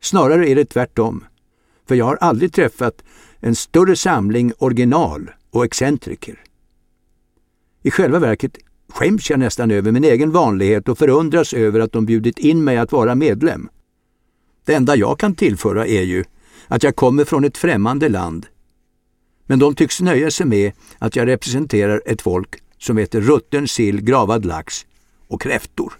Snarare 0.00 0.48
är 0.48 0.54
det 0.54 0.64
tvärtom, 0.64 1.24
för 1.88 1.94
jag 1.94 2.04
har 2.04 2.16
aldrig 2.16 2.52
träffat 2.52 3.02
en 3.40 3.54
större 3.54 3.96
samling 3.96 4.52
original 4.58 5.30
och 5.50 5.64
excentriker. 5.64 6.44
I 7.82 7.90
själva 7.90 8.18
verket 8.18 8.56
skäms 8.88 9.30
jag 9.30 9.38
nästan 9.38 9.70
över 9.70 9.92
min 9.92 10.04
egen 10.04 10.30
vanlighet 10.30 10.88
och 10.88 10.98
förundras 10.98 11.54
över 11.54 11.80
att 11.80 11.92
de 11.92 12.06
bjudit 12.06 12.38
in 12.38 12.64
mig 12.64 12.76
att 12.76 12.92
vara 12.92 13.14
medlem. 13.14 13.68
Det 14.64 14.74
enda 14.74 14.96
jag 14.96 15.18
kan 15.18 15.34
tillföra 15.34 15.86
är 15.86 16.02
ju 16.02 16.24
att 16.68 16.82
jag 16.82 16.96
kommer 16.96 17.24
från 17.24 17.44
ett 17.44 17.58
främmande 17.58 18.08
land. 18.08 18.46
Men 19.46 19.58
de 19.58 19.74
tycks 19.74 20.00
nöja 20.00 20.30
sig 20.30 20.46
med 20.46 20.72
att 20.98 21.16
jag 21.16 21.28
representerar 21.28 22.02
ett 22.06 22.22
folk 22.22 22.62
som 22.78 22.96
heter 22.96 23.20
rutten 23.20 23.68
sill, 23.68 24.00
gravad 24.00 24.44
lax 24.44 24.86
och 25.28 25.40
kräftor. 25.40 25.92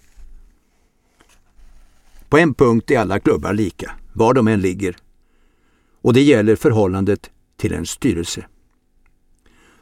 På 2.33 2.38
en 2.38 2.55
punkt 2.55 2.90
är 2.90 2.99
alla 2.99 3.21
klubbar 3.21 3.53
lika, 3.53 3.92
var 4.12 4.35
de 4.35 4.49
än 4.49 4.61
ligger. 4.61 4.97
Och 6.03 6.12
det 6.12 6.23
gäller 6.23 6.57
förhållandet 6.57 7.31
till 7.57 7.73
en 7.73 7.87
styrelse. 7.87 8.47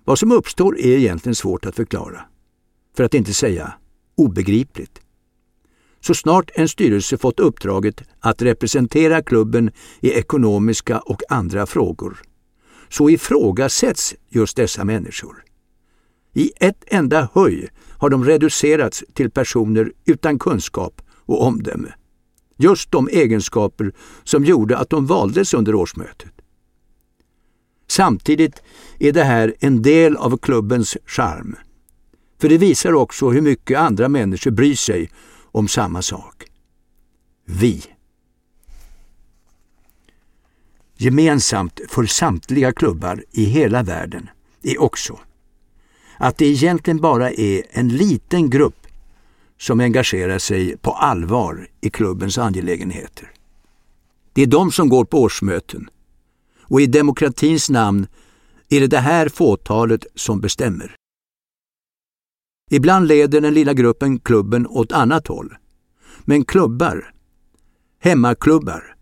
Vad 0.04 0.18
som 0.18 0.32
uppstår 0.32 0.78
är 0.78 0.96
egentligen 0.98 1.34
svårt 1.34 1.66
att 1.66 1.76
förklara, 1.76 2.20
för 2.96 3.04
att 3.04 3.14
inte 3.14 3.34
säga 3.34 3.72
obegripligt. 4.14 5.00
Så 6.00 6.14
snart 6.14 6.50
en 6.54 6.68
styrelse 6.68 7.18
fått 7.18 7.40
uppdraget 7.40 8.02
att 8.20 8.42
representera 8.42 9.22
klubben 9.22 9.70
i 10.00 10.10
ekonomiska 10.10 10.98
och 10.98 11.22
andra 11.28 11.66
frågor, 11.66 12.22
så 12.88 13.10
ifrågasätts 13.10 14.14
just 14.28 14.56
dessa 14.56 14.84
människor. 14.84 15.44
I 16.32 16.52
ett 16.56 16.84
enda 16.86 17.28
höj 17.34 17.68
har 17.98 18.10
de 18.10 18.24
reducerats 18.24 19.04
till 19.14 19.30
personer 19.30 19.92
utan 20.04 20.38
kunskap 20.38 21.02
och 21.26 21.42
omdöme. 21.42 21.94
Just 22.62 22.90
de 22.90 23.08
egenskaper 23.08 23.92
som 24.24 24.44
gjorde 24.44 24.78
att 24.78 24.90
de 24.90 25.06
valdes 25.06 25.54
under 25.54 25.74
årsmötet. 25.74 26.32
Samtidigt 27.88 28.62
är 28.98 29.12
det 29.12 29.24
här 29.24 29.54
en 29.60 29.82
del 29.82 30.16
av 30.16 30.38
klubbens 30.38 30.96
charm. 31.06 31.56
För 32.40 32.48
det 32.48 32.58
visar 32.58 32.92
också 32.92 33.30
hur 33.30 33.40
mycket 33.40 33.78
andra 33.78 34.08
människor 34.08 34.50
bryr 34.50 34.74
sig 34.74 35.10
om 35.52 35.68
samma 35.68 36.02
sak. 36.02 36.44
Vi. 37.44 37.82
Gemensamt 40.96 41.80
för 41.88 42.06
samtliga 42.06 42.72
klubbar 42.72 43.24
i 43.30 43.44
hela 43.44 43.82
världen 43.82 44.28
är 44.62 44.82
också 44.82 45.18
att 46.18 46.38
det 46.38 46.46
egentligen 46.46 47.00
bara 47.00 47.30
är 47.30 47.62
en 47.70 47.88
liten 47.88 48.50
grupp 48.50 48.79
som 49.60 49.80
engagerar 49.80 50.38
sig 50.38 50.76
på 50.76 50.92
allvar 50.92 51.68
i 51.80 51.90
klubbens 51.90 52.38
angelägenheter. 52.38 53.32
Det 54.32 54.42
är 54.42 54.46
de 54.46 54.72
som 54.72 54.88
går 54.88 55.04
på 55.04 55.22
årsmöten 55.22 55.88
och 56.62 56.80
i 56.80 56.86
demokratins 56.86 57.70
namn 57.70 58.06
är 58.68 58.80
det 58.80 58.86
det 58.86 58.98
här 58.98 59.28
fåtalet 59.28 60.06
som 60.14 60.40
bestämmer. 60.40 60.94
Ibland 62.70 63.06
leder 63.06 63.40
den 63.40 63.54
lilla 63.54 63.72
gruppen 63.72 64.18
klubben 64.18 64.66
åt 64.66 64.92
annat 64.92 65.26
håll. 65.26 65.56
Men 66.24 66.44
klubbar, 66.44 67.12
hemmaklubbar, 68.00 68.96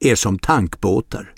är 0.00 0.14
som 0.14 0.38
tankbåtar. 0.38 1.34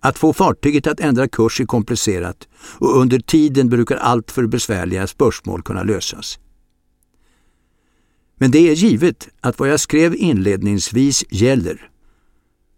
Att 0.00 0.18
få 0.18 0.32
fartyget 0.32 0.86
att 0.86 1.00
ändra 1.00 1.28
kurs 1.28 1.60
är 1.60 1.66
komplicerat 1.66 2.48
och 2.78 3.00
under 3.00 3.18
tiden 3.18 3.68
brukar 3.68 3.96
allt 3.96 4.30
för 4.30 4.46
besvärliga 4.46 5.06
spörsmål 5.06 5.62
kunna 5.62 5.82
lösas. 5.82 6.38
Men 8.38 8.50
det 8.50 8.58
är 8.58 8.74
givet 8.74 9.28
att 9.40 9.58
vad 9.58 9.68
jag 9.68 9.80
skrev 9.80 10.14
inledningsvis 10.14 11.24
gäller. 11.30 11.90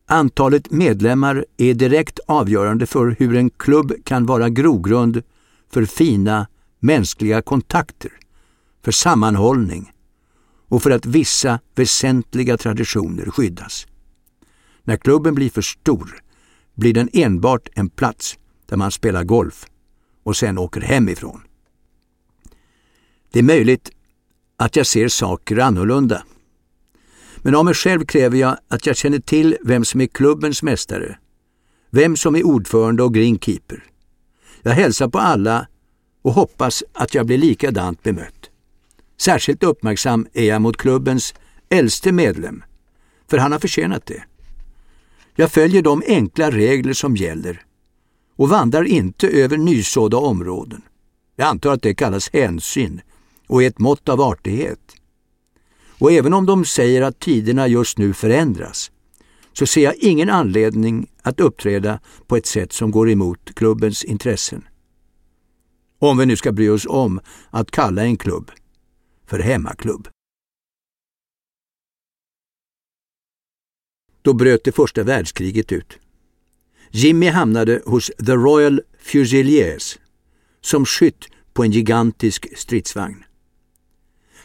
Antalet 0.07 0.71
medlemmar 0.71 1.47
är 1.57 1.75
direkt 1.75 2.21
avgörande 2.27 2.87
för 2.87 3.17
hur 3.19 3.37
en 3.37 3.51
klubb 3.51 3.93
kan 4.05 4.27
vara 4.27 4.49
grogrund 4.49 5.23
för 5.71 5.85
fina 5.85 6.47
mänskliga 6.79 7.43
kontakter, 7.43 8.13
för 8.85 8.93
sammanhållning 8.93 9.93
och 10.69 10.83
för 10.83 10.91
att 10.91 11.07
vissa 11.07 11.61
väsentliga 11.75 12.57
traditioner 12.57 13.31
skyddas. 13.31 13.87
När 14.83 14.97
klubben 14.97 15.35
blir 15.35 15.51
för 15.51 15.63
stor 15.63 16.23
blir 16.75 16.95
den 16.95 17.09
enbart 17.13 17.69
en 17.75 17.91
plats 17.91 18.39
där 18.67 18.77
man 18.77 18.91
spelar 18.91 19.25
golf 19.25 19.67
och 20.23 20.37
sen 20.37 20.59
åker 20.59 20.81
hemifrån. 20.81 21.41
Det 23.33 23.39
är 23.39 23.43
möjligt 23.43 23.91
att 24.59 24.77
jag 24.77 24.87
ser 24.87 25.09
saker 25.09 25.59
annorlunda. 25.59 26.23
Men 27.37 27.55
av 27.55 27.65
mig 27.65 27.75
själv 27.75 28.05
kräver 28.05 28.39
jag 28.39 28.57
att 28.69 28.87
jag 28.87 28.97
känner 28.97 29.19
till 29.19 29.57
vem 29.65 29.85
som 29.85 30.01
är 30.01 30.07
klubbens 30.07 30.63
mästare, 30.63 31.19
vem 31.91 32.17
som 32.17 32.37
är 32.37 32.47
ordförande 32.47 33.03
och 33.03 33.15
greenkeeper. 33.15 33.85
Jag 34.63 34.73
hälsar 34.73 35.09
på 35.09 35.19
alla 35.19 35.67
och 36.23 36.33
hoppas 36.33 36.85
att 36.93 37.15
jag 37.15 37.27
blir 37.27 37.39
likadant 37.39 38.03
bemött. 38.03 38.51
Särskilt 39.21 39.63
uppmärksam 39.63 40.27
är 40.33 40.45
jag 40.45 40.63
mot 40.63 40.77
klubbens 40.77 41.35
äldste 41.69 42.13
medlem, 42.13 42.63
för 43.31 43.39
han 43.39 43.53
har 43.53 43.59
förtjänat 43.59 44.07
det. 44.07 44.23
Jag 45.35 45.53
följer 45.53 45.83
de 45.83 46.03
enkla 46.07 46.51
regler 46.51 46.93
som 46.93 47.17
gäller 47.17 47.63
och 48.37 48.49
vandrar 48.49 48.85
inte 48.85 49.29
över 49.29 49.57
nysådda 49.57 50.17
områden. 50.17 50.83
Jag 51.37 51.49
antar 51.49 51.73
att 51.73 51.83
det 51.83 51.95
kallas 51.95 52.31
hänsyn 52.33 53.01
och 53.49 53.63
är 53.63 53.67
ett 53.67 53.79
mått 53.79 54.09
av 54.09 54.21
artighet. 54.21 54.95
Och 55.99 56.13
även 56.13 56.35
om 56.35 56.47
de 56.47 56.65
säger 56.65 57.03
att 57.03 57.21
tiderna 57.21 57.69
just 57.69 57.99
nu 57.99 58.13
förändras 58.13 58.91
så 59.53 59.67
ser 59.67 59.81
jag 59.81 59.97
ingen 59.97 60.31
anledning 60.31 61.11
att 61.23 61.41
uppträda 61.41 62.01
på 62.27 62.37
ett 62.37 62.47
sätt 62.47 62.73
som 62.73 62.91
går 62.91 63.11
emot 63.11 63.55
klubbens 63.55 64.05
intressen. 64.05 64.69
Om 65.99 66.19
vi 66.19 66.27
nu 66.27 66.37
ska 66.37 66.53
bry 66.53 66.69
oss 66.69 66.87
om 66.89 67.21
att 67.51 67.71
kalla 67.71 68.03
en 68.03 68.17
klubb 68.17 68.51
för 69.27 69.39
hemmaklubb. 69.39 70.09
Då 74.23 74.33
bröt 74.33 74.65
det 74.65 74.73
första 74.73 75.03
världskriget 75.03 75.73
ut. 75.73 75.99
Jimmy 76.91 77.29
hamnade 77.29 77.83
hos 77.87 78.11
The 78.27 78.33
Royal 78.33 78.81
Fusiliers 78.99 79.99
som 80.61 80.87
skytt 80.87 81.29
på 81.53 81.65
en 81.65 81.71
gigantisk 81.71 82.59
stridsvagn. 82.59 83.25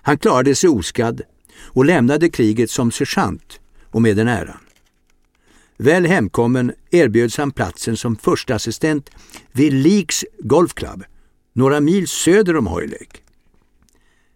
Han 0.06 0.18
klarade 0.18 0.56
sig 0.56 0.70
oskadd 0.70 1.22
och 1.64 1.86
lämnade 1.86 2.30
kriget 2.30 2.72
som 2.72 2.92
sergeant 2.92 3.60
och 3.86 4.02
med 4.02 4.18
den 4.18 4.28
äran. 4.28 4.58
Väl 5.78 6.06
hemkommen 6.06 6.74
erbjöds 6.92 7.38
han 7.38 7.52
platsen 7.52 7.98
som 7.98 8.16
första 8.16 8.56
assistent 8.56 9.10
vid 9.52 9.74
Leaks 9.74 10.26
Golf 10.40 10.74
Club, 10.74 11.04
några 11.54 11.80
mil 11.80 12.08
söder 12.08 12.56
om 12.56 12.68
Hoylake. 12.68 13.20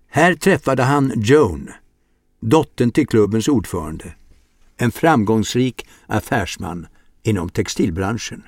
Här 0.10 0.36
träffade 0.36 0.84
han 0.84 1.14
Joan, 1.16 1.70
dottern 2.40 2.92
till 2.92 3.08
klubbens 3.08 3.48
ordförande, 3.48 4.14
en 4.78 4.92
framgångsrik 4.92 5.88
affärsman 6.08 6.88
inom 7.24 7.50
textilbranschen. 7.50 8.44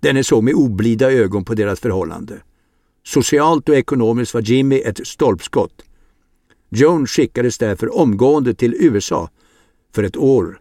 Denne 0.00 0.24
såg 0.24 0.44
med 0.44 0.54
oblida 0.54 1.12
ögon 1.12 1.44
på 1.44 1.54
deras 1.54 1.80
förhållande. 1.80 2.42
Socialt 3.04 3.68
och 3.68 3.76
ekonomiskt 3.76 4.34
var 4.34 4.40
Jimmy 4.40 4.80
ett 4.80 5.06
stolpskott. 5.06 5.82
Joan 6.68 7.06
skickades 7.06 7.58
därför 7.58 7.96
omgående 7.96 8.54
till 8.54 8.74
USA 8.74 9.30
för 9.92 10.02
ett 10.02 10.16
år. 10.16 10.60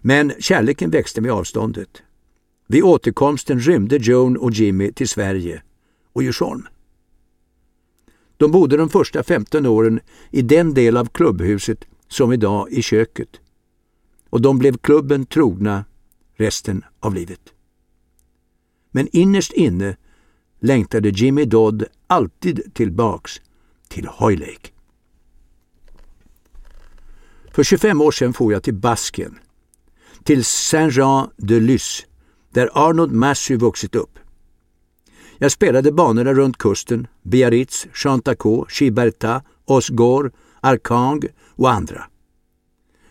Men 0.00 0.32
kärleken 0.38 0.90
växte 0.90 1.20
med 1.20 1.32
avståndet. 1.32 2.02
Vid 2.66 2.82
återkomsten 2.82 3.60
rymde 3.60 3.96
Joan 3.96 4.36
och 4.36 4.52
Jimmy 4.52 4.92
till 4.92 5.08
Sverige 5.08 5.62
och 6.12 6.22
Djursholm. 6.22 6.66
De 8.36 8.50
bodde 8.50 8.76
de 8.76 8.88
första 8.88 9.22
15 9.22 9.66
åren 9.66 10.00
i 10.30 10.42
den 10.42 10.74
del 10.74 10.96
av 10.96 11.06
klubbhuset 11.06 11.84
som 12.08 12.32
idag 12.32 12.70
i 12.70 12.82
köket. 12.82 13.28
Och 14.30 14.40
de 14.40 14.58
blev 14.58 14.78
klubben 14.78 15.26
trogna 15.26 15.84
resten 16.34 16.84
av 17.00 17.14
livet. 17.14 17.40
Men 18.90 19.08
innerst 19.12 19.52
inne 19.52 19.96
längtade 20.60 21.08
Jimmy 21.08 21.44
Dodd 21.44 21.84
alltid 22.06 22.74
tillbaks 22.74 23.40
till 23.88 24.06
Hoylake. 24.06 24.75
För 27.56 27.64
25 27.64 28.00
år 28.00 28.10
sedan 28.10 28.32
for 28.32 28.52
jag 28.52 28.62
till 28.62 28.74
Basken, 28.74 29.38
till 30.24 30.44
Saint-Jean-de-Luz, 30.44 32.06
där 32.50 32.70
Arnold 32.72 33.12
Massey 33.12 33.56
vuxit 33.56 33.94
upp. 33.94 34.18
Jag 35.38 35.52
spelade 35.52 35.92
banorna 35.92 36.34
runt 36.34 36.58
kusten, 36.58 37.06
Biarritz, 37.22 37.86
Chantaco, 37.92 38.66
Chiberta, 38.68 39.42
Osgore, 39.64 40.30
Arkang 40.60 41.22
och 41.50 41.70
andra. 41.70 42.04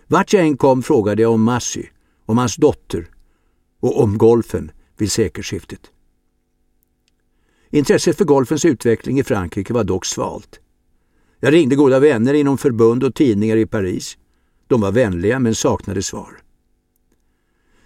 Vart 0.07 0.33
jag 0.33 0.43
än 0.43 0.57
kom 0.57 0.83
frågade 0.83 1.21
jag 1.21 1.31
om 1.31 1.43
Massey, 1.43 1.85
om 2.25 2.37
hans 2.37 2.55
dotter 2.55 3.07
och 3.79 4.03
om 4.03 4.17
golfen 4.17 4.71
vid 4.97 5.11
sekelskiftet. 5.11 5.91
Intresset 7.69 8.17
för 8.17 8.25
golfens 8.25 8.65
utveckling 8.65 9.19
i 9.19 9.23
Frankrike 9.23 9.73
var 9.73 9.83
dock 9.83 10.05
svalt. 10.05 10.59
Jag 11.39 11.53
ringde 11.53 11.75
goda 11.75 11.99
vänner 11.99 12.33
inom 12.33 12.57
förbund 12.57 13.03
och 13.03 13.15
tidningar 13.15 13.57
i 13.57 13.65
Paris. 13.65 14.17
De 14.67 14.81
var 14.81 14.91
vänliga 14.91 15.39
men 15.39 15.55
saknade 15.55 16.03
svar. 16.03 16.37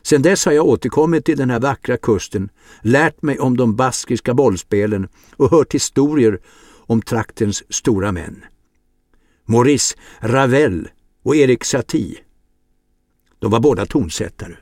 Sedan 0.01 0.21
dess 0.21 0.45
har 0.45 0.51
jag 0.51 0.65
återkommit 0.67 1.25
till 1.25 1.37
den 1.37 1.49
här 1.49 1.59
vackra 1.59 1.97
kusten, 1.97 2.49
lärt 2.81 3.21
mig 3.21 3.39
om 3.39 3.57
de 3.57 3.75
baskiska 3.75 4.33
bollspelen 4.33 5.07
och 5.35 5.51
hört 5.51 5.73
historier 5.73 6.39
om 6.89 7.01
traktens 7.01 7.63
stora 7.73 8.11
män. 8.11 8.45
Maurice 9.45 9.95
Ravel 10.19 10.89
och 11.23 11.35
Erik 11.35 11.63
Satie. 11.63 12.17
De 13.39 13.51
var 13.51 13.59
båda 13.59 13.85
tonsättare. 13.85 14.55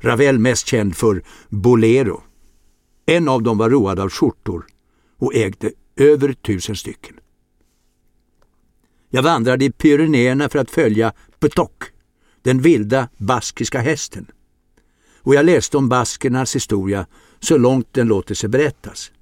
Ravel 0.00 0.38
mest 0.38 0.66
känd 0.66 0.96
för 0.96 1.22
Bolero. 1.48 2.22
En 3.06 3.28
av 3.28 3.42
dem 3.42 3.58
var 3.58 3.70
road 3.70 4.00
av 4.00 4.10
skjortor 4.10 4.66
och 5.18 5.34
ägde 5.34 5.72
över 5.96 6.32
tusen 6.32 6.76
stycken. 6.76 7.16
Jag 9.14 9.22
vandrade 9.22 9.64
i 9.64 9.70
Pyrenéerna 9.70 10.48
för 10.48 10.58
att 10.58 10.70
följa 10.70 11.12
Petoc, 11.40 11.70
den 12.42 12.60
vilda 12.60 13.08
baskiska 13.16 13.80
hästen. 13.80 14.26
Och 15.18 15.34
jag 15.34 15.46
läste 15.46 15.76
om 15.76 15.88
baskernas 15.88 16.56
historia 16.56 17.06
så 17.40 17.58
långt 17.58 17.92
den 17.92 18.08
låter 18.08 18.34
sig 18.34 18.48
berättas. 18.48 19.12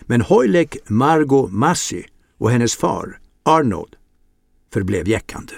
Men 0.00 0.20
Hojlek 0.20 0.76
Margot 0.86 1.52
Massey 1.52 2.04
och 2.38 2.50
hennes 2.50 2.76
far, 2.76 3.20
Arnold, 3.42 3.96
förblev 4.72 5.08
jäckande. 5.08 5.54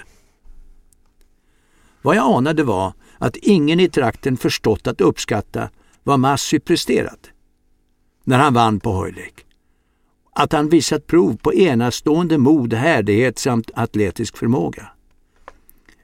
Vad 2.01 2.15
jag 2.15 2.37
anade 2.37 2.63
var 2.63 2.93
att 3.17 3.35
ingen 3.35 3.79
i 3.79 3.89
trakten 3.89 4.37
förstått 4.37 4.87
att 4.87 5.01
uppskatta 5.01 5.69
vad 6.03 6.19
Massey 6.19 6.59
presterat 6.59 7.29
när 8.23 8.37
han 8.37 8.53
vann 8.53 8.79
på 8.79 8.91
Hojlek. 8.91 9.45
Att 10.33 10.53
han 10.53 10.69
visat 10.69 11.07
prov 11.07 11.37
på 11.37 11.53
enastående 11.53 12.37
mod, 12.37 12.73
härdighet 12.73 13.39
samt 13.39 13.71
atletisk 13.73 14.37
förmåga. 14.37 14.89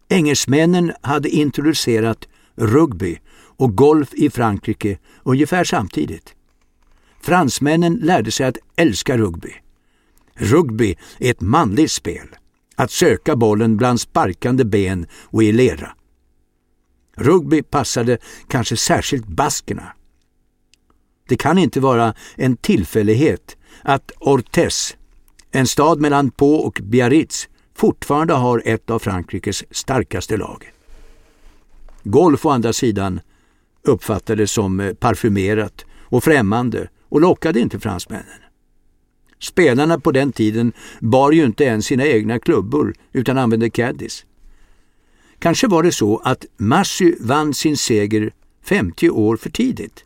Engelsmännen 0.10 0.94
hade 1.02 1.30
introducerat 1.30 2.28
rugby 2.56 3.20
och 3.58 3.76
golf 3.76 4.14
i 4.14 4.30
Frankrike 4.30 4.98
ungefär 5.24 5.64
samtidigt. 5.64 6.36
Fransmännen 7.22 7.94
lärde 7.94 8.32
sig 8.32 8.46
att 8.46 8.58
älska 8.76 9.18
rugby. 9.18 9.54
Rugby 10.34 10.96
är 11.20 11.32
ett 11.32 11.42
manligt 11.42 11.92
spel, 11.92 12.28
att 12.76 12.92
söka 12.92 13.36
bollen 13.36 13.78
bland 13.78 14.02
sparkande 14.02 14.66
ben 14.66 15.08
och 15.14 15.44
i 15.44 15.52
lera. 15.52 15.96
Rugby 17.18 17.64
passade 17.64 18.18
kanske 18.48 18.78
särskilt 18.78 19.28
baskerna. 19.28 19.94
Det 21.28 21.38
kan 21.38 21.58
inte 21.58 21.80
vara 21.80 22.14
en 22.36 22.58
tillfällighet 22.58 23.58
att 23.86 24.12
Orthez, 24.20 24.98
en 25.52 25.68
stad 25.68 26.02
mellan 26.02 26.32
Po 26.32 26.56
och 26.56 26.80
Biarritz, 26.84 27.50
fortfarande 27.76 28.34
har 28.34 28.62
ett 28.66 28.90
av 28.90 29.00
Frankrikes 29.00 29.64
starkaste 29.72 30.38
lag. 30.38 30.72
Golf 32.04 32.46
å 32.46 32.50
andra 32.50 32.74
sidan 32.74 33.20
uppfattades 33.84 34.52
som 34.52 34.80
eh, 34.80 34.94
parfymerat 34.94 35.86
och 36.02 36.24
främmande 36.24 36.88
och 37.10 37.22
lockade 37.22 37.60
inte 37.60 37.80
fransmännen. 37.80 38.42
Spelarna 39.40 40.00
på 40.00 40.12
den 40.12 40.32
tiden 40.32 40.74
bar 41.00 41.32
ju 41.32 41.46
inte 41.46 41.64
ens 41.64 41.86
sina 41.86 42.06
egna 42.06 42.40
klubbor 42.40 42.94
utan 43.14 43.38
använde 43.38 43.70
caddies. 43.70 44.26
Kanske 45.40 45.68
var 45.68 45.84
det 45.84 45.92
så 45.92 46.18
att 46.18 46.46
Massy 46.58 47.16
vann 47.20 47.54
sin 47.54 47.78
seger 47.78 48.34
50 48.64 49.10
år 49.10 49.38
för 49.38 49.50
tidigt. 49.50 50.05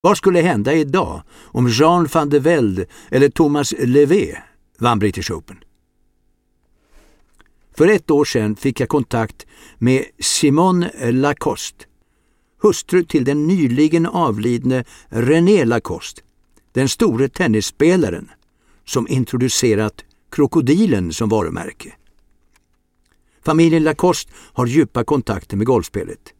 Vad 0.00 0.18
skulle 0.18 0.40
hända 0.40 0.74
idag 0.74 1.22
om 1.44 1.68
Jean 1.68 2.08
van 2.12 2.28
de 2.28 2.38
Velde 2.38 2.86
eller 3.10 3.28
Thomas 3.28 3.74
Levé 3.78 4.38
vann 4.78 4.98
British 4.98 5.30
Open? 5.30 5.56
För 7.76 7.88
ett 7.88 8.10
år 8.10 8.24
sedan 8.24 8.56
fick 8.56 8.80
jag 8.80 8.88
kontakt 8.88 9.46
med 9.78 10.04
Simone 10.18 11.12
Lacoste, 11.12 11.84
hustru 12.62 13.04
till 13.04 13.24
den 13.24 13.46
nyligen 13.46 14.06
avlidne 14.06 14.84
René 15.08 15.64
Lacoste, 15.64 16.22
den 16.72 16.88
store 16.88 17.28
tennisspelaren 17.28 18.30
som 18.84 19.08
introducerat 19.08 20.04
krokodilen 20.30 21.12
som 21.12 21.28
varumärke. 21.28 21.94
Familjen 23.44 23.84
Lacoste 23.84 24.32
har 24.52 24.66
djupa 24.66 25.04
kontakter 25.04 25.56
med 25.56 25.66
golfspelet. 25.66 26.35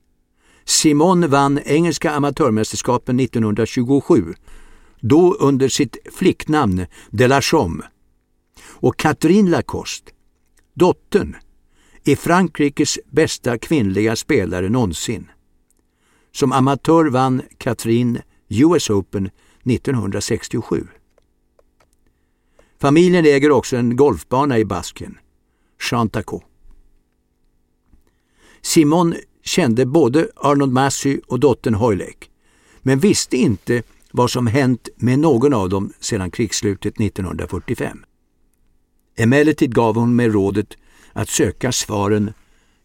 Simon 0.69 1.29
vann 1.31 1.59
engelska 1.65 2.11
amatörmästerskapen 2.11 3.21
1927, 3.21 4.35
då 5.01 5.35
under 5.35 5.69
sitt 5.69 5.97
flicknamn 6.13 6.87
de 7.11 7.29
la 7.29 7.43
Chaume. 7.43 7.85
Och 8.65 8.97
Catherine 8.97 9.51
Lacoste, 9.51 10.13
dottern, 10.75 11.37
är 12.05 12.17
Frankrikes 12.17 12.99
bästa 13.11 13.59
kvinnliga 13.59 14.17
spelare 14.17 14.69
någonsin. 14.69 15.31
Som 16.33 16.53
amatör 16.53 17.05
vann 17.05 17.43
Catherine 17.59 18.23
US 18.49 18.91
Open 18.91 19.31
1967. 19.65 20.87
Familjen 22.81 23.25
äger 23.25 23.51
också 23.51 23.77
en 23.77 23.97
golfbana 23.97 24.59
i 24.59 24.65
Basken, 24.65 25.19
Chantaco. 25.79 26.41
Simon 28.63 29.15
kände 29.47 29.87
både 29.87 30.29
Arnold 30.37 30.73
Massey 30.73 31.21
och 31.27 31.41
dottern 31.41 31.75
Hoylake, 31.75 32.27
men 32.83 32.99
visste 32.99 33.37
inte 33.37 33.83
vad 34.11 34.31
som 34.31 34.47
hänt 34.47 34.89
med 34.97 35.19
någon 35.19 35.55
av 35.55 35.69
dem 35.69 35.93
sedan 36.01 36.31
krigsslutet 36.31 37.01
1945. 37.01 38.05
Emellertid 39.17 39.75
gav 39.75 39.95
hon 39.95 40.17
mig 40.17 40.29
rådet 40.29 40.77
att 41.13 41.29
söka 41.29 41.73
svaren 41.73 42.33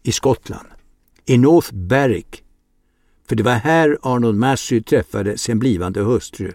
i 0.02 0.12
Skottland, 0.12 0.68
i 1.26 1.38
North 1.38 1.74
Berwick, 1.74 2.42
för 3.28 3.36
det 3.36 3.42
var 3.42 3.54
här 3.54 3.98
Arnold 4.02 4.38
Massey 4.38 4.82
träffade 4.82 5.38
sin 5.38 5.58
blivande 5.58 6.00
hustru, 6.00 6.52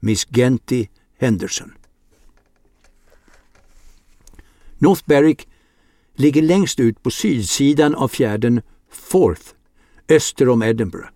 Miss 0.00 0.26
Genty 0.30 0.86
Henderson. 1.18 1.72
North 4.78 5.02
Berwick 5.06 5.48
ligger 6.14 6.42
längst 6.42 6.80
ut 6.80 7.02
på 7.02 7.10
sydsidan 7.10 7.94
av 7.94 8.08
fjärden 8.08 8.62
Forth, 8.96 9.42
öster 10.08 10.48
om 10.48 10.62
Edinburgh. 10.62 11.08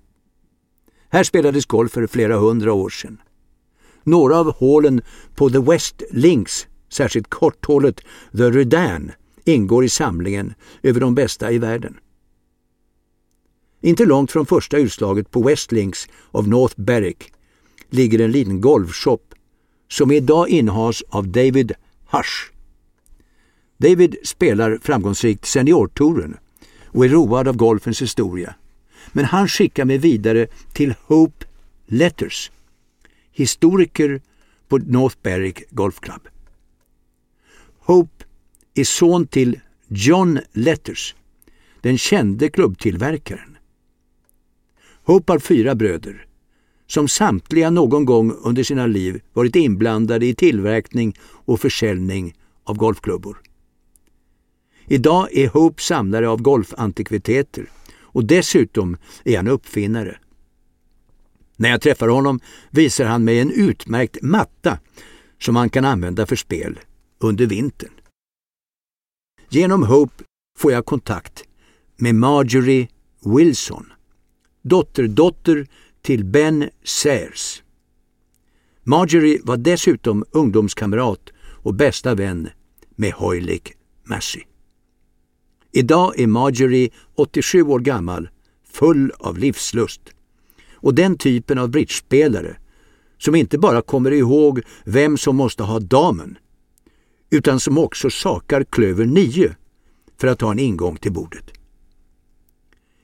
Här 1.09 1.25
spelades 1.25 1.67
golf 1.67 1.93
för 1.93 2.07
flera 2.07 2.37
hundra 2.37 2.73
år 2.73 2.91
sedan. 2.91 3.21
Några 4.03 4.37
av 4.39 4.55
hålen 4.55 5.03
på 5.35 5.51
The 5.51 5.59
West 5.59 6.03
Links, 6.11 6.67
särskilt 6.89 7.31
korthålet 7.31 8.01
The 8.37 8.51
Redan, 8.51 9.13
ingår 9.45 9.85
i 9.85 9.89
samlingen 9.89 10.55
över 10.83 11.01
de 11.01 11.15
bästa 11.15 11.53
i 11.53 11.59
världen. 11.59 11.97
Inte 13.81 14.05
långt 14.05 14.33
från 14.33 14.47
första 14.47 14.79
utslaget 14.79 15.31
på 15.31 15.43
West 15.43 15.73
Links 15.73 16.09
av 16.31 16.49
North 16.49 16.81
Berwick 16.81 17.33
ligger 17.91 18.19
en 18.19 18.33
liten 18.33 18.61
golfshop 18.61 19.35
som 19.89 20.13
idag 20.13 20.49
innehas 20.49 21.03
av 21.09 21.29
David 21.29 21.73
Hush. 22.11 22.53
David 23.77 24.17
spelar 24.25 24.79
framgångsrikt 24.83 25.47
seniortouren 25.47 26.37
och 26.93 27.05
är 27.05 27.09
road 27.09 27.49
av 27.49 27.57
golfens 27.57 28.03
historia. 28.03 28.55
Men 29.13 29.25
han 29.25 29.49
skickar 29.49 29.85
mig 29.85 29.99
vidare 29.99 30.47
till 30.73 30.95
Hope 31.07 31.47
Letters, 31.87 32.51
historiker 33.33 34.21
på 34.69 34.79
North 34.79 35.17
Berwick 35.23 35.71
Golf 35.71 36.01
Club. 36.01 36.29
Hope 37.79 38.25
är 38.75 38.85
son 38.85 39.27
till 39.27 39.61
John 39.89 40.39
Letters, 40.53 41.15
den 41.81 41.99
kände 41.99 42.49
klubbtillverkaren. 42.49 43.57
Hope 45.05 45.33
har 45.33 45.39
fyra 45.39 45.75
bröder 45.75 46.27
som 46.87 47.09
samtliga 47.09 47.71
någon 47.71 48.05
gång 48.05 48.33
under 48.33 48.63
sina 48.63 48.87
liv 48.87 49.21
varit 49.33 49.57
inblandade 49.57 50.27
i 50.27 50.35
tillverkning 50.35 51.17
och 51.21 51.61
försäljning 51.61 52.35
av 52.65 52.77
golfklubbor. 52.77 53.39
Idag 54.89 55.29
är 55.33 55.49
Hope 55.49 55.83
samlare 55.83 56.29
av 56.29 56.43
golfantikviteter 56.43 57.71
och 58.01 58.25
dessutom 58.25 58.97
är 59.25 59.37
han 59.37 59.49
uppfinnare. 59.49 60.19
När 61.57 61.69
jag 61.69 61.81
träffar 61.81 62.09
honom 62.09 62.41
visar 62.71 63.05
han 63.05 63.25
mig 63.25 63.41
en 63.41 63.51
utmärkt 63.51 64.23
matta 64.23 64.79
som 65.41 65.57
han 65.57 65.71
kan 65.71 65.85
använda 65.85 66.27
för 66.27 66.37
spel 66.37 66.79
under 67.19 67.47
vintern. 67.47 67.93
Genom 69.49 69.83
Hope 69.83 70.25
får 70.59 70.73
jag 70.73 70.87
kontakt 70.87 71.45
med 71.97 72.15
Marjorie 72.15 72.89
Wilson, 73.25 73.93
dotterdotter 74.63 75.67
till 76.03 76.25
Ben 76.25 76.71
Sayers. 76.85 77.63
Marjorie 78.83 79.41
var 79.45 79.57
dessutom 79.57 80.25
ungdomskamrat 80.31 81.31
och 81.63 81.75
bästa 81.75 82.15
vän 82.15 82.49
med 82.97 83.13
Hoylik 83.13 83.73
Massey. 84.05 84.48
Idag 85.79 86.21
är 86.21 86.27
Marjorie 86.27 86.91
87 87.15 87.63
år 87.63 87.79
gammal, 87.79 88.29
full 88.71 89.13
av 89.19 89.39
livslust. 89.39 90.01
Och 90.75 90.95
den 90.95 91.19
typen 91.19 91.59
av 91.59 91.69
bridgespelare 91.69 92.57
som 93.19 93.35
inte 93.35 93.59
bara 93.59 93.83
kommer 93.83 94.11
ihåg 94.11 94.63
vem 94.85 95.19
som 95.19 95.37
måste 95.37 95.63
ha 95.63 95.81
damen, 95.81 96.39
utan 97.31 97.61
som 97.61 97.79
också 97.79 98.11
sakar 98.11 98.65
klöver 98.65 99.05
9 99.07 99.55
för 100.21 100.29
att 100.29 100.41
ha 100.41 100.53
en 100.53 100.59
ingång 100.59 100.97
till 100.97 101.13
bordet. 101.13 101.51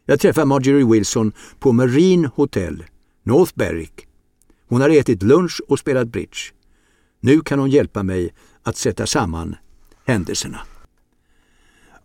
Jag 0.07 0.21
träffar 0.21 0.45
Marjorie 0.45 0.87
Wilson 0.87 1.33
på 1.59 1.73
Marine 1.73 2.31
Hotel, 2.35 2.85
North 3.23 3.53
Berwick. 3.55 4.07
Hon 4.69 4.81
har 4.81 4.91
ätit 4.91 5.23
lunch 5.23 5.61
och 5.69 5.79
spelat 5.79 6.09
bridge. 6.09 6.53
Nu 7.21 7.41
kan 7.41 7.59
hon 7.59 7.71
hjälpa 7.71 8.03
mig 8.03 8.35
att 8.63 8.77
sätta 8.77 9.07
samman 9.07 9.57
händelserna. 10.07 10.61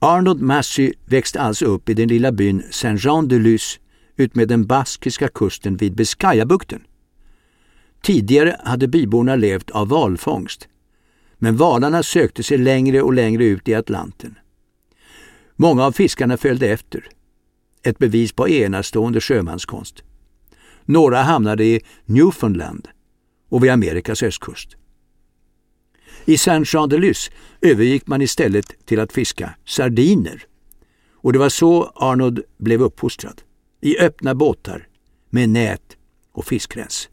Arnold 0.02 0.42
Massey 0.42 0.94
växte 1.06 1.40
alltså 1.40 1.66
upp 1.66 1.90
i 1.90 1.94
den 1.94 2.08
lilla 2.08 2.32
byn 2.32 2.64
Saint-Jean-de-Luz 2.72 3.80
utmed 4.16 4.48
den 4.48 4.66
baskiska 4.66 5.28
kusten 5.28 5.78
vid 5.78 5.96
Biscayabukten. 5.96 6.82
Tidigare 8.02 8.58
hade 8.64 8.88
byborna 8.88 9.36
levt 9.36 9.70
av 9.70 9.88
valfångst, 9.88 10.68
men 11.38 11.58
valarna 11.58 12.04
sökte 12.04 12.44
sig 12.44 12.58
längre 12.58 13.02
och 13.02 13.14
längre 13.14 13.46
ut 13.46 13.68
i 13.68 13.76
Atlanten. 13.76 14.36
Många 15.56 15.86
av 15.86 15.92
fiskarna 15.92 16.38
följde 16.38 16.68
efter. 16.68 17.08
Ett 17.84 17.98
bevis 17.98 18.32
på 18.32 18.50
enastående 18.50 19.22
sjömanskonst. 19.22 20.04
Några 20.86 21.22
hamnade 21.22 21.64
i 21.64 21.82
Newfoundland 22.06 22.88
och 23.50 23.64
vid 23.64 23.72
Amerikas 23.72 24.24
östkust. 24.24 24.79
I 26.26 26.38
Saint-Jean-de-Luz 26.38 27.32
övergick 27.62 28.08
man 28.08 28.22
istället 28.22 28.86
till 28.86 29.00
att 29.00 29.12
fiska 29.12 29.56
sardiner. 29.66 30.44
Och 31.14 31.34
det 31.34 31.40
var 31.40 31.50
så 31.50 31.92
Arnold 31.96 32.42
blev 32.58 32.82
uppfostrad. 32.82 33.42
I 33.82 33.98
öppna 34.00 34.36
båtar 34.36 34.88
med 35.30 35.50
nät 35.50 35.98
och 36.32 36.46
fiskrens. 36.46 37.10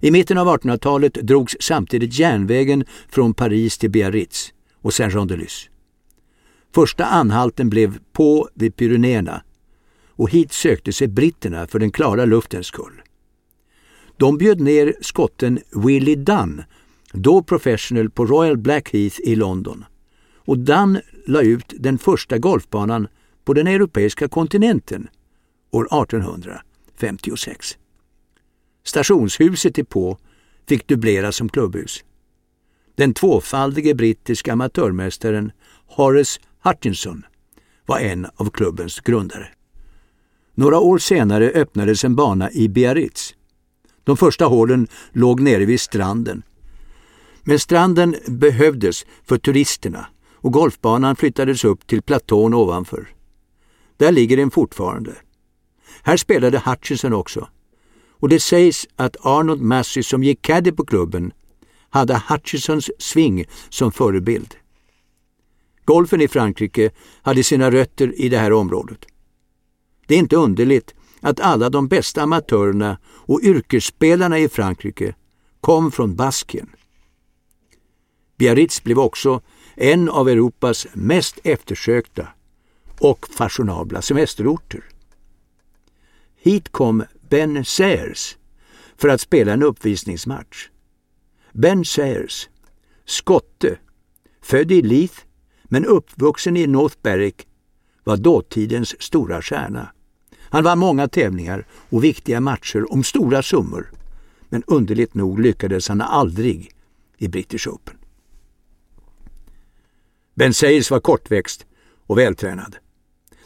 I 0.00 0.10
mitten 0.10 0.38
av 0.38 0.48
1800-talet 0.48 1.14
drogs 1.14 1.56
samtidigt 1.60 2.18
järnvägen 2.18 2.84
från 3.08 3.34
Paris 3.34 3.78
till 3.78 3.90
Biarritz 3.90 4.52
och 4.74 4.94
Saint-Jean-de-Luz. 4.94 5.70
Första 6.74 7.04
anhalten 7.04 7.70
blev 7.70 7.98
på 8.12 8.48
vid 8.54 8.76
Pyrenéerna 8.76 9.42
och 10.08 10.30
hit 10.30 10.52
sökte 10.52 10.92
sig 10.92 11.08
britterna 11.08 11.66
för 11.66 11.78
den 11.78 11.90
klara 11.90 12.24
luftens 12.24 12.66
skull. 12.66 13.02
De 14.16 14.38
bjöd 14.38 14.60
ner 14.60 14.94
skotten 15.00 15.58
Willie 15.84 16.16
Dunn 16.16 16.62
då 17.12 17.42
professional 17.42 18.10
på 18.10 18.26
Royal 18.26 18.56
Blackheath 18.56 19.20
i 19.20 19.36
London. 19.36 19.84
Och 20.36 20.58
Dunn 20.58 21.00
la 21.26 21.42
ut 21.42 21.74
den 21.78 21.98
första 21.98 22.38
golfbanan 22.38 23.08
på 23.44 23.54
den 23.54 23.66
europeiska 23.66 24.28
kontinenten 24.28 25.08
år 25.70 26.02
1856. 26.02 27.78
Stationshuset 28.84 29.78
i 29.78 29.84
på 29.84 30.18
fick 30.68 30.86
dubbleras 30.86 31.36
som 31.36 31.48
klubbhus. 31.48 32.04
Den 32.94 33.14
tvåfaldige 33.14 33.94
brittiska 33.94 34.52
amatörmästaren 34.52 35.52
Horace 35.86 36.40
Hutchinson 36.62 37.24
var 37.86 37.98
en 37.98 38.26
av 38.36 38.50
klubbens 38.50 39.00
grundare. 39.00 39.48
Några 40.54 40.78
år 40.78 40.98
senare 40.98 41.50
öppnades 41.50 42.04
en 42.04 42.16
bana 42.16 42.50
i 42.50 42.68
Biarritz. 42.68 43.34
De 44.04 44.16
första 44.16 44.44
hålen 44.44 44.88
låg 45.12 45.40
nere 45.40 45.64
vid 45.64 45.80
stranden 45.80 46.42
men 47.50 47.58
stranden 47.58 48.16
behövdes 48.26 49.06
för 49.24 49.38
turisterna 49.38 50.06
och 50.34 50.52
golfbanan 50.52 51.16
flyttades 51.16 51.64
upp 51.64 51.86
till 51.86 52.02
platån 52.02 52.54
ovanför. 52.54 53.08
Där 53.96 54.12
ligger 54.12 54.36
den 54.36 54.50
fortfarande. 54.50 55.14
Här 56.02 56.16
spelade 56.16 56.62
Hutchison 56.66 57.12
också. 57.12 57.48
Och 58.10 58.28
det 58.28 58.40
sägs 58.40 58.86
att 58.96 59.16
Arnold 59.26 59.62
Massey 59.62 60.02
som 60.02 60.24
gick 60.24 60.42
caddy 60.42 60.72
på 60.72 60.84
klubben 60.84 61.32
hade 61.88 62.22
Hutchisons 62.28 62.90
sving 62.98 63.44
som 63.68 63.92
förebild. 63.92 64.54
Golfen 65.84 66.20
i 66.20 66.28
Frankrike 66.28 66.90
hade 67.22 67.44
sina 67.44 67.70
rötter 67.70 68.20
i 68.20 68.28
det 68.28 68.38
här 68.38 68.52
området. 68.52 69.04
Det 70.06 70.14
är 70.14 70.18
inte 70.18 70.36
underligt 70.36 70.94
att 71.20 71.40
alla 71.40 71.70
de 71.70 71.88
bästa 71.88 72.22
amatörerna 72.22 72.98
och 73.06 73.40
yrkesspelarna 73.42 74.38
i 74.38 74.48
Frankrike 74.48 75.14
kom 75.60 75.92
från 75.92 76.16
Baskien. 76.16 76.70
Biarritz 78.40 78.82
blev 78.82 78.98
också 78.98 79.40
en 79.74 80.08
av 80.08 80.28
Europas 80.28 80.86
mest 80.92 81.38
eftersökta 81.44 82.28
och 82.98 83.26
fashionabla 83.28 84.02
semesterorter. 84.02 84.84
Hit 86.36 86.72
kom 86.72 87.04
Ben 87.28 87.64
Sayers 87.64 88.36
för 88.96 89.08
att 89.08 89.20
spela 89.20 89.52
en 89.52 89.62
uppvisningsmatch. 89.62 90.68
Ben 91.52 91.84
Sayers, 91.84 92.48
skotte, 93.04 93.78
född 94.42 94.72
i 94.72 94.82
Leith 94.82 95.18
men 95.64 95.84
uppvuxen 95.84 96.56
i 96.56 96.66
North 96.66 96.96
Berwick, 97.02 97.46
var 98.04 98.16
dåtidens 98.16 99.02
stora 99.02 99.42
stjärna. 99.42 99.92
Han 100.40 100.64
vann 100.64 100.78
många 100.78 101.08
tävlingar 101.08 101.66
och 101.88 102.04
viktiga 102.04 102.40
matcher 102.40 102.92
om 102.92 103.04
stora 103.04 103.42
summor, 103.42 103.90
men 104.48 104.62
underligt 104.66 105.14
nog 105.14 105.40
lyckades 105.40 105.88
han 105.88 106.00
aldrig 106.00 106.70
i 107.18 107.28
British 107.28 107.68
Open. 107.68 107.99
Ben 110.40 110.54
Sayers 110.54 110.90
var 110.90 111.00
kortväxt 111.00 111.66
och 112.06 112.18
vältränad. 112.18 112.76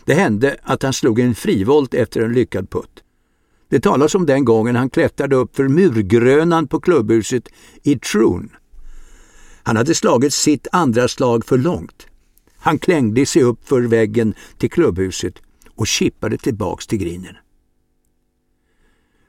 Det 0.05 0.15
hände 0.15 0.57
att 0.63 0.83
han 0.83 0.93
slog 0.93 1.21
en 1.21 1.35
frivolt 1.35 1.95
efter 1.95 2.21
en 2.21 2.33
lyckad 2.33 2.71
putt. 2.71 3.03
Det 3.69 3.81
talas 3.81 4.15
om 4.15 4.27
den 4.27 4.45
gången 4.45 4.77
han 4.77 4.91
klättrade 4.91 5.37
upp 5.37 5.57
för 5.57 5.69
murgrönan 5.69 6.69
på 6.69 6.81
klubbhuset 6.81 7.49
i 7.83 7.99
Troon. 7.99 8.51
Han 9.63 9.77
hade 9.77 9.95
slagit 9.95 10.35
sitt 10.35 10.67
andra 10.73 11.09
slag 11.09 11.45
för 11.45 11.59
långt. 11.59 12.07
Han 12.57 12.79
klängde 12.79 13.27
sig 13.27 13.43
upp 13.43 13.69
för 13.69 13.83
väggen 13.83 14.35
till 14.59 14.71
klubbhuset 14.71 15.35
och 15.71 15.87
chippade 15.87 16.39
tillbaks 16.39 16.87
till 16.87 16.99
grinen. 16.99 17.37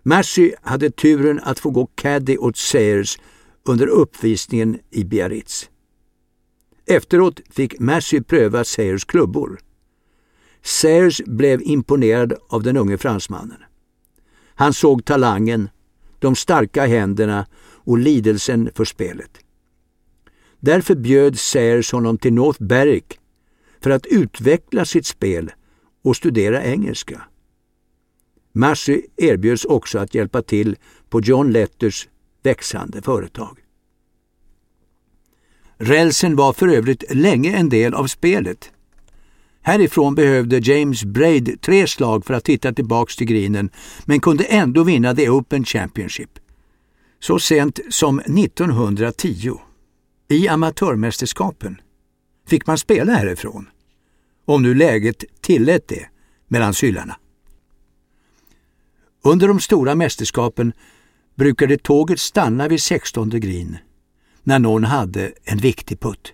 Massey 0.03 0.53
hade 0.61 0.89
turen 0.89 1.39
att 1.43 1.59
få 1.59 1.69
gå 1.69 1.85
caddy 1.85 2.37
åt 2.37 2.57
Sayers 2.57 3.19
under 3.63 3.87
uppvisningen 3.87 4.79
i 4.91 5.03
Biarritz. 5.03 5.69
Efteråt 6.85 7.41
fick 7.49 7.79
Massey 7.79 8.21
pröva 8.21 8.63
Sayers 8.63 9.05
klubbor. 9.05 9.59
Sayers 10.61 11.21
blev 11.25 11.61
imponerad 11.61 12.33
av 12.49 12.63
den 12.63 12.77
unge 12.77 12.97
fransmannen. 12.97 13.63
Han 14.55 14.73
såg 14.73 15.05
talangen, 15.05 15.69
de 16.19 16.35
starka 16.35 16.85
händerna 16.85 17.47
och 17.61 17.97
lidelsen 17.97 18.69
för 18.75 18.85
spelet. 18.85 19.31
Därför 20.59 20.95
bjöd 20.95 21.39
Sayers 21.39 21.91
honom 21.91 22.17
till 22.17 22.33
North 22.33 22.63
Berwick 22.63 23.19
för 23.81 23.89
att 23.89 24.05
utveckla 24.05 24.85
sitt 24.85 25.05
spel 25.05 25.51
och 26.03 26.15
studera 26.15 26.63
engelska. 26.63 27.21
Massey 28.51 29.01
erbjöds 29.17 29.65
också 29.65 29.99
att 29.99 30.15
hjälpa 30.15 30.41
till 30.41 30.75
på 31.09 31.21
John 31.21 31.51
Letters 31.51 32.09
växande 32.43 33.01
företag. 33.01 33.64
Rälsen 35.77 36.35
var 36.35 36.53
för 36.53 36.67
övrigt 36.67 37.03
länge 37.09 37.57
en 37.57 37.69
del 37.69 37.93
av 37.93 38.07
spelet. 38.07 38.71
Härifrån 39.61 40.15
behövde 40.15 40.57
James 40.57 41.03
Braid 41.03 41.61
tre 41.61 41.87
slag 41.87 42.25
för 42.25 42.33
att 42.33 42.49
hitta 42.49 42.73
tillbaks 42.73 43.15
till 43.15 43.27
grinen 43.27 43.69
men 44.05 44.19
kunde 44.19 44.43
ändå 44.43 44.83
vinna 44.83 45.15
The 45.15 45.29
Open 45.29 45.65
Championship. 45.65 46.39
Så 47.19 47.39
sent 47.39 47.79
som 47.89 48.19
1910, 48.19 49.59
i 50.29 50.47
amatörmästerskapen, 50.47 51.81
fick 52.47 52.67
man 52.67 52.77
spela 52.77 53.13
härifrån. 53.13 53.69
Om 54.45 54.63
nu 54.63 54.73
läget 54.73 55.23
tillät 55.41 55.87
det 55.87 56.05
mellan 56.47 56.73
syllarna. 56.73 57.17
Under 59.23 59.47
de 59.47 59.59
stora 59.59 59.95
mästerskapen 59.95 60.73
brukade 61.35 61.77
tåget 61.77 62.19
stanna 62.19 62.67
vid 62.67 62.81
16 62.81 63.29
green 63.29 63.77
när 64.45 64.59
någon 64.59 64.83
hade 64.83 65.31
en 65.43 65.57
viktig 65.57 65.99
putt. 65.99 66.33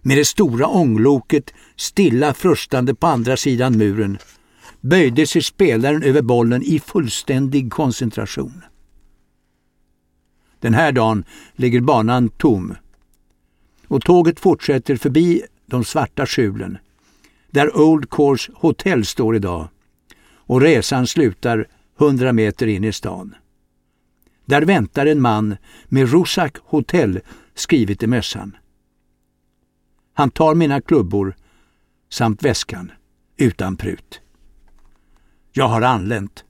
Med 0.00 0.16
det 0.16 0.24
stora 0.24 0.66
ångloket 0.66 1.54
stilla 1.76 2.34
frustande 2.34 2.94
på 2.94 3.06
andra 3.06 3.36
sidan 3.36 3.78
muren 3.78 4.18
böjde 4.80 5.26
sig 5.26 5.42
spelaren 5.42 6.02
över 6.02 6.22
bollen 6.22 6.62
i 6.62 6.80
fullständig 6.80 7.72
koncentration. 7.72 8.62
Den 10.60 10.74
här 10.74 10.92
dagen 10.92 11.24
ligger 11.56 11.80
banan 11.80 12.28
tom 12.28 12.74
och 13.88 14.02
tåget 14.02 14.40
fortsätter 14.40 14.96
förbi 14.96 15.42
de 15.66 15.84
svarta 15.84 16.26
skjulen 16.26 16.78
där 17.50 17.76
Old 17.76 18.10
Course 18.10 18.52
Hotel 18.54 19.04
står 19.04 19.36
idag 19.36 19.68
och 20.34 20.60
resan 20.60 21.06
slutar 21.06 21.66
hundra 21.96 22.32
meter 22.32 22.66
in 22.66 22.84
i 22.84 22.92
stan. 22.92 23.34
Där 24.52 24.62
väntar 24.62 25.06
en 25.06 25.20
man 25.20 25.56
med 25.88 26.10
Rusak 26.10 26.56
Hotel 26.64 27.20
skrivet 27.54 28.02
i 28.02 28.06
mössan. 28.06 28.56
Han 30.14 30.30
tar 30.30 30.54
mina 30.54 30.80
klubbor 30.80 31.36
samt 32.10 32.42
väskan 32.42 32.92
utan 33.36 33.76
prut. 33.76 34.20
Jag 35.52 35.68
har 35.68 35.82
anlänt. 35.82 36.44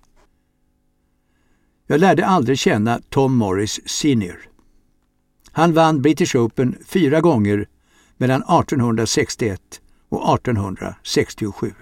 Jag 1.86 2.00
lärde 2.00 2.26
aldrig 2.26 2.58
känna 2.58 3.00
Tom 3.08 3.36
Morris 3.36 3.88
senior. 3.88 4.48
Han 5.52 5.72
vann 5.72 6.02
British 6.02 6.36
Open 6.36 6.78
fyra 6.86 7.20
gånger 7.20 7.68
mellan 8.16 8.42
1861 8.42 9.80
och 10.08 10.34
1867. 10.34 11.74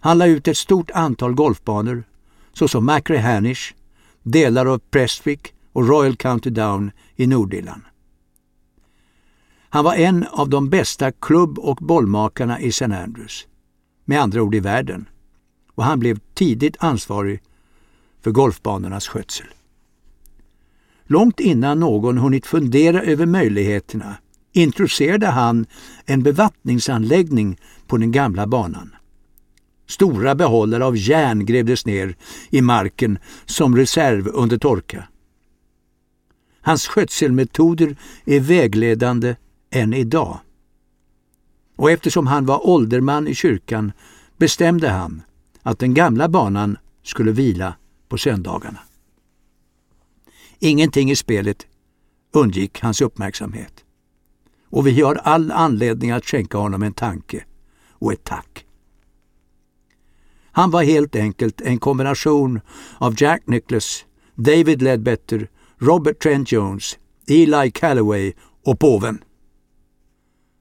Han 0.00 0.18
la 0.18 0.26
ut 0.26 0.48
ett 0.48 0.56
stort 0.56 0.90
antal 0.90 1.34
golfbanor 1.34 2.04
såsom 2.52 2.86
Macrae 2.86 3.20
Hanish, 3.20 3.74
delar 4.24 4.66
av 4.66 4.78
Prestwick 4.78 5.54
och 5.72 5.88
Royal 5.88 6.16
County 6.16 6.50
Down 6.50 6.90
i 7.16 7.26
Nordirland. 7.26 7.82
Han 9.68 9.84
var 9.84 9.94
en 9.94 10.26
av 10.30 10.48
de 10.48 10.68
bästa 10.70 11.12
klubb 11.12 11.58
och 11.58 11.76
bollmakarna 11.76 12.60
i 12.60 12.68
St. 12.68 12.84
Andrews, 12.84 13.46
med 14.04 14.20
andra 14.20 14.42
ord 14.42 14.54
i 14.54 14.60
världen, 14.60 15.08
och 15.74 15.84
han 15.84 16.00
blev 16.00 16.18
tidigt 16.34 16.76
ansvarig 16.78 17.42
för 18.20 18.30
golfbanornas 18.30 19.08
skötsel. 19.08 19.46
Långt 21.06 21.40
innan 21.40 21.80
någon 21.80 22.18
hunnit 22.18 22.46
fundera 22.46 23.02
över 23.02 23.26
möjligheterna 23.26 24.16
introducerade 24.52 25.26
han 25.26 25.66
en 26.04 26.22
bevattningsanläggning 26.22 27.58
på 27.86 27.96
den 27.96 28.12
gamla 28.12 28.46
banan. 28.46 28.94
Stora 29.86 30.34
behållare 30.34 30.84
av 30.84 30.96
järn 30.96 31.46
grävdes 31.46 31.86
ner 31.86 32.16
i 32.50 32.60
marken 32.60 33.18
som 33.44 33.76
reserv 33.76 34.28
under 34.28 34.58
torka. 34.58 35.08
Hans 36.60 36.86
skötselmetoder 36.86 37.96
är 38.24 38.40
vägledande 38.40 39.36
än 39.70 39.94
idag. 39.94 40.38
Och 41.76 41.90
eftersom 41.90 42.26
han 42.26 42.46
var 42.46 42.66
ålderman 42.68 43.28
i 43.28 43.34
kyrkan 43.34 43.92
bestämde 44.36 44.88
han 44.88 45.22
att 45.62 45.78
den 45.78 45.94
gamla 45.94 46.28
banan 46.28 46.78
skulle 47.02 47.32
vila 47.32 47.74
på 48.08 48.18
söndagarna. 48.18 48.78
Ingenting 50.58 51.10
i 51.10 51.16
spelet 51.16 51.66
undgick 52.32 52.80
hans 52.80 53.00
uppmärksamhet. 53.00 53.84
Och 54.70 54.86
vi 54.86 55.00
har 55.00 55.14
all 55.14 55.52
anledning 55.52 56.10
att 56.10 56.24
skänka 56.24 56.58
honom 56.58 56.82
en 56.82 56.92
tanke 56.92 57.44
och 57.88 58.12
ett 58.12 58.24
tack. 58.24 58.63
Han 60.56 60.70
var 60.70 60.82
helt 60.82 61.16
enkelt 61.16 61.60
en 61.60 61.78
kombination 61.78 62.60
av 62.98 63.14
Jack 63.18 63.42
Nicklaus, 63.46 64.04
David 64.34 64.82
Ledbetter, 64.82 65.50
Robert 65.78 66.22
Trent 66.22 66.52
Jones, 66.52 66.98
Eli 67.26 67.70
Calloway 67.70 68.32
och 68.64 68.78
påven. 68.78 69.24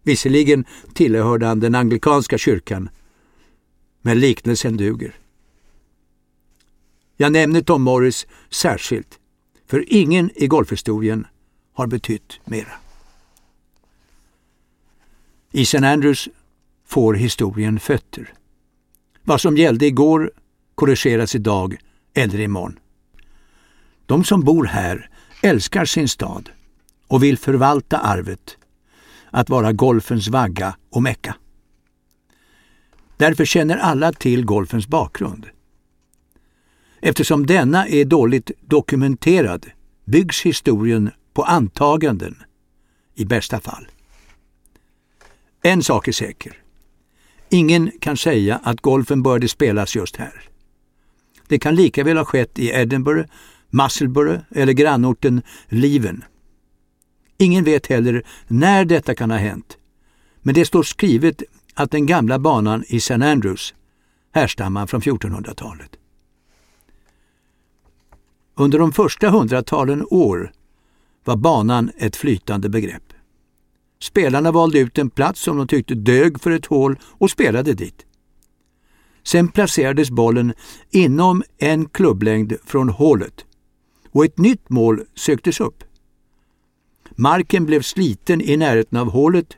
Visserligen 0.03 0.65
tillhörde 0.93 1.45
han 1.45 1.59
den 1.59 1.75
anglikanska 1.75 2.37
kyrkan, 2.37 2.89
men 4.01 4.19
liknelsen 4.19 4.77
duger. 4.77 5.15
Jag 7.17 7.31
nämner 7.31 7.61
Tom 7.61 7.81
Morris 7.81 8.27
särskilt, 8.49 9.19
för 9.67 9.85
ingen 9.87 10.31
i 10.35 10.47
golfhistorien 10.47 11.27
har 11.73 11.87
betytt 11.87 12.39
mera. 12.45 12.73
I 15.51 15.61
St. 15.61 15.85
Andrews 15.85 16.29
får 16.85 17.13
historien 17.13 17.79
fötter. 17.79 18.33
Vad 19.23 19.41
som 19.41 19.57
gällde 19.57 19.85
igår 19.85 20.31
korrigeras 20.75 21.35
idag 21.35 21.77
eller 22.13 22.39
imorgon. 22.39 22.79
De 24.05 24.23
som 24.23 24.41
bor 24.41 24.65
här 24.65 25.09
älskar 25.41 25.85
sin 25.85 26.07
stad 26.07 26.49
och 27.07 27.23
vill 27.23 27.37
förvalta 27.37 27.97
arvet 27.97 28.57
att 29.31 29.49
vara 29.49 29.73
golfens 29.73 30.27
vagga 30.27 30.75
och 30.89 31.03
mecka. 31.03 31.35
Därför 33.17 33.45
känner 33.45 33.77
alla 33.77 34.13
till 34.13 34.45
golfens 34.45 34.87
bakgrund. 34.87 35.45
Eftersom 37.01 37.45
denna 37.45 37.87
är 37.87 38.05
dåligt 38.05 38.51
dokumenterad 38.61 39.65
byggs 40.05 40.41
historien 40.41 41.11
på 41.33 41.43
antaganden, 41.43 42.43
i 43.15 43.25
bästa 43.25 43.59
fall. 43.59 43.87
En 45.61 45.83
sak 45.83 46.07
är 46.07 46.11
säker. 46.11 46.62
Ingen 47.53 47.91
kan 47.99 48.17
säga 48.17 48.59
att 48.63 48.81
golfen 48.81 49.23
började 49.23 49.47
spelas 49.47 49.95
just 49.95 50.15
här. 50.15 50.41
Det 51.47 51.59
kan 51.59 51.75
lika 51.75 52.03
väl 52.03 52.17
ha 52.17 52.25
skett 52.25 52.59
i 52.59 52.69
Edinburgh, 52.69 53.29
Musselburgh 53.69 54.39
eller 54.51 54.73
grannorten 54.73 55.41
Leven. 55.67 56.23
Ingen 57.37 57.63
vet 57.63 57.87
heller 57.87 58.23
när 58.47 58.85
detta 58.85 59.15
kan 59.15 59.31
ha 59.31 59.37
hänt, 59.37 59.77
men 60.41 60.55
det 60.55 60.65
står 60.65 60.83
skrivet 60.83 61.43
att 61.73 61.91
den 61.91 62.05
gamla 62.05 62.39
banan 62.39 62.83
i 62.87 62.97
St. 62.97 63.13
Andrews 63.13 63.73
härstammar 64.31 64.87
från 64.87 65.01
1400-talet. 65.01 65.91
Under 68.55 68.79
de 68.79 68.91
första 68.91 69.29
hundratalen 69.29 70.05
år 70.09 70.51
var 71.23 71.35
banan 71.35 71.91
ett 71.97 72.15
flytande 72.15 72.69
begrepp. 72.69 73.12
Spelarna 74.03 74.51
valde 74.51 74.79
ut 74.79 74.97
en 74.97 75.09
plats 75.09 75.41
som 75.41 75.57
de 75.57 75.67
tyckte 75.67 75.95
dög 75.95 76.41
för 76.41 76.51
ett 76.51 76.65
hål 76.65 76.99
och 77.03 77.31
spelade 77.31 77.73
dit. 77.73 78.05
Sen 79.23 79.47
placerades 79.47 80.09
bollen 80.09 80.53
inom 80.91 81.43
en 81.57 81.89
klubblängd 81.89 82.53
från 82.65 82.89
hålet 82.89 83.45
och 84.11 84.25
ett 84.25 84.37
nytt 84.37 84.69
mål 84.69 85.01
söktes 85.15 85.59
upp. 85.59 85.83
Marken 87.15 87.65
blev 87.65 87.81
sliten 87.81 88.41
i 88.41 88.57
närheten 88.57 88.99
av 88.99 89.09
hålet 89.11 89.57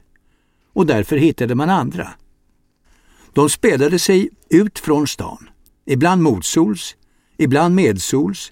och 0.73 0.85
därför 0.85 1.17
hittade 1.17 1.55
man 1.55 1.69
andra. 1.69 2.09
De 3.33 3.49
spelade 3.49 3.99
sig 3.99 4.29
ut 4.49 4.79
från 4.79 5.07
stan, 5.07 5.49
ibland 5.85 6.21
motsols, 6.21 6.95
ibland 7.37 7.75
medsols 7.75 8.51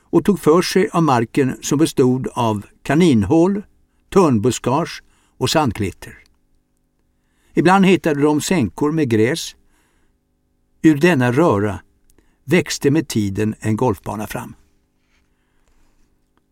och 0.00 0.24
tog 0.24 0.40
för 0.40 0.62
sig 0.62 0.88
av 0.92 1.02
marken 1.02 1.56
som 1.62 1.78
bestod 1.78 2.28
av 2.32 2.66
kaninhål, 2.82 3.62
törnbuskage 4.10 5.02
och 5.38 5.50
sandklitter. 5.50 6.18
Ibland 7.54 7.86
hittade 7.86 8.22
de 8.22 8.40
sänkor 8.40 8.92
med 8.92 9.08
gräs. 9.08 9.56
Ur 10.82 10.96
denna 10.96 11.32
röra 11.32 11.80
växte 12.44 12.90
med 12.90 13.08
tiden 13.08 13.54
en 13.60 13.76
golfbana 13.76 14.26
fram. 14.26 14.54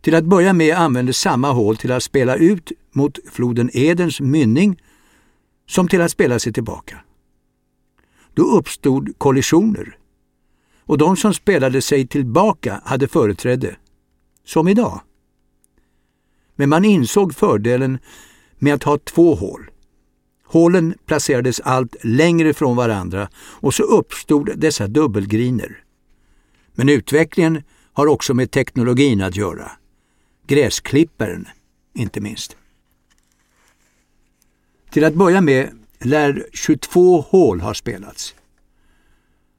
Till 0.01 0.15
att 0.15 0.25
börja 0.25 0.53
med 0.53 0.77
användes 0.77 1.19
samma 1.19 1.53
hål 1.53 1.77
till 1.77 1.93
att 1.93 2.03
spela 2.03 2.37
ut 2.37 2.73
mot 2.93 3.19
floden 3.33 3.71
Edens 3.73 4.21
mynning 4.21 4.83
som 5.67 5.89
till 5.89 6.01
att 6.01 6.11
spela 6.11 6.39
sig 6.39 6.53
tillbaka. 6.53 7.01
Då 8.35 8.43
uppstod 8.43 9.19
kollisioner. 9.19 9.99
Och 10.81 10.99
de 10.99 11.17
som 11.17 11.35
spelade 11.35 11.83
sig 11.83 12.07
tillbaka 12.07 12.81
hade 12.85 13.09
företräde. 13.09 13.77
Som 14.45 14.69
idag. 14.69 15.01
Men 16.59 16.69
man 16.69 16.85
insåg 16.85 17.35
fördelen 17.35 17.99
med 18.59 18.75
att 18.75 18.83
ha 18.83 18.99
två 18.99 19.35
hål. 19.35 19.71
Hålen 20.45 20.95
placerades 21.07 21.61
allt 21.61 21.97
längre 22.03 22.55
från 22.55 22.77
varandra 22.77 23.29
och 23.37 23.75
så 23.75 23.83
uppstod 23.83 24.51
dessa 24.57 24.87
dubbelgriner. 24.87 25.85
Men 26.75 26.89
utvecklingen 26.89 27.63
har 27.93 28.07
också 28.07 28.35
med 28.35 28.51
teknologin 28.51 29.23
att 29.23 29.37
göra. 29.37 29.71
Gräsklipparen, 30.47 31.49
inte 31.95 32.21
minst. 32.21 32.57
Till 34.91 35.05
att 35.05 35.15
börja 35.15 35.41
med 35.41 35.71
lär 35.99 36.47
22 36.53 37.21
hål 37.21 37.61
ha 37.61 37.75
spelats. 37.75 38.35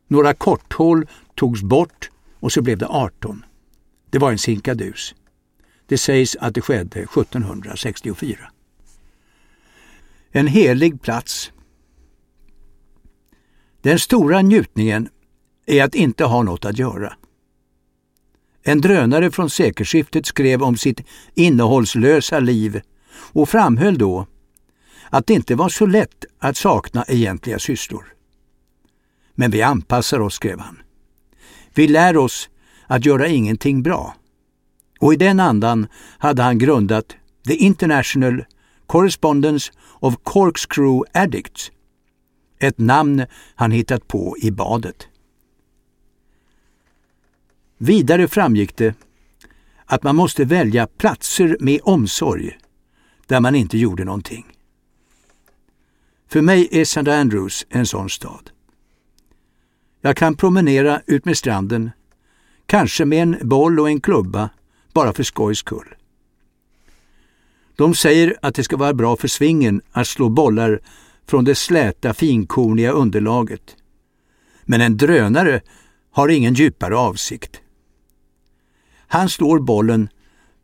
Några 0.08 0.34
korthål 0.34 1.08
togs 1.36 1.62
bort 1.62 2.12
och 2.40 2.52
så 2.52 2.62
blev 2.62 2.78
det 2.78 2.88
18. 2.88 3.46
Det 4.10 4.18
var 4.18 4.32
en 4.32 4.38
sinkadus. 4.38 5.16
Det 5.90 5.98
sägs 5.98 6.36
att 6.36 6.56
det 6.56 6.62
skedde 6.62 7.00
1764. 7.00 8.52
En 10.32 10.48
helig 10.48 11.02
plats. 11.02 11.52
Den 13.82 14.00
stora 14.00 14.42
njutningen 14.42 15.10
är 15.66 15.84
att 15.84 15.96
inte 15.96 16.26
ha 16.26 16.44
något 16.44 16.66
att 16.66 16.78
göra. 16.80 17.14
En 18.64 18.82
drönare 18.82 19.32
från 19.32 19.50
sekelskiftet 19.50 20.26
skrev 20.26 20.64
om 20.64 20.78
sitt 20.78 21.02
innehållslösa 21.34 22.40
liv 22.40 22.82
och 23.12 23.50
framhöll 23.50 23.98
då 23.98 24.28
att 25.10 25.28
det 25.28 25.34
inte 25.34 25.56
var 25.56 25.70
så 25.70 25.86
lätt 25.86 26.26
att 26.40 26.58
sakna 26.58 27.06
egentliga 27.08 27.60
sysslor. 27.60 28.14
Men 29.36 29.52
vi 29.52 29.62
anpassar 29.62 30.20
oss, 30.20 30.34
skrev 30.34 30.60
han. 30.60 30.82
Vi 31.74 31.88
lär 31.88 32.18
oss 32.18 32.50
att 32.88 33.06
göra 33.06 33.28
ingenting 33.28 33.84
bra. 33.84 34.16
Och 35.00 35.14
i 35.14 35.18
den 35.18 35.40
andan 35.40 35.88
hade 36.18 36.44
han 36.44 36.58
grundat 36.58 37.16
The 37.48 37.56
International 37.56 38.46
Correspondence 38.88 39.72
of 40.00 40.16
Corkscrew 40.24 41.04
Addicts, 41.14 41.72
ett 42.60 42.78
namn 42.78 43.26
han 43.56 43.72
hittat 43.72 44.08
på 44.08 44.36
i 44.42 44.52
badet. 44.52 45.08
Vidare 47.78 48.28
framgick 48.28 48.76
det 48.76 48.96
att 49.86 50.04
man 50.04 50.16
måste 50.16 50.46
välja 50.46 50.88
platser 50.88 51.58
med 51.60 51.80
omsorg 51.84 52.58
där 53.28 53.40
man 53.40 53.56
inte 53.56 53.78
gjorde 53.78 54.04
någonting. 54.04 54.46
För 56.28 56.42
mig 56.42 56.68
är 56.72 56.82
St. 56.82 57.12
Andrews 57.12 57.66
en 57.70 57.86
sån 57.86 58.10
stad. 58.10 58.50
Jag 60.02 60.18
kan 60.18 60.36
promenera 60.36 61.02
ut 61.06 61.26
med 61.26 61.38
stranden, 61.38 61.92
kanske 62.66 63.06
med 63.06 63.24
en 63.24 63.38
boll 63.42 63.80
och 63.80 63.90
en 63.90 64.02
klubba, 64.02 64.50
bara 64.94 65.14
för 65.14 65.24
skojs 65.24 65.60
skull. 65.60 65.96
De 67.76 67.96
säger 67.96 68.36
att 68.42 68.56
det 68.56 68.64
ska 68.64 68.78
vara 68.78 68.94
bra 68.94 69.18
för 69.18 69.28
svingen 69.28 69.82
att 69.92 70.08
slå 70.08 70.30
bollar 70.30 70.80
från 71.28 71.46
det 71.46 71.56
släta 71.56 72.14
finkorniga 72.14 72.92
underlaget. 72.92 73.76
Men 74.64 74.82
en 74.82 74.98
drönare 74.98 75.62
har 76.12 76.30
ingen 76.30 76.54
djupare 76.54 76.98
avsikt. 76.98 77.62
Han 79.08 79.30
slår 79.30 79.60
bollen 79.60 80.10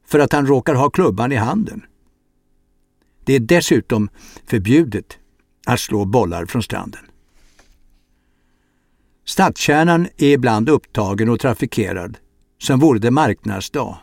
för 0.05 0.19
att 0.19 0.33
han 0.33 0.47
råkar 0.47 0.75
ha 0.75 0.89
klubban 0.89 1.31
i 1.31 1.35
handen. 1.35 1.81
Det 3.23 3.33
är 3.33 3.39
dessutom 3.39 4.09
förbjudet 4.45 5.17
att 5.65 5.79
slå 5.79 6.05
bollar 6.05 6.45
från 6.45 6.63
stranden. 6.63 7.01
Stadskärnan 9.25 10.07
är 10.17 10.27
ibland 10.27 10.69
upptagen 10.69 11.29
och 11.29 11.39
trafikerad 11.39 12.17
som 12.57 12.79
vore 12.79 12.99
det 12.99 13.11
marknadsdag. 13.11 13.97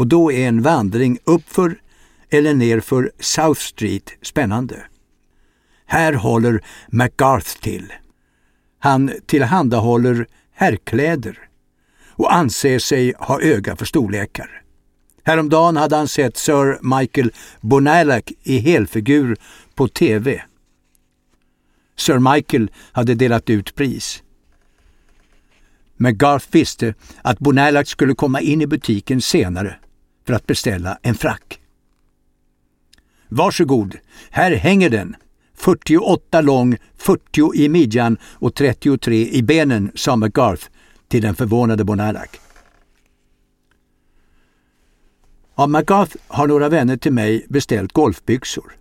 Och 0.00 0.06
då 0.06 0.32
är 0.32 0.48
en 0.48 0.62
vandring 0.62 1.18
uppför 1.24 1.80
eller 2.30 2.54
nerför 2.54 3.12
South 3.18 3.60
Street 3.60 4.10
spännande. 4.22 4.82
Här 5.86 6.12
håller 6.12 6.64
McGarth 6.88 7.60
till. 7.60 7.92
Han 8.78 9.10
tillhandahåller 9.26 10.26
herrkläder 10.52 11.38
och 12.08 12.34
anser 12.34 12.78
sig 12.78 13.14
ha 13.18 13.40
öga 13.40 13.76
för 13.76 13.84
storlekar. 13.84 14.62
Häromdagen 15.24 15.76
hade 15.76 15.96
han 15.96 16.08
sett 16.08 16.36
Sir 16.36 16.98
Michael 16.98 17.32
Bonalak 17.60 18.32
i 18.42 18.58
helfigur 18.58 19.36
på 19.74 19.88
TV. 19.88 20.42
Sir 21.96 22.34
Michael 22.34 22.70
hade 22.92 23.14
delat 23.14 23.50
ut 23.50 23.74
pris. 23.74 24.22
McGarth 25.96 26.46
visste 26.50 26.94
att 27.22 27.38
Bonalak 27.38 27.88
skulle 27.88 28.14
komma 28.14 28.40
in 28.40 28.62
i 28.62 28.66
butiken 28.66 29.20
senare 29.20 29.76
för 30.30 30.36
att 30.36 30.46
beställa 30.46 30.98
en 31.02 31.14
frack. 31.14 31.60
Varsågod, 33.28 33.96
här 34.30 34.54
hänger 34.54 34.90
den. 34.90 35.16
48 35.54 36.40
lång, 36.40 36.76
40 36.96 37.54
i 37.54 37.68
midjan 37.68 38.18
och 38.22 38.54
33 38.54 39.28
i 39.30 39.42
benen, 39.42 39.92
sa 39.94 40.16
McGarth 40.16 40.68
till 41.08 41.22
den 41.22 41.34
förvånade 41.34 41.84
Bonalac. 41.84 42.28
Av 45.54 45.70
McGarth 45.70 46.16
har 46.28 46.46
några 46.46 46.68
vänner 46.68 46.96
till 46.96 47.12
mig 47.12 47.46
beställt 47.48 47.92
golfbyxor. 47.92 48.72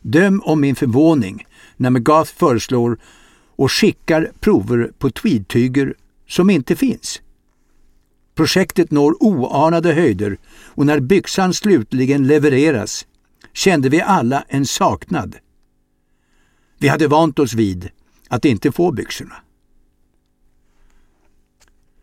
Döm 0.00 0.42
om 0.44 0.60
min 0.60 0.76
förvåning 0.76 1.46
när 1.76 1.90
McGarth 1.90 2.34
föreslår 2.34 2.98
och 3.56 3.72
skickar 3.72 4.32
prover 4.40 4.92
på 4.98 5.10
tweedtyger 5.10 5.94
som 6.26 6.50
inte 6.50 6.76
finns. 6.76 7.20
Projektet 8.36 8.90
når 8.90 9.16
oanade 9.20 9.92
höjder 9.92 10.38
och 10.74 10.86
när 10.86 11.00
byxan 11.00 11.54
slutligen 11.54 12.26
levereras 12.26 13.06
kände 13.52 13.88
vi 13.88 14.00
alla 14.00 14.44
en 14.48 14.66
saknad. 14.66 15.36
Vi 16.78 16.88
hade 16.88 17.08
vant 17.08 17.38
oss 17.38 17.54
vid 17.54 17.90
att 18.28 18.44
inte 18.44 18.72
få 18.72 18.92
byxorna. 18.92 19.34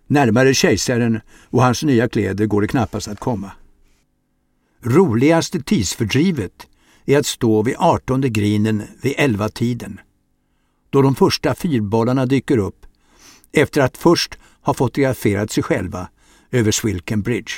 Närmare 0.08 0.54
kejsaren 0.54 1.22
och 1.50 1.64
hans 1.64 1.84
nya 1.84 2.10
kläder 2.10 2.46
går 2.46 2.62
det 2.62 2.68
knappast 2.68 3.08
att 3.08 3.20
komma. 3.20 3.52
Roligaste 4.82 5.62
tidsfördrivet 5.62 6.68
är 7.06 7.20
att 7.20 7.26
stå 7.26 7.64
vid 7.64 7.76
artonde 7.78 8.30
grinen 8.30 8.84
vid 9.02 9.14
elva 9.18 9.50
tiden 9.50 10.00
då 10.90 11.02
de 11.02 11.16
första 11.16 11.56
fyrbollarna 11.56 12.26
dyker 12.26 12.58
upp 12.58 12.86
efter 13.52 13.82
att 13.82 13.98
först 13.98 14.38
ha 14.62 14.74
fotograferat 14.74 15.52
sig 15.52 15.64
själva 15.64 16.08
över 16.54 16.72
Swilken 16.72 17.22
Bridge. 17.22 17.52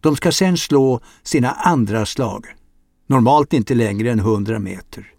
De 0.00 0.16
ska 0.16 0.32
sen 0.32 0.56
slå 0.56 1.00
sina 1.22 1.50
andra 1.52 2.06
slag, 2.06 2.46
normalt 3.06 3.52
inte 3.52 3.74
längre 3.74 4.12
än 4.12 4.18
100 4.18 4.58
meter. 4.58 5.12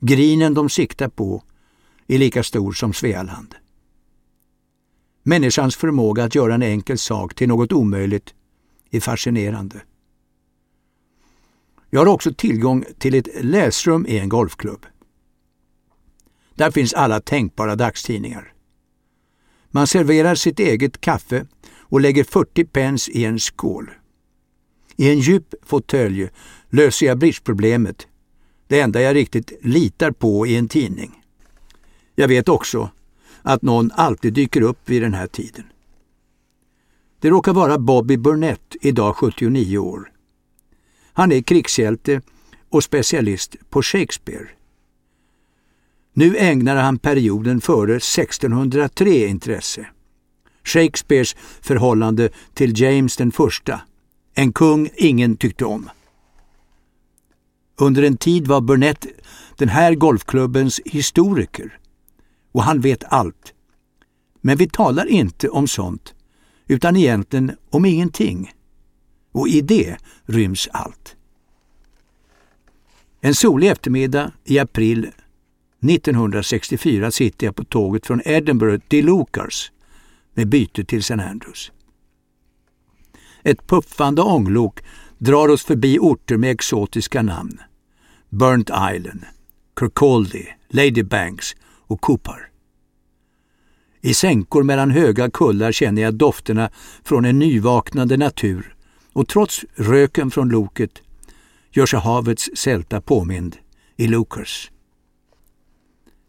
Grinen 0.00 0.54
de 0.54 0.68
siktar 0.68 1.08
på 1.08 1.42
är 2.06 2.18
lika 2.18 2.42
stor 2.42 2.72
som 2.72 2.92
Svealand. 2.92 3.54
Människans 5.22 5.76
förmåga 5.76 6.24
att 6.24 6.34
göra 6.34 6.54
en 6.54 6.62
enkel 6.62 6.98
sak 6.98 7.34
till 7.34 7.48
något 7.48 7.72
omöjligt 7.72 8.34
är 8.90 9.00
fascinerande. 9.00 9.82
Jag 11.90 12.00
har 12.00 12.06
också 12.06 12.34
tillgång 12.34 12.84
till 12.98 13.14
ett 13.14 13.28
läsrum 13.44 14.06
i 14.06 14.18
en 14.18 14.28
golfklubb. 14.28 14.86
Där 16.54 16.70
finns 16.70 16.94
alla 16.94 17.20
tänkbara 17.20 17.76
dagstidningar. 17.76 18.52
Man 19.74 19.86
serverar 19.86 20.34
sitt 20.34 20.60
eget 20.60 21.00
kaffe 21.00 21.46
och 21.80 22.00
lägger 22.00 22.24
40 22.24 22.64
pence 22.64 23.10
i 23.10 23.24
en 23.24 23.40
skål. 23.40 23.90
I 24.96 25.10
en 25.10 25.18
djup 25.18 25.54
fåtölj 25.62 26.28
löser 26.70 27.06
jag 27.06 27.18
bridgeproblemet, 27.18 28.06
det 28.66 28.80
enda 28.80 29.00
jag 29.00 29.14
riktigt 29.14 29.52
litar 29.62 30.10
på 30.10 30.46
i 30.46 30.56
en 30.56 30.68
tidning. 30.68 31.22
Jag 32.14 32.28
vet 32.28 32.48
också 32.48 32.90
att 33.42 33.62
någon 33.62 33.90
alltid 33.94 34.32
dyker 34.32 34.60
upp 34.60 34.78
vid 34.84 35.02
den 35.02 35.14
här 35.14 35.26
tiden. 35.26 35.64
Det 37.20 37.30
råkar 37.30 37.52
vara 37.52 37.78
Bobby 37.78 38.16
Burnett, 38.16 38.76
idag 38.80 39.16
79 39.16 39.78
år. 39.78 40.12
Han 41.12 41.32
är 41.32 41.42
krigshjälte 41.42 42.20
och 42.68 42.84
specialist 42.84 43.56
på 43.70 43.82
Shakespeare. 43.82 44.48
Nu 46.12 46.36
ägnar 46.36 46.76
han 46.76 46.98
perioden 46.98 47.60
före 47.60 47.96
1603 47.96 49.26
intresse. 49.26 49.86
Shakespeares 50.64 51.36
förhållande 51.60 52.28
till 52.54 52.80
James 52.80 53.16
den 53.16 53.32
första, 53.32 53.80
en 54.34 54.52
kung 54.52 54.90
ingen 54.96 55.36
tyckte 55.36 55.64
om. 55.64 55.90
Under 57.80 58.02
en 58.02 58.16
tid 58.16 58.46
var 58.46 58.60
Burnett 58.60 59.06
den 59.56 59.68
här 59.68 59.94
golfklubbens 59.94 60.80
historiker 60.84 61.78
och 62.52 62.62
han 62.62 62.80
vet 62.80 63.04
allt. 63.04 63.54
Men 64.40 64.56
vi 64.56 64.68
talar 64.68 65.06
inte 65.06 65.48
om 65.48 65.68
sånt, 65.68 66.14
utan 66.66 66.96
egentligen 66.96 67.56
om 67.70 67.84
ingenting. 67.84 68.52
Och 69.32 69.48
i 69.48 69.60
det 69.60 69.96
ryms 70.26 70.68
allt. 70.72 71.16
En 73.20 73.34
solig 73.34 73.68
eftermiddag 73.70 74.32
i 74.44 74.58
april 74.58 75.10
1964 75.90 77.10
sitter 77.10 77.46
jag 77.46 77.56
på 77.56 77.64
tåget 77.64 78.06
från 78.06 78.22
Edinburgh 78.24 78.84
till 78.88 79.06
Lucars 79.06 79.72
med 80.34 80.48
byte 80.48 80.84
till 80.84 80.98
St. 80.98 81.14
Andrews. 81.14 81.72
Ett 83.42 83.66
puffande 83.66 84.22
ånglok 84.22 84.80
drar 85.18 85.48
oss 85.48 85.64
förbi 85.64 85.98
orter 85.98 86.36
med 86.36 86.50
exotiska 86.50 87.22
namn. 87.22 87.60
Burnt 88.28 88.70
Island, 88.70 89.24
Kirkcaldy, 89.80 90.44
Ladybanks 90.68 91.56
och 91.64 92.00
Cooper. 92.00 92.48
I 94.00 94.14
sänkor 94.14 94.62
mellan 94.62 94.90
höga 94.90 95.30
kullar 95.30 95.72
känner 95.72 96.02
jag 96.02 96.14
dofterna 96.14 96.70
från 97.04 97.24
en 97.24 97.38
nyvaknande 97.38 98.16
natur 98.16 98.74
och 99.12 99.28
trots 99.28 99.64
röken 99.74 100.30
från 100.30 100.48
loket 100.48 101.02
gör 101.70 101.86
sig 101.86 101.98
havets 101.98 102.50
sälta 102.54 103.00
påmind 103.00 103.56
i 103.96 104.06
Lucas. 104.06 104.71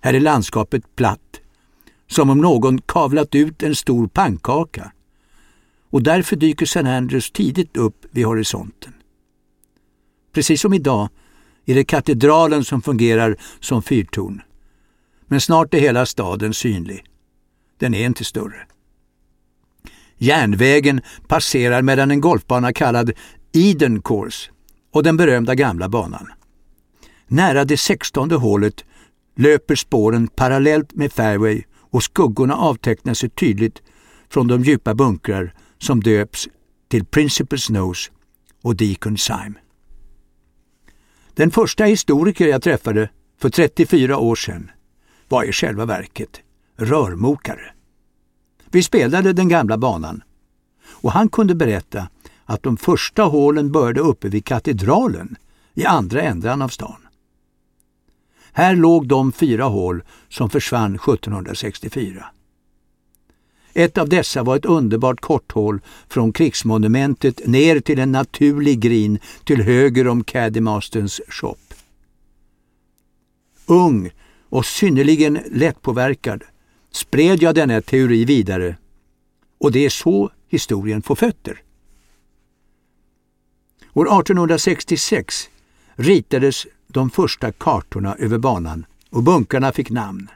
Här 0.04 0.14
är 0.14 0.20
landskapet 0.20 0.96
platt, 0.96 1.42
som 2.08 2.30
om 2.30 2.38
någon 2.38 2.82
kavlat 2.82 3.36
ut 3.36 3.64
en 3.64 3.76
stor 3.76 4.08
pannkaka 4.08 4.92
och 5.90 6.04
därför 6.04 6.36
dyker 6.36 6.66
St. 6.66 6.80
Andrews 6.80 7.32
tidigt 7.32 7.78
upp 7.78 8.06
vid 8.12 8.26
horisonten. 8.26 8.94
Precis 10.34 10.62
som 10.62 10.74
idag 10.74 11.10
är 11.66 11.76
det 11.76 11.84
katedralen 11.84 12.64
som 12.64 12.82
fungerar 12.82 13.38
som 13.60 13.84
fyrtorn. 13.84 14.42
Men 15.28 15.42
snart 15.42 15.74
är 15.74 15.80
hela 15.80 16.06
staden 16.06 16.54
synlig. 16.54 17.06
Den 17.78 17.94
är 17.94 18.06
inte 18.06 18.24
större. 18.24 18.68
Järnvägen 20.18 21.02
passerar 21.28 21.82
mellan 21.82 22.12
en 22.12 22.22
golfbana 22.22 22.74
kallad 22.74 23.12
Eden 23.52 24.02
Course 24.02 24.52
och 24.92 25.04
den 25.04 25.18
berömda 25.18 25.56
gamla 25.56 25.90
banan. 25.90 26.28
Nära 27.28 27.66
det 27.66 27.78
sextonde 27.78 28.36
hålet 28.36 28.86
löper 29.36 29.76
spåren 29.76 30.28
parallellt 30.28 30.96
med 30.96 31.12
fairway 31.14 31.64
och 31.80 32.04
skuggorna 32.04 32.56
avtecknar 32.56 33.14
sig 33.14 33.30
tydligt 33.30 33.82
från 34.30 34.48
de 34.48 34.64
djupa 34.64 34.96
bunkrar 34.96 35.54
som 35.78 36.00
döps 36.02 36.48
till 36.88 37.04
Principal's 37.04 37.72
Nose 37.72 38.12
och 38.62 38.76
Deacon 38.76 39.18
Sime. 39.18 39.54
Den 41.34 41.52
första 41.52 41.84
historiker 41.84 42.48
jag 42.48 42.62
träffade 42.62 43.10
för 43.40 43.50
34 43.50 44.18
år 44.18 44.36
sedan 44.36 44.72
var 45.28 45.44
i 45.44 45.52
själva 45.52 45.86
verket 45.86 46.42
rörmokare. 46.78 47.72
Vi 48.72 48.84
spelade 48.84 49.34
den 49.34 49.50
gamla 49.50 49.78
banan 49.78 50.24
och 50.86 51.12
han 51.12 51.30
kunde 51.30 51.56
berätta 51.56 52.08
att 52.46 52.64
de 52.64 52.78
första 52.78 53.24
hålen 53.24 53.72
började 53.72 54.00
uppe 54.00 54.30
vid 54.30 54.46
katedralen 54.46 55.36
i 55.74 55.86
andra 55.86 56.22
ändan 56.22 56.62
av 56.62 56.68
stan. 56.68 57.03
Här 58.54 58.76
låg 58.76 59.08
de 59.08 59.32
fyra 59.32 59.64
hål 59.64 60.04
som 60.30 60.50
försvann 60.50 60.96
1764. 60.96 62.26
Ett 63.74 63.98
av 63.98 64.10
dessa 64.10 64.44
var 64.44 64.56
ett 64.56 64.66
underbart 64.66 65.22
korthål 65.22 65.82
från 66.08 66.34
krigsmonumentet 66.34 67.48
ner 67.48 67.80
till 67.80 68.00
en 68.00 68.12
naturlig 68.12 68.80
grin 68.80 69.20
till 69.44 69.62
höger 69.62 70.08
om 70.08 70.24
Caddymasterns 70.24 71.22
shop. 71.28 71.58
Ung 73.66 74.10
och 74.50 74.66
synnerligen 74.66 75.40
lättpåverkad 75.52 76.44
spred 76.92 77.42
jag 77.42 77.56
denna 77.56 77.82
teori 77.82 78.26
vidare 78.26 78.78
och 79.58 79.72
det 79.72 79.86
är 79.86 79.90
så 79.90 80.32
historien 80.48 81.02
får 81.02 81.16
fötter. 81.16 81.62
År 83.94 84.06
1866 84.06 85.50
ritades 85.96 86.68
de 86.94 87.10
första 87.10 87.52
kartorna 87.52 88.16
över 88.16 88.38
banan 88.38 88.86
och 89.10 89.24
bunkarna 89.24 89.72
fick 89.72 89.90
namn. 89.90 90.30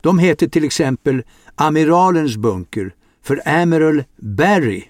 De 0.00 0.18
heter 0.18 0.48
till 0.48 0.64
exempel 0.64 1.22
Amiralens 1.54 2.36
bunker 2.36 2.94
för 3.22 3.40
Amiral 3.48 4.04
Barry 4.16 4.84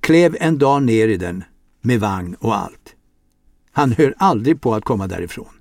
klev 0.00 0.36
en 0.40 0.58
dag 0.58 0.82
ner 0.82 1.08
i 1.08 1.16
den 1.16 1.44
med 1.80 2.00
vagn 2.00 2.34
och 2.34 2.56
allt. 2.56 2.94
Han 3.72 3.92
höll 3.92 4.14
aldrig 4.16 4.60
på 4.60 4.74
att 4.74 4.84
komma 4.84 5.06
därifrån. 5.06 5.54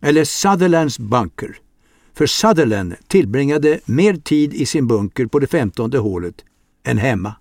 Eller 0.00 0.24
Sutherlands 0.24 0.98
bunker 0.98 1.58
för 2.14 2.26
Sutherland 2.26 2.94
tillbringade 3.06 3.80
mer 3.84 4.16
tid 4.16 4.54
i 4.54 4.66
sin 4.66 4.86
bunker 4.86 5.26
på 5.26 5.38
det 5.38 5.46
femtonde 5.46 5.98
hålet 5.98 6.44
än 6.84 6.98
hemma. 6.98 7.34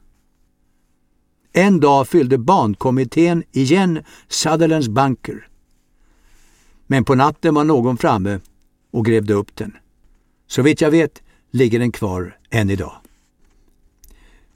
En 1.57 1.79
dag 1.79 2.07
fyllde 2.07 2.37
bankommittén 2.37 3.43
igen 3.51 4.03
Sutherlands 4.27 4.87
bunker. 4.87 5.47
Men 6.87 7.03
på 7.03 7.15
natten 7.15 7.53
var 7.53 7.63
någon 7.63 7.97
framme 7.97 8.39
och 8.91 9.05
grävde 9.05 9.33
upp 9.33 9.55
den. 9.55 9.77
Så 10.47 10.61
vitt 10.61 10.81
jag 10.81 10.91
vet 10.91 11.21
ligger 11.51 11.79
den 11.79 11.91
kvar 11.91 12.37
än 12.49 12.69
idag. 12.69 12.93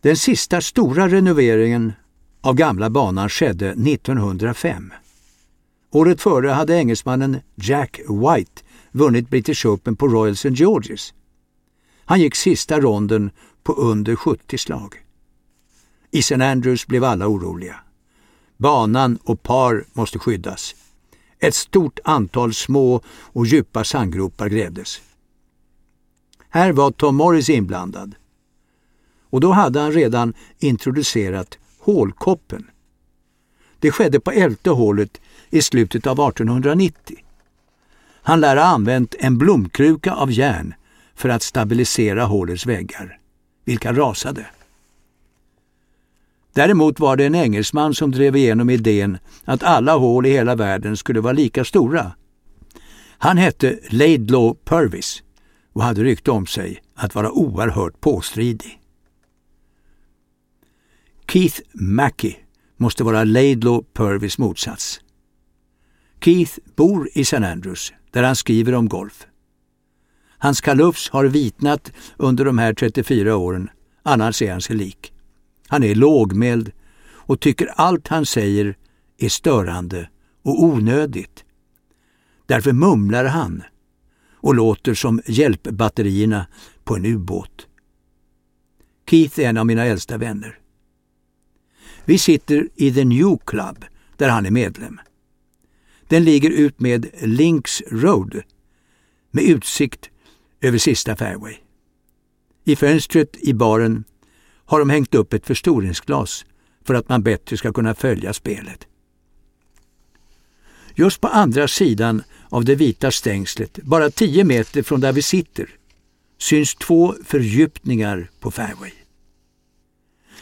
Den 0.02 0.18
sista 0.18 0.62
stora 0.62 1.08
renoveringen 1.08 1.94
av 2.42 2.56
gamla 2.56 2.90
banan 2.90 3.30
skedde 3.30 3.70
1905. 3.70 4.94
Året 5.92 6.22
före 6.22 6.50
hade 6.50 6.76
engelsmannen 6.76 7.38
Jack 7.56 8.00
White 8.00 8.62
vunnit 8.92 9.30
British 9.30 9.66
Open 9.66 9.96
på 9.96 10.08
Royal 10.08 10.34
St. 10.34 10.50
George's. 10.50 11.14
Han 12.06 12.22
gick 12.22 12.36
sista 12.36 12.80
ronden 12.80 13.32
på 13.64 13.74
under 13.74 14.16
70 14.16 14.58
slag. 14.58 15.09
I 16.12 16.20
St. 16.20 16.44
Andrews 16.44 16.88
blev 16.88 17.04
alla 17.04 17.28
oroliga. 17.28 17.76
Banan 18.58 19.20
och 19.24 19.44
par 19.44 19.86
måste 19.94 20.20
skyddas. 20.20 20.76
Ett 21.40 21.56
stort 21.56 22.00
antal 22.04 22.54
små 22.54 23.02
och 23.08 23.46
djupa 23.46 23.84
sandgropar 23.84 24.50
grävdes. 24.50 25.02
Här 26.50 26.72
var 26.72 26.92
Tom 26.92 27.16
Morris 27.16 27.50
inblandad. 27.50 28.16
Och 29.30 29.42
då 29.42 29.52
hade 29.52 29.80
han 29.80 29.92
redan 29.92 30.34
introducerat 30.60 31.58
hålkoppen. 31.80 32.70
Det 33.80 33.92
skedde 33.92 34.20
på 34.20 34.32
elfte 34.32 34.70
hålet 34.70 35.22
i 35.50 35.62
slutet 35.62 36.08
av 36.08 36.20
1890. 36.20 37.18
Han 38.22 38.40
lär 38.40 38.56
ha 38.56 38.64
använt 38.64 39.16
en 39.20 39.38
blomkruka 39.38 40.14
av 40.14 40.32
järn 40.32 40.74
för 41.16 41.30
att 41.30 41.44
stabilisera 41.44 42.26
hålets 42.26 42.66
väggar, 42.66 43.20
vilka 43.66 43.94
rasade. 43.94 44.46
Däremot 46.54 47.00
var 47.00 47.18
det 47.18 47.26
en 47.26 47.36
engelsman 47.36 47.94
som 47.94 48.12
drev 48.12 48.36
igenom 48.36 48.70
idén 48.70 49.18
att 49.46 49.64
alla 49.64 49.96
hål 49.96 50.26
i 50.26 50.30
hela 50.30 50.56
världen 50.56 50.98
skulle 50.98 51.22
vara 51.22 51.34
lika 51.34 51.66
stora. 51.66 52.12
Han 53.18 53.38
hette 53.38 53.80
Laidlaw 53.90 54.60
Purvis 54.66 55.24
och 55.74 55.84
hade 55.84 56.04
rykte 56.04 56.32
om 56.32 56.46
sig 56.46 56.82
att 56.96 57.16
vara 57.16 57.32
oerhört 57.32 58.02
påstridig. 58.02 58.80
Keith 61.32 61.62
Mackey 61.74 62.36
måste 62.78 63.04
vara 63.04 63.24
Laidlaw 63.24 63.86
Purvis 63.94 64.38
motsats. 64.38 65.02
Keith 66.24 66.58
bor 66.76 67.10
i 67.14 67.22
St. 67.22 67.38
Andrews 67.38 67.94
där 68.12 68.24
han 68.24 68.36
skriver 68.36 68.76
om 68.76 68.90
golf. 68.90 69.28
Hans 70.38 70.62
kalufs 70.62 71.10
har 71.10 71.26
vitnat 71.26 71.92
under 72.18 72.46
de 72.46 72.58
här 72.58 72.74
34 72.74 73.36
åren, 73.36 73.70
annars 74.04 74.42
är 74.42 74.52
han 74.52 74.62
sig 74.62 74.76
lik. 74.76 75.14
Han 75.70 75.84
är 75.84 75.96
lågmäld 75.96 76.72
och 77.12 77.40
tycker 77.40 77.68
allt 77.68 78.08
han 78.08 78.26
säger 78.26 78.78
är 79.18 79.30
störande 79.30 80.10
och 80.42 80.64
onödigt. 80.64 81.44
Därför 82.46 82.74
mumlar 82.74 83.26
han 83.26 83.64
och 84.34 84.56
låter 84.56 84.94
som 84.94 85.22
hjälpbatterierna 85.26 86.48
på 86.84 86.96
en 86.96 87.06
ubåt. 87.06 87.68
Keith 89.10 89.40
är 89.40 89.50
en 89.50 89.58
av 89.58 89.66
mina 89.66 89.86
äldsta 89.86 90.18
vänner. 90.18 90.60
Vi 92.06 92.18
sitter 92.18 92.70
i 92.76 92.94
The 92.94 93.06
New 93.06 93.38
Club 93.46 93.86
där 94.18 94.30
han 94.30 94.46
är 94.46 94.52
medlem. 94.52 95.00
Den 96.08 96.24
ligger 96.24 96.50
ut 96.50 96.80
med 96.80 97.06
Links 97.22 97.82
Road 97.92 98.42
med 99.32 99.44
utsikt 99.44 100.10
över 100.62 100.78
sista 100.78 101.16
fairway. 101.16 101.56
I 102.64 102.76
fönstret 102.76 103.38
i 103.38 103.54
baren 103.54 104.04
har 104.70 104.80
de 104.80 104.90
hängt 104.90 105.16
upp 105.16 105.34
ett 105.34 105.46
förstoringsglas 105.46 106.46
för 106.86 106.94
att 106.94 107.10
man 107.10 107.24
bättre 107.24 107.58
ska 107.58 107.74
kunna 107.74 107.96
följa 107.96 108.34
spelet. 108.34 108.88
Just 110.96 111.22
på 111.22 111.28
andra 111.28 111.68
sidan 111.68 112.24
av 112.50 112.66
det 112.66 112.76
vita 112.76 113.12
stängslet, 113.12 113.80
bara 113.84 114.10
tio 114.10 114.44
meter 114.44 114.84
från 114.84 115.02
där 115.02 115.12
vi 115.12 115.22
sitter, 115.22 115.70
syns 116.38 116.76
två 116.76 117.16
fördjupningar 117.26 118.30
på 118.40 118.52
fairway. 118.52 118.92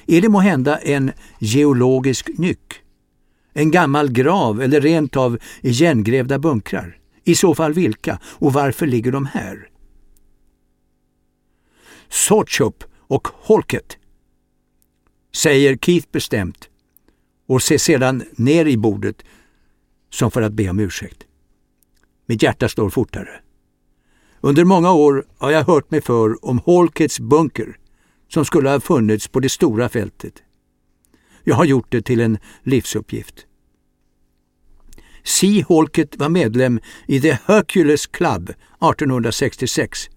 Är 0.05 0.21
det 0.21 0.29
må 0.29 0.39
hända 0.39 0.77
en 0.77 1.11
geologisk 1.39 2.29
nyck? 2.37 2.73
En 3.53 3.71
gammal 3.71 4.11
grav 4.11 4.61
eller 4.61 4.81
rent 4.81 5.15
av 5.15 5.39
igengrävda 5.61 6.39
bunkrar? 6.39 6.97
I 7.23 7.35
så 7.35 7.55
fall 7.55 7.73
vilka 7.73 8.19
och 8.23 8.53
varför 8.53 8.87
ligger 8.87 9.11
de 9.11 9.25
här? 9.25 9.69
Sorchup 12.09 12.83
och 13.07 13.27
Holket, 13.33 13.97
säger 15.37 15.77
Keith 15.77 16.07
bestämt 16.11 16.69
och 17.47 17.63
ser 17.63 17.77
sedan 17.77 18.23
ner 18.31 18.65
i 18.65 18.77
bordet 18.77 19.23
som 20.09 20.31
för 20.31 20.41
att 20.41 20.53
be 20.53 20.69
om 20.69 20.79
ursäkt. 20.79 21.23
Mitt 22.25 22.43
hjärta 22.43 22.69
slår 22.69 22.89
fortare. 22.89 23.29
Under 24.41 24.63
många 24.63 24.91
år 24.91 25.25
har 25.37 25.51
jag 25.51 25.63
hört 25.63 25.91
mig 25.91 26.01
för 26.01 26.45
om 26.45 26.59
Holkets 26.59 27.19
bunker 27.19 27.77
som 28.27 28.45
skulle 28.45 28.69
ha 28.69 28.79
funnits 28.79 29.27
på 29.27 29.39
det 29.39 29.49
stora 29.49 29.89
fältet. 29.89 30.33
Jag 31.43 31.55
har 31.55 31.65
gjort 31.65 31.91
det 31.91 32.01
till 32.01 32.21
en 32.21 32.37
livsuppgift. 32.63 33.45
Si 35.23 35.61
Holket 35.61 36.15
var 36.15 36.29
medlem 36.29 36.79
i 37.07 37.21
The 37.21 37.37
Hercules 37.45 38.07
Club 38.07 38.49
1866 38.49 40.09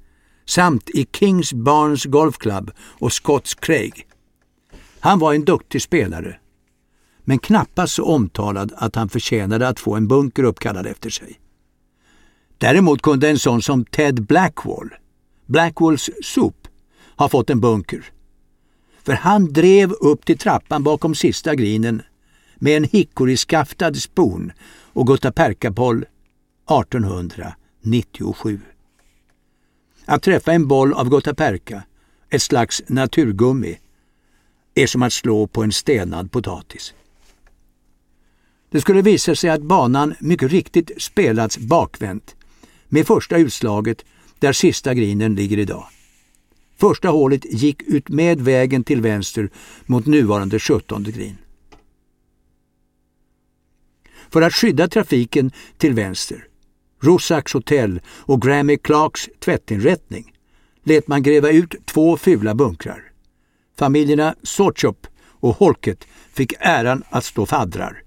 samt 0.46 0.90
i 0.90 1.06
Kings 1.12 1.52
Barnes 1.52 2.04
Golf 2.04 2.38
Club 2.38 2.70
och 2.78 3.12
Scotts 3.12 3.54
Craig. 3.54 4.06
Han 5.00 5.18
var 5.18 5.34
en 5.34 5.44
duktig 5.44 5.82
spelare, 5.82 6.36
men 7.24 7.38
knappast 7.38 7.92
så 7.92 8.04
omtalad 8.04 8.72
att 8.76 8.96
han 8.96 9.08
förtjänade 9.08 9.68
att 9.68 9.80
få 9.80 9.94
en 9.94 10.08
bunker 10.08 10.42
uppkallad 10.42 10.86
efter 10.86 11.10
sig. 11.10 11.40
Däremot 12.58 13.02
kunde 13.02 13.28
en 13.28 13.38
sån 13.38 13.62
som 13.62 13.84
Ted 13.84 14.22
Blackwall, 14.22 14.90
Blackwalls 15.46 16.10
sop, 16.22 16.68
ha 17.16 17.28
fått 17.28 17.50
en 17.50 17.60
bunker. 17.60 18.04
För 19.02 19.12
han 19.12 19.52
drev 19.52 19.92
upp 19.92 20.24
till 20.24 20.38
trappan 20.38 20.82
bakom 20.82 21.14
sista 21.14 21.54
grinen 21.54 22.02
med 22.56 22.76
en 22.76 22.84
hickoryskaftad 22.84 23.96
spon 23.96 24.52
och 24.92 25.06
Gutta 25.06 25.32
Perka-boll 25.32 25.98
1897. 25.98 28.60
Att 30.04 30.22
träffa 30.22 30.52
en 30.52 30.68
boll 30.68 30.92
av 30.92 31.08
Gutta 31.08 31.34
Perka, 31.34 31.82
ett 32.30 32.42
slags 32.42 32.82
naturgummi, 32.86 33.78
är 34.74 34.86
som 34.86 35.02
att 35.02 35.12
slå 35.12 35.46
på 35.46 35.62
en 35.62 35.72
stenad 35.72 36.32
potatis. 36.32 36.94
Det 38.70 38.80
skulle 38.80 39.02
visa 39.02 39.34
sig 39.34 39.50
att 39.50 39.62
banan 39.62 40.14
mycket 40.20 40.50
riktigt 40.50 41.02
spelats 41.02 41.58
bakvänt 41.58 42.36
med 42.88 43.06
första 43.06 43.38
utslaget 43.38 44.04
där 44.38 44.52
sista 44.52 44.94
grinen 44.94 45.34
ligger 45.34 45.58
idag. 45.58 45.86
Första 46.76 47.08
hålet 47.08 47.44
gick 47.44 47.82
ut 47.82 48.08
med 48.08 48.40
vägen 48.40 48.84
till 48.84 49.00
vänster 49.00 49.50
mot 49.86 50.06
nuvarande 50.06 50.58
17 50.58 51.02
green. 51.02 51.36
För 54.30 54.42
att 54.42 54.54
skydda 54.54 54.88
trafiken 54.88 55.50
till 55.78 55.94
vänster, 55.94 56.46
Rosacks 57.02 57.52
hotell 57.52 58.00
och 58.06 58.42
Grammy 58.42 58.76
Clarks 58.76 59.28
tvättinrättning 59.38 60.32
lät 60.82 61.08
man 61.08 61.22
gräva 61.22 61.50
ut 61.50 61.74
två 61.86 62.16
fula 62.16 62.54
bunkrar. 62.54 63.09
Familjerna 63.80 64.34
Sorchop 64.42 65.06
och 65.22 65.56
Holket 65.56 66.04
fick 66.32 66.52
äran 66.60 67.02
att 67.10 67.24
stå 67.24 67.46
faddrar. 67.46 68.02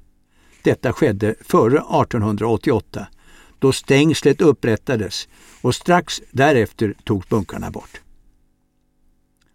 Detta 0.64 0.94
skedde 0.94 1.36
före 1.42 1.78
1888 1.78 3.08
då 3.60 3.72
stängslet 3.72 4.42
upprättades 4.42 5.28
och 5.62 5.76
strax 5.76 6.22
därefter 6.32 6.94
togs 7.04 7.30
bunkarna 7.30 7.72
bort. 7.72 8.02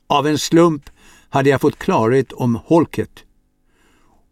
Av 0.06 0.26
en 0.26 0.38
slump 0.38 0.90
hade 1.28 1.50
jag 1.50 1.60
fått 1.60 1.78
klarhet 1.78 2.32
om 2.32 2.54
Holket 2.64 3.24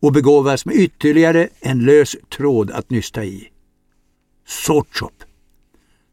och 0.01 0.12
begåvas 0.12 0.66
med 0.66 0.76
ytterligare 0.76 1.49
en 1.61 1.84
lös 1.84 2.16
tråd 2.37 2.70
att 2.70 2.91
nysta 2.91 3.24
i. 3.24 3.49
Sorchop. 4.47 5.24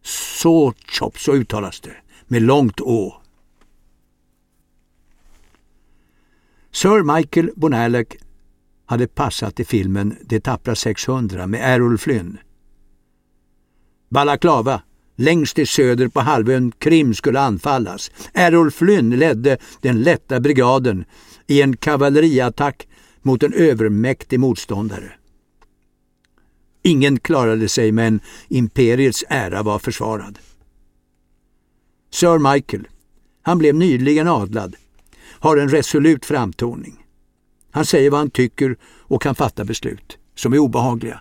Sorchop, 0.03 1.19
så 1.19 1.33
uttalas 1.33 1.79
det, 1.79 1.95
med 2.27 2.41
långt 2.41 2.81
å. 2.81 3.22
Sir 6.75 7.15
Michael 7.15 7.49
Bonalek 7.55 8.15
hade 8.85 9.07
passat 9.07 9.59
i 9.59 9.65
filmen 9.65 10.15
De 10.25 10.39
tappra 10.39 10.75
600 10.75 11.47
med 11.47 11.73
Errol 11.73 11.97
Flynn. 11.97 12.37
Balaklava, 14.09 14.81
längst 15.15 15.59
i 15.59 15.65
söder 15.65 16.07
på 16.07 16.19
halvön 16.19 16.71
Krim 16.71 17.13
skulle 17.13 17.39
anfallas. 17.39 18.11
Errol 18.33 18.71
Flynn 18.71 19.09
ledde 19.09 19.57
den 19.81 20.01
lätta 20.01 20.39
brigaden 20.39 21.05
i 21.47 21.61
en 21.61 21.77
kavalleriattack 21.77 22.87
mot 23.21 23.43
en 23.43 23.53
övermäktig 23.53 24.39
motståndare. 24.39 25.11
Ingen 26.83 27.19
klarade 27.19 27.69
sig 27.69 27.91
men 27.91 28.19
imperiets 28.47 29.23
ära 29.29 29.63
var 29.63 29.79
försvarad. 29.79 30.39
Sir 32.11 32.53
Michael, 32.53 32.87
han 33.41 33.57
blev 33.57 33.75
nyligen 33.75 34.27
adlad, 34.27 34.75
har 35.43 35.57
en 35.57 35.69
resolut 35.69 36.25
framtoning. 36.25 37.05
Han 37.71 37.85
säger 37.85 38.09
vad 38.09 38.19
han 38.19 38.29
tycker 38.29 38.77
och 38.83 39.21
kan 39.21 39.35
fatta 39.35 39.65
beslut 39.65 40.17
som 40.35 40.53
är 40.53 40.59
obehagliga. 40.59 41.19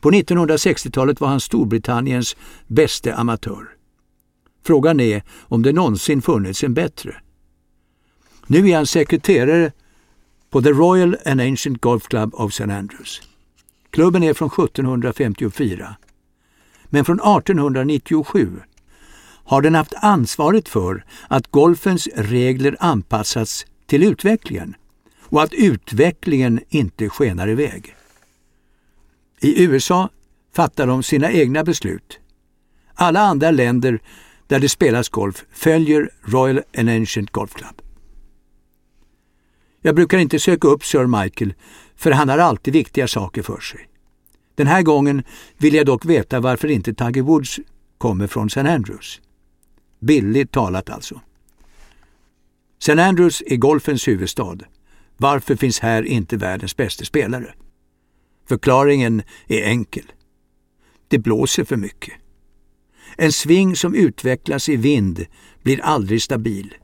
På 0.00 0.10
1960-talet 0.10 1.20
var 1.20 1.28
han 1.28 1.40
Storbritanniens 1.40 2.36
bäste 2.66 3.14
amatör. 3.14 3.68
Frågan 4.64 5.00
är 5.00 5.22
om 5.38 5.62
det 5.62 5.72
någonsin 5.72 6.22
funnits 6.22 6.64
en 6.64 6.74
bättre. 6.74 7.16
Nu 8.46 8.68
är 8.68 8.76
han 8.76 8.86
sekreterare 8.86 9.72
på 10.50 10.62
The 10.62 10.70
Royal 10.70 11.16
and 11.26 11.40
Ancient 11.40 11.80
Golf 11.80 12.08
Club 12.08 12.34
of 12.34 12.52
St. 12.52 12.72
Andrews. 12.72 13.22
Klubben 13.90 14.22
är 14.22 14.34
från 14.34 14.48
1754. 14.48 15.96
Men 16.84 17.04
från 17.04 17.20
1897 17.20 18.60
har 19.46 19.62
den 19.62 19.74
haft 19.74 19.94
ansvaret 19.94 20.68
för 20.68 21.04
att 21.28 21.50
golfens 21.50 22.08
regler 22.14 22.76
anpassats 22.80 23.66
till 23.86 24.02
utvecklingen 24.02 24.74
och 25.20 25.42
att 25.42 25.52
utvecklingen 25.52 26.60
inte 26.68 27.08
skenar 27.08 27.48
iväg. 27.48 27.94
I 29.40 29.64
USA 29.64 30.08
fattar 30.54 30.86
de 30.86 31.02
sina 31.02 31.32
egna 31.32 31.64
beslut. 31.64 32.18
Alla 32.94 33.20
andra 33.20 33.50
länder 33.50 34.00
där 34.46 34.60
det 34.60 34.68
spelas 34.68 35.08
golf 35.08 35.44
följer 35.52 36.10
Royal 36.22 36.62
and 36.78 36.90
Ancient 36.90 37.30
Golf 37.30 37.54
Club. 37.54 37.82
Jag 39.82 39.94
brukar 39.94 40.18
inte 40.18 40.38
söka 40.38 40.68
upp 40.68 40.84
Sir 40.84 41.22
Michael 41.22 41.54
för 41.96 42.10
han 42.10 42.28
har 42.28 42.38
alltid 42.38 42.72
viktiga 42.74 43.08
saker 43.08 43.42
för 43.42 43.60
sig. 43.60 43.88
Den 44.54 44.66
här 44.66 44.82
gången 44.82 45.22
vill 45.58 45.74
jag 45.74 45.86
dock 45.86 46.04
veta 46.04 46.40
varför 46.40 46.68
inte 46.68 46.94
Tiger 46.94 47.22
Woods 47.22 47.60
kommer 47.98 48.26
från 48.26 48.46
St. 48.46 48.60
Andrews. 48.60 49.20
Billigt 50.06 50.52
talat 50.52 50.90
alltså. 50.90 51.20
St. 52.78 53.00
Andrews 53.00 53.42
är 53.46 53.56
golfens 53.56 54.08
huvudstad. 54.08 54.58
Varför 55.16 55.56
finns 55.56 55.80
här 55.80 56.02
inte 56.02 56.36
världens 56.36 56.76
bästa 56.76 57.04
spelare? 57.04 57.54
Förklaringen 58.48 59.22
är 59.46 59.62
enkel. 59.62 60.12
Det 61.08 61.18
blåser 61.18 61.64
för 61.64 61.76
mycket. 61.76 62.14
En 63.16 63.32
sving 63.32 63.76
som 63.76 63.94
utvecklas 63.94 64.68
i 64.68 64.76
vind 64.76 65.26
blir 65.62 65.80
aldrig 65.80 66.22
stabil. 66.22 66.74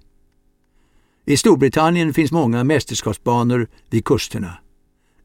I 1.25 1.37
Storbritannien 1.37 2.15
finns 2.15 2.33
många 2.33 2.65
mästerskapsbanor 2.65 3.69
vid 3.91 4.05
kusterna. 4.05 4.59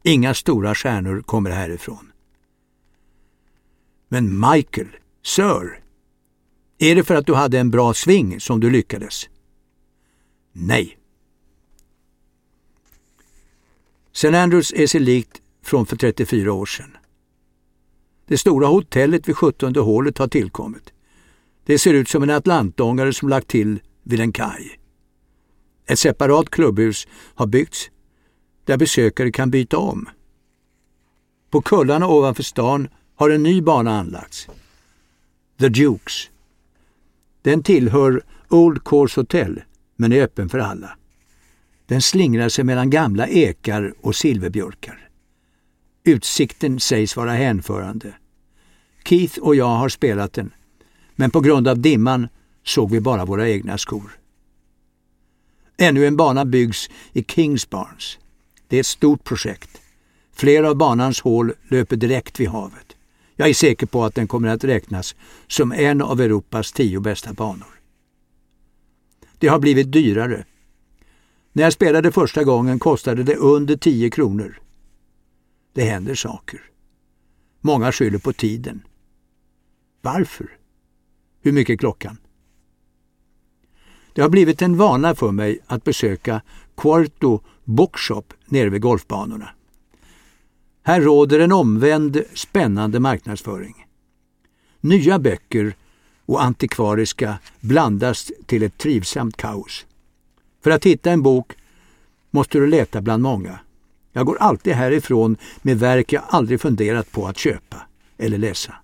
Inga 0.04 0.34
stora 0.34 0.76
stjärnor 0.76 1.22
kommer 1.22 1.50
härifrån. 1.50 2.12
Men 4.08 4.40
Michael, 4.40 4.88
Sir, 5.24 5.87
är 6.78 6.96
det 6.96 7.04
för 7.04 7.16
att 7.16 7.26
du 7.26 7.34
hade 7.34 7.60
en 7.60 7.72
bra 7.72 7.94
sving 7.94 8.40
som 8.40 8.60
du 8.60 8.70
lyckades? 8.70 9.30
Nej. 10.52 10.98
St. 14.14 14.38
Andrews 14.38 14.74
är 14.74 14.88
sig 14.88 15.02
likt 15.02 15.42
från 15.64 15.86
för 15.86 15.96
34 15.96 16.54
år 16.54 16.66
sedan. 16.66 16.98
Det 18.26 18.38
stora 18.38 18.68
hotellet 18.68 19.30
vid 19.30 19.38
17 19.38 19.76
hålet 19.76 20.18
har 20.18 20.28
tillkommit. 20.28 20.94
Det 21.66 21.80
ser 21.80 21.94
ut 21.94 22.10
som 22.10 22.24
en 22.24 22.30
atlantångare 22.30 23.14
som 23.14 23.30
lagt 23.30 23.48
till 23.48 23.80
vid 24.04 24.20
en 24.20 24.32
kaj. 24.32 24.80
Ett 25.86 26.00
separat 26.00 26.50
klubbhus 26.50 27.08
har 27.36 27.48
byggts 27.48 27.90
där 28.66 28.78
besökare 28.78 29.32
kan 29.32 29.52
byta 29.52 29.78
om. 29.78 30.10
På 31.50 31.62
kullarna 31.62 32.08
ovanför 32.08 32.44
stan 32.44 32.88
har 33.16 33.30
en 33.30 33.44
ny 33.44 33.62
bana 33.62 34.00
anlagts. 34.00 34.48
The 35.60 35.70
Dukes. 35.70 36.30
Den 37.42 37.64
tillhör 37.64 38.22
Old 38.50 38.84
Course 38.84 39.20
Hotel 39.20 39.62
men 39.96 40.14
är 40.14 40.22
öppen 40.22 40.50
för 40.50 40.60
alla. 40.60 40.98
Den 41.86 42.02
slingrar 42.02 42.50
sig 42.50 42.64
mellan 42.64 42.90
gamla 42.90 43.28
ekar 43.28 43.94
och 44.02 44.16
silverbjörkar. 44.16 45.10
Utsikten 46.04 46.80
sägs 46.80 47.16
vara 47.16 47.32
hänförande. 47.32 48.14
Keith 49.06 49.40
och 49.40 49.56
jag 49.56 49.76
har 49.76 49.90
spelat 49.90 50.34
den, 50.34 50.54
men 51.16 51.32
på 51.32 51.40
grund 51.40 51.68
av 51.68 51.80
dimman 51.80 52.28
såg 52.64 52.92
vi 52.92 53.00
bara 53.00 53.26
våra 53.26 53.50
egna 53.50 53.78
skor. 53.78 54.12
Ännu 55.78 56.08
en 56.08 56.18
bana 56.18 56.46
byggs 56.46 56.90
i 57.14 57.24
Kings 57.24 57.70
Barnes. 57.70 58.18
Det 58.68 58.76
är 58.76 58.80
ett 58.80 58.86
stort 58.86 59.24
projekt. 59.24 59.82
Flera 60.34 60.70
av 60.70 60.76
banans 60.76 61.22
hål 61.22 61.54
löper 61.68 61.96
direkt 61.96 62.40
vid 62.40 62.48
havet. 62.48 62.87
Jag 63.40 63.50
är 63.50 63.54
säker 63.54 63.86
på 63.86 64.04
att 64.06 64.16
den 64.16 64.28
kommer 64.28 64.48
att 64.48 64.64
räknas 64.64 65.16
som 65.48 65.72
en 65.72 66.02
av 66.02 66.22
Europas 66.22 66.72
tio 66.72 67.00
bästa 67.00 67.34
banor. 67.34 67.82
Det 69.38 69.48
har 69.48 69.60
blivit 69.60 69.92
dyrare. 69.92 70.46
När 71.54 71.64
jag 71.64 71.74
spelade 71.74 72.12
första 72.12 72.44
gången 72.44 72.80
kostade 72.80 73.24
det 73.24 73.36
under 73.36 73.78
10 73.78 74.10
kronor. 74.10 74.60
Det 75.74 75.84
händer 75.84 76.16
saker. 76.16 76.62
Många 77.62 77.92
skyller 77.92 78.20
på 78.20 78.34
tiden. 78.34 78.82
Varför? 80.02 80.58
Hur 81.42 81.52
mycket 81.52 81.74
är 81.74 81.78
klockan? 81.78 82.18
Det 84.14 84.22
har 84.22 84.30
blivit 84.30 84.62
en 84.62 84.78
vana 84.78 85.16
för 85.16 85.32
mig 85.32 85.60
att 85.68 85.84
besöka 85.84 86.42
Quarto 86.76 87.40
Bookshop 87.64 88.34
nere 88.46 88.70
vid 88.70 88.82
golfbanorna. 88.82 89.50
Här 90.88 91.02
råder 91.02 91.40
en 91.40 91.52
omvänd, 91.52 92.24
spännande 92.34 93.00
marknadsföring. 93.00 93.86
Nya 94.82 95.20
böcker 95.20 95.76
och 96.26 96.44
antikvariska 96.44 97.40
blandas 97.60 98.32
till 98.46 98.64
ett 98.64 98.78
trivsamt 98.78 99.38
kaos. 99.38 99.86
För 100.64 100.72
att 100.72 100.86
hitta 100.86 101.12
en 101.12 101.22
bok 101.22 101.52
måste 102.32 102.60
du 102.60 102.68
leta 102.68 103.02
bland 103.02 103.24
många. 103.24 103.60
Jag 104.12 104.26
går 104.26 104.38
alltid 104.38 104.74
härifrån 104.74 105.38
med 105.62 105.80
verk 105.80 106.14
jag 106.14 106.24
aldrig 106.28 106.62
funderat 106.62 107.12
på 107.12 107.28
att 107.28 107.38
köpa 107.38 107.78
eller 108.18 108.38
läsa. 108.38 108.76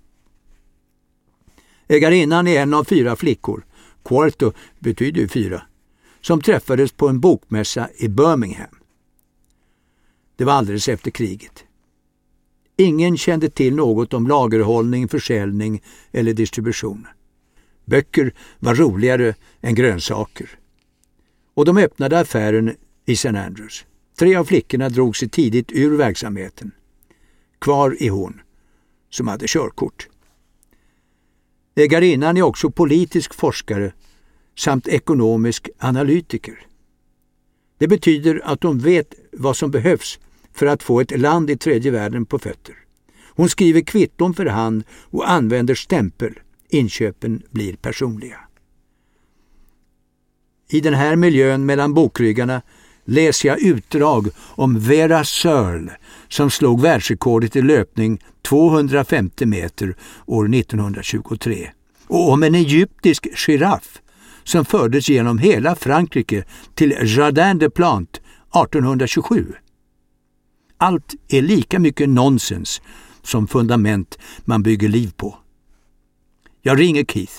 Ägarinnan 1.88 2.48
är 2.48 2.62
en 2.62 2.74
av 2.74 2.84
fyra 2.84 3.16
flickor, 3.16 3.66
quarto 4.06 4.52
betyder 4.80 5.22
ju 5.22 5.28
fyra, 5.28 5.62
som 6.22 6.42
träffades 6.42 6.92
på 6.92 7.08
en 7.08 7.20
bokmässa 7.20 7.90
i 7.98 8.08
Birmingham. 8.08 8.76
Det 10.36 10.46
var 10.46 10.54
alldeles 10.54 10.88
efter 10.88 11.12
kriget. 11.12 11.66
Ingen 12.78 13.18
kände 13.18 13.50
till 13.50 13.76
något 13.76 14.14
om 14.14 14.28
lagerhållning, 14.28 15.08
försäljning 15.08 15.84
eller 16.12 16.34
distribution. 16.34 17.08
Böcker 17.86 18.34
var 18.60 18.76
roligare 18.76 19.36
än 19.62 19.76
grönsaker. 19.76 20.50
Och 21.54 21.66
de 21.66 21.78
öppnade 21.78 22.20
affären 22.20 22.76
i 23.06 23.14
St. 23.14 23.30
Andrews. 23.30 23.86
Tre 24.20 24.36
av 24.36 24.46
flickorna 24.46 24.90
drog 24.90 25.18
sig 25.18 25.30
tidigt 25.30 25.72
ur 25.72 25.98
verksamheten. 25.98 26.72
Kvar 27.60 27.98
är 28.00 28.10
hon, 28.10 28.42
som 29.10 29.28
hade 29.28 29.48
körkort. 29.48 30.08
Ägarinnan 31.76 32.38
är 32.38 32.42
också 32.42 32.72
politisk 32.72 33.34
forskare 33.34 33.94
samt 34.58 34.88
ekonomisk 34.88 35.70
analytiker. 35.78 36.68
Det 37.78 37.88
betyder 37.88 38.42
att 38.44 38.64
hon 38.64 38.80
vet 38.80 39.14
vad 39.32 39.58
som 39.58 39.72
behövs 39.72 40.20
för 40.54 40.66
att 40.66 40.84
få 40.84 41.02
ett 41.02 41.20
land 41.20 41.50
i 41.50 41.58
tredje 41.58 41.92
världen 41.92 42.26
på 42.26 42.40
fötter. 42.40 42.76
Hon 43.36 43.50
skriver 43.50 43.82
kvitton 43.82 44.34
för 44.34 44.46
hand 44.46 44.84
och 45.02 45.30
använder 45.30 45.76
stämpel. 45.76 46.34
Inköpen 46.70 47.42
blir 47.52 47.76
personliga. 47.76 48.38
I 50.70 50.80
den 50.80 50.94
här 50.94 51.16
miljön 51.16 51.66
mellan 51.66 51.94
bokryggarna 51.94 52.62
läser 53.06 53.50
jag 53.50 53.62
utdrag 53.62 54.28
om 54.38 54.80
Vera 54.80 55.24
Searle 55.24 55.92
som 56.30 56.52
slog 56.52 56.82
världsrekordet 56.82 57.56
i 57.56 57.62
löpning 57.62 58.24
250 58.42 59.46
meter 59.46 59.96
år 60.26 60.56
1923 60.56 61.70
och 62.08 62.32
om 62.32 62.44
en 62.44 62.56
egyptisk 62.56 63.28
giraff 63.36 64.02
som 64.44 64.66
fördes 64.66 65.10
genom 65.10 65.38
hela 65.38 65.76
Frankrike 65.76 66.44
till 66.76 66.96
Jardin 67.02 67.58
de 67.58 67.70
Plantes 67.70 68.22
1827. 68.54 69.54
Allt 70.84 71.16
är 71.28 71.42
lika 71.42 71.80
mycket 71.80 72.10
nonsens 72.10 72.82
som 73.22 73.48
fundament 73.48 74.20
man 74.46 74.64
bygger 74.64 74.90
liv 74.90 75.14
på. 75.18 75.38
Jag 76.62 76.80
ringer 76.80 77.06
Keith. 77.06 77.34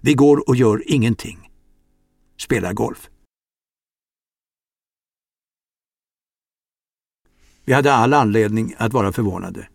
Vi 0.00 0.14
går 0.14 0.48
och 0.48 0.56
gör 0.56 0.82
ingenting. 0.86 1.50
Spelar 2.36 2.72
golf. 2.72 3.10
Vi 7.64 7.72
hade 7.72 7.92
all 7.92 8.14
anledning 8.14 8.74
att 8.78 8.92
vara 8.92 9.12
förvånade. 9.12 9.68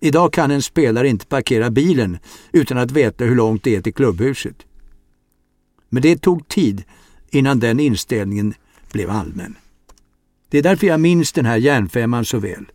Idag 0.00 0.32
kan 0.32 0.50
en 0.50 0.62
spelare 0.62 1.08
inte 1.08 1.26
parkera 1.26 1.70
bilen 1.70 2.18
utan 2.52 2.78
att 2.78 2.90
veta 2.90 3.24
hur 3.24 3.36
långt 3.36 3.64
det 3.64 3.76
är 3.76 3.82
till 3.82 3.94
klubbhuset. 3.94 4.66
Men 5.88 6.02
det 6.02 6.18
tog 6.18 6.48
tid 6.48 6.84
innan 7.30 7.60
den 7.60 7.80
inställningen 7.80 8.54
blev 8.92 9.10
allmän. 9.10 9.56
Det 10.48 10.58
är 10.58 10.62
därför 10.62 10.86
jag 10.86 11.00
minns 11.00 11.32
den 11.32 11.46
här 11.46 11.56
järnfemman 11.56 12.24
så 12.24 12.38
väl. 12.38 12.66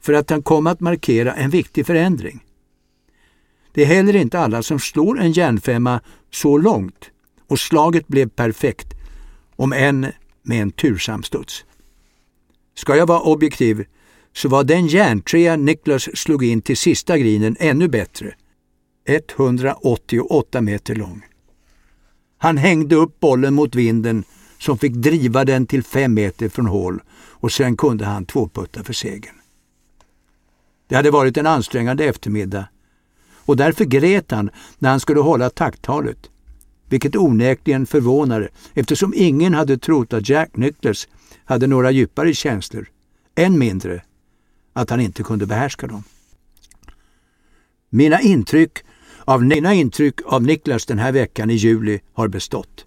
För 0.00 0.12
att 0.12 0.30
han 0.30 0.42
kom 0.42 0.66
att 0.66 0.80
markera 0.80 1.34
en 1.34 1.50
viktig 1.50 1.86
förändring. 1.86 2.44
Det 3.72 3.82
är 3.82 3.86
heller 3.86 4.16
inte 4.16 4.38
alla 4.38 4.62
som 4.62 4.78
slår 4.78 5.20
en 5.20 5.32
järnfemma 5.32 6.00
så 6.30 6.58
långt 6.58 7.10
och 7.48 7.58
slaget 7.58 8.08
blev 8.08 8.28
perfekt, 8.28 8.94
om 9.56 9.72
än 9.72 10.06
med 10.42 10.62
en 10.62 10.70
tursam 10.70 11.22
studs. 11.22 11.64
Ska 12.74 12.96
jag 12.96 13.06
vara 13.06 13.20
objektiv 13.20 13.84
så 14.32 14.48
var 14.48 14.64
den 14.64 14.86
järntrea 14.86 15.56
Niklas 15.56 16.08
slog 16.14 16.44
in 16.44 16.62
till 16.62 16.76
sista 16.76 17.18
grinen 17.18 17.56
ännu 17.60 17.88
bättre. 17.88 18.34
188 19.04 20.60
meter 20.60 20.94
lång. 20.94 21.22
Han 22.38 22.56
hängde 22.56 22.94
upp 22.94 23.20
bollen 23.20 23.54
mot 23.54 23.74
vinden 23.74 24.24
som 24.60 24.78
fick 24.78 24.94
driva 24.94 25.44
den 25.44 25.66
till 25.66 25.82
fem 25.82 26.14
meter 26.14 26.48
från 26.48 26.66
hål 26.66 27.02
och 27.16 27.52
sen 27.52 27.76
kunde 27.76 28.04
han 28.04 28.26
tvåputta 28.26 28.84
för 28.84 28.92
segern. 28.92 29.34
Det 30.88 30.96
hade 30.96 31.10
varit 31.10 31.36
en 31.36 31.46
ansträngande 31.46 32.04
eftermiddag 32.04 32.68
och 33.34 33.56
därför 33.56 33.84
grät 33.84 34.30
han 34.30 34.50
när 34.78 34.90
han 34.90 35.00
skulle 35.00 35.20
hålla 35.20 35.50
tacktalet, 35.50 36.30
vilket 36.88 37.16
onekligen 37.16 37.86
förvånade 37.86 38.48
eftersom 38.74 39.14
ingen 39.16 39.54
hade 39.54 39.78
trott 39.78 40.12
att 40.12 40.28
Jack 40.28 40.56
Nicklaus 40.56 41.08
hade 41.44 41.66
några 41.66 41.90
djupare 41.90 42.34
känslor, 42.34 42.88
än 43.34 43.58
mindre 43.58 44.02
att 44.72 44.90
han 44.90 45.00
inte 45.00 45.22
kunde 45.22 45.46
behärska 45.46 45.86
dem. 45.86 46.02
Mina 47.90 48.20
intryck 48.20 48.78
av, 49.24 49.44
mina 49.44 49.74
intryck 49.74 50.20
av 50.24 50.42
Niklas 50.42 50.86
den 50.86 50.98
här 50.98 51.12
veckan 51.12 51.50
i 51.50 51.54
juli 51.54 52.00
har 52.12 52.28
bestått. 52.28 52.86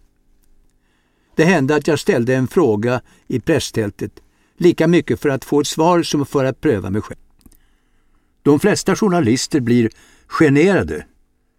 Det 1.36 1.46
hände 1.46 1.76
att 1.76 1.88
jag 1.88 2.00
ställde 2.00 2.36
en 2.36 2.48
fråga 2.48 3.02
i 3.28 3.40
presstältet, 3.40 4.12
lika 4.58 4.88
mycket 4.88 5.20
för 5.20 5.30
att 5.30 5.46
få 5.46 5.60
ett 5.60 5.68
svar 5.68 6.04
som 6.04 6.26
för 6.26 6.46
att 6.46 6.62
pröva 6.62 6.90
mig 6.90 7.02
själv. 7.02 7.20
De 8.42 8.60
flesta 8.60 8.96
journalister 8.96 9.60
blir 9.60 9.90
generade, 10.28 11.06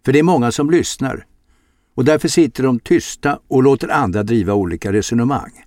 för 0.05 0.13
det 0.13 0.19
är 0.19 0.23
många 0.23 0.51
som 0.51 0.69
lyssnar 0.69 1.25
och 1.95 2.05
därför 2.05 2.27
sitter 2.27 2.63
de 2.63 2.79
tysta 2.79 3.39
och 3.47 3.63
låter 3.63 3.87
andra 3.87 4.23
driva 4.23 4.53
olika 4.53 4.93
resonemang. 4.93 5.65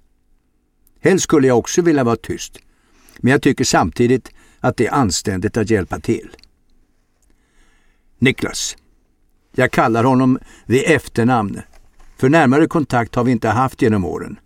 Helst 1.00 1.24
skulle 1.24 1.46
jag 1.46 1.58
också 1.58 1.82
vilja 1.82 2.04
vara 2.04 2.16
tyst, 2.16 2.58
men 3.18 3.32
jag 3.32 3.42
tycker 3.42 3.64
samtidigt 3.64 4.30
att 4.60 4.76
det 4.76 4.86
är 4.86 4.94
anständigt 4.94 5.56
att 5.56 5.70
hjälpa 5.70 6.00
till. 6.00 6.30
Niklas. 8.18 8.76
Jag 9.54 9.70
kallar 9.70 10.04
honom 10.04 10.38
vid 10.66 10.82
efternamn, 10.86 11.60
för 12.18 12.28
närmare 12.28 12.66
kontakt 12.66 13.14
har 13.14 13.24
vi 13.24 13.32
inte 13.32 13.48
haft 13.48 13.82
genom 13.82 14.04
åren. 14.04 14.38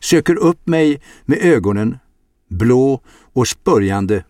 Söker 0.00 0.36
upp 0.36 0.66
mig 0.66 1.00
med 1.24 1.38
ögonen, 1.38 1.98
blå 2.48 3.00
och 3.32 3.48
spörjande, 3.48 4.24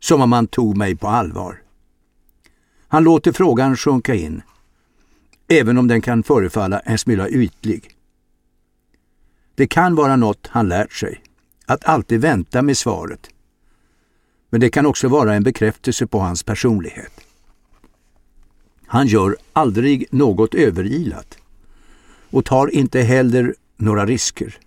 som 0.00 0.20
om 0.20 0.32
han 0.32 0.46
tog 0.46 0.76
mig 0.76 0.96
på 0.96 1.08
allvar. 1.08 1.62
Han 2.88 3.04
låter 3.04 3.32
frågan 3.32 3.76
sjunka 3.76 4.14
in, 4.14 4.42
även 5.48 5.78
om 5.78 5.88
den 5.88 6.02
kan 6.02 6.22
förefalla 6.22 6.80
en 6.80 6.98
smula 6.98 7.28
ytlig. 7.28 7.90
Det 9.54 9.66
kan 9.66 9.94
vara 9.94 10.16
något 10.16 10.46
han 10.46 10.68
lärt 10.68 10.92
sig, 10.92 11.22
att 11.66 11.84
alltid 11.84 12.20
vänta 12.20 12.62
med 12.62 12.76
svaret. 12.76 13.30
Men 14.50 14.60
det 14.60 14.70
kan 14.70 14.86
också 14.86 15.08
vara 15.08 15.34
en 15.34 15.42
bekräftelse 15.42 16.06
på 16.06 16.18
hans 16.18 16.42
personlighet. 16.42 17.20
Han 18.86 19.06
gör 19.06 19.36
aldrig 19.52 20.06
något 20.10 20.54
överilat 20.54 21.38
och 22.34 22.44
tar 22.44 22.74
inte 22.74 23.00
heller 23.00 23.54
några 23.76 24.06
risker. 24.06 24.58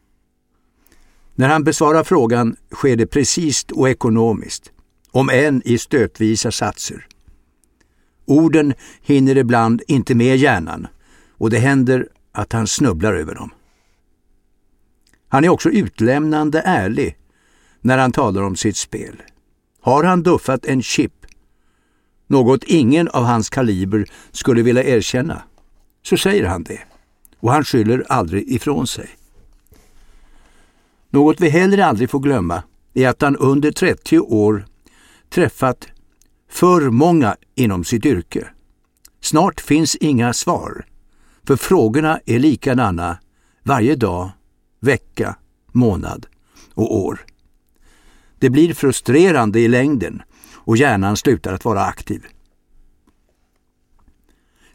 När 1.36 1.47
han 1.49 1.63
besvarar 1.63 2.03
frågan 2.03 2.55
sker 2.72 2.95
det 2.95 3.07
precis 3.07 3.65
och 3.72 3.89
ekonomiskt, 3.89 4.72
om 5.11 5.30
än 5.30 5.61
i 5.65 5.78
stötvisa 5.78 6.51
satser. 6.51 7.07
Orden 8.26 8.74
hinner 9.01 9.38
ibland 9.38 9.82
inte 9.88 10.15
med 10.15 10.38
hjärnan 10.38 10.88
och 11.30 11.49
det 11.49 11.59
händer 11.59 12.07
att 12.32 12.53
han 12.53 12.68
snubblar 12.68 13.13
över 13.13 13.36
dem. 13.36 13.51
Han 15.28 15.43
är 15.43 15.49
också 15.49 15.70
utlämnande 15.70 16.61
ärlig 16.65 17.18
när 17.82 17.97
han 17.97 18.11
talar 18.11 18.41
om 18.41 18.55
sitt 18.55 18.78
spel. 18.78 19.22
Har 19.82 20.03
han 20.03 20.24
duffat 20.24 20.65
en 20.65 20.82
chip, 20.82 21.26
något 22.28 22.63
ingen 22.63 23.07
av 23.07 23.24
hans 23.24 23.49
kaliber 23.49 24.05
skulle 24.32 24.61
vilja 24.61 24.84
erkänna, 24.84 25.41
så 26.01 26.18
säger 26.18 26.45
han 26.45 26.63
det. 26.63 26.80
Och 27.40 27.52
han 27.52 27.64
skyller 27.64 28.06
aldrig 28.10 28.52
ifrån 28.52 28.88
sig. 28.88 29.10
Något 31.10 31.42
vi 31.42 31.50
heller 31.50 31.78
aldrig 31.78 32.10
får 32.10 32.20
glömma 32.20 32.64
är 32.94 33.08
att 33.08 33.22
han 33.22 33.36
under 33.36 33.72
30 33.72 34.20
år 34.20 34.66
träffat 35.30 35.88
för 36.50 36.90
många 36.90 37.36
inom 37.56 37.84
sitt 37.84 38.06
yrke. 38.06 38.48
Snart 39.22 39.62
finns 39.62 39.96
inga 39.96 40.34
svar, 40.34 40.86
för 41.44 41.56
frågorna 41.56 42.20
är 42.26 42.40
likadana 42.40 43.18
varje 43.64 43.96
dag 43.96 44.30
vecka, 44.80 45.36
månad 45.72 46.26
och 46.74 46.96
år. 46.96 47.26
Det 48.40 48.50
blir 48.50 48.74
frustrerande 48.74 49.60
i 49.60 49.68
längden 49.68 50.22
och 50.54 50.78
hjärnan 50.78 51.18
slutar 51.18 51.54
att 51.54 51.66
vara 51.66 51.86
aktiv. 51.86 52.26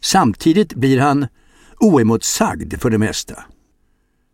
Samtidigt 0.01 0.75
blir 0.75 1.01
han 1.01 1.27
oemotsagd 1.83 2.81
för 2.81 2.91
det 2.91 2.99
mesta. 2.99 3.45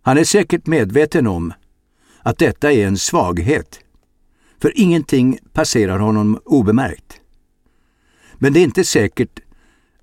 Han 0.02 0.18
är 0.18 0.24
säkert 0.24 0.66
medveten 0.66 1.26
om 1.26 1.52
att 2.22 2.38
detta 2.38 2.72
är 2.72 2.86
en 2.86 2.98
svaghet, 2.98 3.80
för 4.62 4.72
ingenting 4.74 5.38
passerar 5.52 5.98
honom 5.98 6.40
obemärkt. 6.44 7.20
Men 8.34 8.52
det 8.52 8.60
är 8.60 8.64
inte 8.64 8.84
säkert 8.84 9.40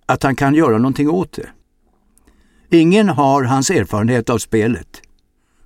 att 0.06 0.24
han 0.24 0.36
kan 0.36 0.56
göra 0.56 0.78
någonting 0.78 1.10
åt 1.10 1.32
det. 1.32 1.50
Ingen 2.78 3.10
har 3.10 3.44
hans 3.44 3.70
erfarenhet 3.70 4.30
av 4.30 4.38
spelet. 4.38 5.02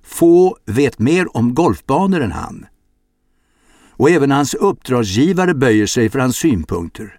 Få 0.02 0.56
vet 0.66 0.98
mer 0.98 1.36
om 1.36 1.54
golfbanor 1.54 2.20
än 2.20 2.32
han. 2.32 2.66
Och 3.90 4.10
även 4.10 4.30
hans 4.30 4.54
uppdragsgivare 4.54 5.54
böjer 5.54 5.86
sig 5.86 6.10
för 6.10 6.18
hans 6.18 6.36
synpunkter, 6.36 7.18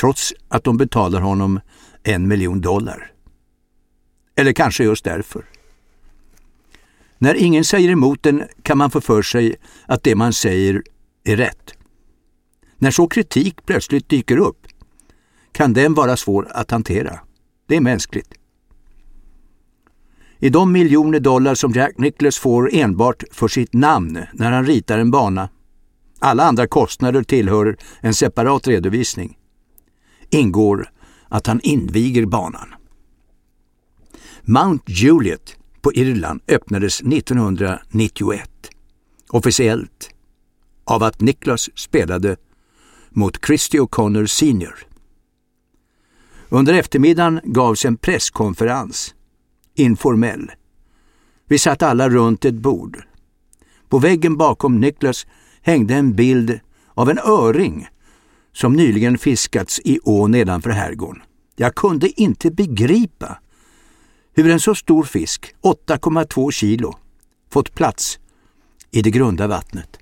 trots 0.00 0.34
att 0.48 0.64
de 0.64 0.76
betalar 0.76 1.20
honom 1.20 1.60
en 2.02 2.28
miljon 2.28 2.60
dollar. 2.60 3.15
Eller 4.36 4.52
kanske 4.52 4.84
just 4.84 5.04
därför. 5.04 5.44
När 7.18 7.34
ingen 7.34 7.64
säger 7.64 7.90
emot 7.90 8.26
en 8.26 8.42
kan 8.62 8.78
man 8.78 8.90
få 8.90 9.00
för 9.00 9.22
sig 9.22 9.56
att 9.86 10.02
det 10.02 10.14
man 10.14 10.32
säger 10.32 10.82
är 11.24 11.36
rätt. 11.36 11.74
När 12.78 12.90
så 12.90 13.08
kritik 13.08 13.66
plötsligt 13.66 14.08
dyker 14.08 14.36
upp 14.36 14.66
kan 15.52 15.72
den 15.72 15.94
vara 15.94 16.16
svår 16.16 16.48
att 16.50 16.70
hantera. 16.70 17.20
Det 17.66 17.76
är 17.76 17.80
mänskligt. 17.80 18.34
I 20.38 20.48
de 20.48 20.72
miljoner 20.72 21.20
dollar 21.20 21.54
som 21.54 21.72
Jack 21.72 21.98
Nicklaus 21.98 22.38
får 22.38 22.74
enbart 22.74 23.22
för 23.30 23.48
sitt 23.48 23.72
namn 23.72 24.22
när 24.32 24.52
han 24.52 24.66
ritar 24.66 24.98
en 24.98 25.10
bana, 25.10 25.48
alla 26.18 26.44
andra 26.44 26.66
kostnader 26.66 27.22
tillhör 27.22 27.76
en 28.00 28.14
separat 28.14 28.66
redovisning, 28.66 29.38
ingår 30.30 30.90
att 31.28 31.46
han 31.46 31.60
inviger 31.60 32.26
banan. 32.26 32.75
Mount 34.48 34.92
Juliet 34.92 35.56
på 35.80 35.92
Irland 35.92 36.40
öppnades 36.48 37.00
1991, 37.00 38.50
officiellt, 39.28 40.10
av 40.84 41.02
att 41.02 41.20
Niklas 41.20 41.70
spelade 41.74 42.36
mot 43.10 43.46
Christy 43.46 43.78
O'Connor 43.78 44.26
senior. 44.26 44.74
Under 46.48 46.74
eftermiddagen 46.74 47.40
gavs 47.44 47.84
en 47.84 47.96
presskonferens, 47.96 49.14
informell. 49.74 50.50
Vi 51.48 51.58
satt 51.58 51.82
alla 51.82 52.08
runt 52.08 52.44
ett 52.44 52.54
bord. 52.54 53.04
På 53.88 53.98
väggen 53.98 54.36
bakom 54.36 54.80
Niklas 54.80 55.26
hängde 55.60 55.94
en 55.94 56.14
bild 56.14 56.60
av 56.94 57.10
en 57.10 57.18
öring 57.18 57.88
som 58.52 58.72
nyligen 58.72 59.18
fiskats 59.18 59.80
i 59.84 59.98
ån 60.02 60.30
nedanför 60.30 60.70
herrgården. 60.70 61.22
Jag 61.56 61.74
kunde 61.74 62.20
inte 62.20 62.50
begripa 62.50 63.38
hur 64.42 64.50
en 64.50 64.60
så 64.60 64.74
stor 64.74 65.04
fisk, 65.04 65.54
8,2 65.62 66.50
kilo, 66.50 66.94
fått 67.50 67.74
plats 67.74 68.18
i 68.90 69.02
det 69.02 69.10
grunda 69.10 69.46
vattnet. 69.46 69.98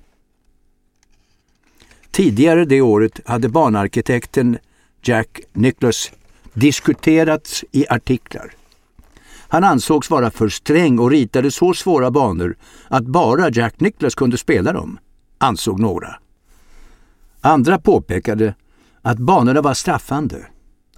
Tidigare 2.11 2.65
det 2.65 2.81
året 2.81 3.21
hade 3.25 3.49
banarkitekten 3.49 4.59
Jack 5.03 5.41
Nicklaus 5.53 6.13
diskuterats 6.53 7.65
i 7.73 7.87
artiklar. 7.89 8.53
Han 9.49 9.65
ansågs 9.65 10.11
vara 10.11 10.31
för 10.31 10.49
sträng 10.49 10.99
och 10.99 11.11
ritade 11.11 11.51
så 11.51 11.75
svåra 11.75 12.11
banor 12.11 12.57
att 12.89 13.05
bara 13.05 13.51
Jack 13.51 13.81
Nicklaus 13.81 14.15
kunde 14.15 14.39
spela 14.39 14.73
dem, 14.73 14.99
ansåg 15.39 15.81
några. 15.81 16.17
Andra 17.41 17.79
påpekade 17.79 18.55
att 19.03 19.19
banorna 19.19 19.63
var 19.63 19.75
straffande, 19.75 20.47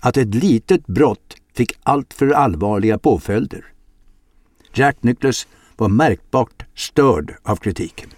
att 0.00 0.16
ett 0.16 0.34
litet 0.34 0.86
brott 0.86 1.36
fick 1.56 1.72
alltför 1.82 2.28
allvarliga 2.30 2.98
påföljder. 2.98 3.64
Jack 4.74 4.96
Nicklaus 5.00 5.46
var 5.76 5.88
märkbart 5.88 6.64
störd 6.74 7.34
av 7.42 7.56
kritiken. 7.56 8.08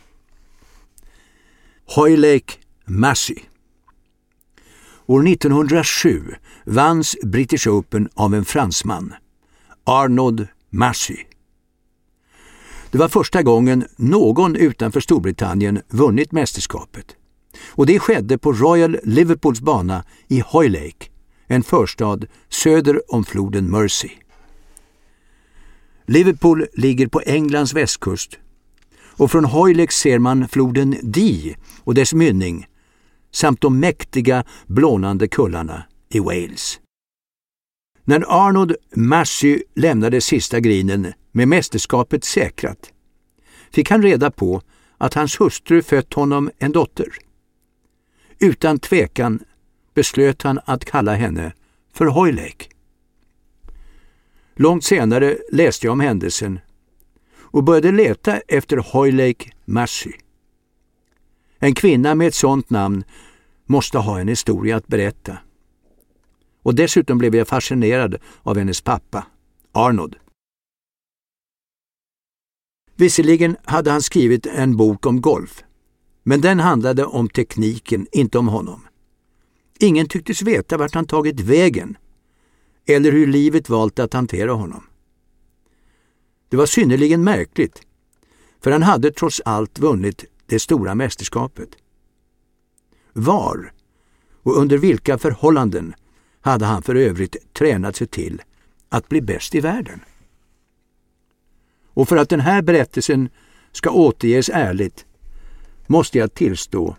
Hoylake 1.97 2.55
Massey 2.84 3.39
År 5.07 5.28
1907 5.28 6.34
vanns 6.64 7.16
British 7.22 7.68
Open 7.68 8.09
av 8.14 8.34
en 8.34 8.45
fransman, 8.45 9.14
Arnold 9.84 10.49
Massey. 10.70 11.16
Det 12.91 12.99
var 12.99 13.09
första 13.09 13.43
gången 13.43 13.84
någon 13.97 14.57
utanför 14.57 15.01
Storbritannien 15.01 15.80
vunnit 15.89 16.32
mästerskapet. 16.32 17.16
Och 17.66 17.86
det 17.86 17.99
skedde 17.99 18.39
på 18.39 18.53
Royal 18.53 18.99
Liverpools 19.05 19.61
bana 19.61 20.05
i 20.28 20.41
Hoylake, 20.41 21.07
en 21.49 21.63
förstad 21.63 22.19
söder 22.49 23.13
om 23.15 23.25
floden 23.25 23.71
Mersey. 23.71 24.11
Liverpool 26.07 26.67
ligger 26.73 27.07
på 27.07 27.21
Englands 27.27 27.75
västkust 27.75 28.39
och 29.19 29.31
från 29.31 29.45
Hoylex 29.45 29.97
ser 29.97 30.19
man 30.19 30.49
floden 30.49 30.97
Dee 31.03 31.57
och 31.85 31.95
dess 31.95 32.15
mynning 32.15 32.67
samt 33.31 33.61
de 33.61 33.81
mäktiga 33.81 34.45
blånande 34.67 35.29
kullarna 35.29 35.83
i 36.09 36.19
Wales. 36.19 36.81
När 38.05 38.47
Arnold 38.47 38.77
Massey 38.95 39.63
lämnade 39.75 40.21
sista 40.21 40.61
grinen 40.61 41.13
med 41.33 41.49
mästerskapet 41.49 42.25
säkrat 42.25 42.93
fick 43.71 43.91
han 43.91 44.03
reda 44.03 44.31
på 44.31 44.63
att 44.99 45.15
hans 45.15 45.41
hustru 45.41 45.83
fött 45.83 46.15
honom 46.15 46.51
en 46.59 46.73
dotter. 46.73 47.09
Utan 48.39 48.79
tvekan 48.79 49.41
beslöt 49.99 50.43
han 50.43 50.61
att 50.65 50.85
kalla 50.85 51.15
henne 51.15 51.53
för 51.93 52.07
Hojlek. 52.07 52.71
Långt 54.55 54.85
senare 54.85 55.39
läste 55.53 55.87
jag 55.87 55.93
om 55.93 56.01
händelsen 56.01 56.61
och 57.37 57.65
började 57.65 57.93
leta 57.93 58.39
efter 58.39 58.77
Hojlek 58.77 59.53
Massey. 59.65 60.13
En 61.59 61.75
kvinna 61.75 62.15
med 62.15 62.29
ett 62.29 62.35
sådant 62.35 62.71
namn 62.71 63.05
måste 63.67 63.99
ha 63.99 64.21
en 64.21 64.29
historia 64.29 64.77
att 64.77 64.87
berätta. 64.87 65.39
Och 66.63 66.75
dessutom 66.75 67.19
blev 67.19 67.35
jag 67.35 67.49
fascinerad 67.49 68.17
av 68.43 68.59
hennes 68.59 68.81
pappa, 68.81 69.27
Arnold. 69.73 70.17
Visserligen 72.97 73.57
hade 73.65 73.91
han 73.91 74.03
skrivit 74.03 74.47
en 74.47 74.77
bok 74.77 75.07
om 75.07 75.21
golf, 75.21 75.65
men 76.23 76.41
den 76.41 76.61
handlade 76.61 77.05
om 77.05 77.29
tekniken, 77.29 78.07
inte 78.13 78.39
om 78.39 78.49
honom. 78.49 78.88
Ingen 79.79 80.09
tycktes 80.09 80.43
veta 80.43 80.76
vart 80.76 80.95
han 80.95 81.07
tagit 81.07 81.41
vägen 81.41 81.97
eller 82.87 83.12
hur 83.12 83.26
livet 83.26 83.68
valt 83.68 83.99
att 83.99 84.12
hantera 84.12 84.53
honom. 84.53 84.83
Det 86.49 86.57
var 86.57 86.66
synnerligen 86.66 87.24
märkligt, 87.24 87.83
för 88.61 88.70
han 88.70 88.83
hade 88.83 89.11
trots 89.11 89.41
allt 89.45 89.79
vunnit 89.79 90.24
det 90.47 90.59
stora 90.59 90.95
mästerskapet. 90.95 91.68
Var 93.12 93.72
och 94.43 94.57
under 94.57 94.79
vilka 94.79 95.18
förhållanden 95.18 95.95
hade 96.41 96.64
han 96.64 96.83
för 96.83 96.95
övrigt 96.95 97.53
tränat 97.53 97.97
sig 97.97 98.07
till 98.07 98.43
att 98.89 99.09
bli 99.09 99.20
bäst 99.20 99.55
i 99.55 99.61
världen? 99.61 100.01
Och 101.85 102.09
för 102.09 102.16
att 102.16 102.29
den 102.29 102.41
här 102.41 102.62
berättelsen 102.62 103.29
ska 103.72 103.91
återges 103.91 104.49
ärligt 104.49 105.07
måste 105.87 106.18
jag 106.18 106.35
tillstå 106.35 106.97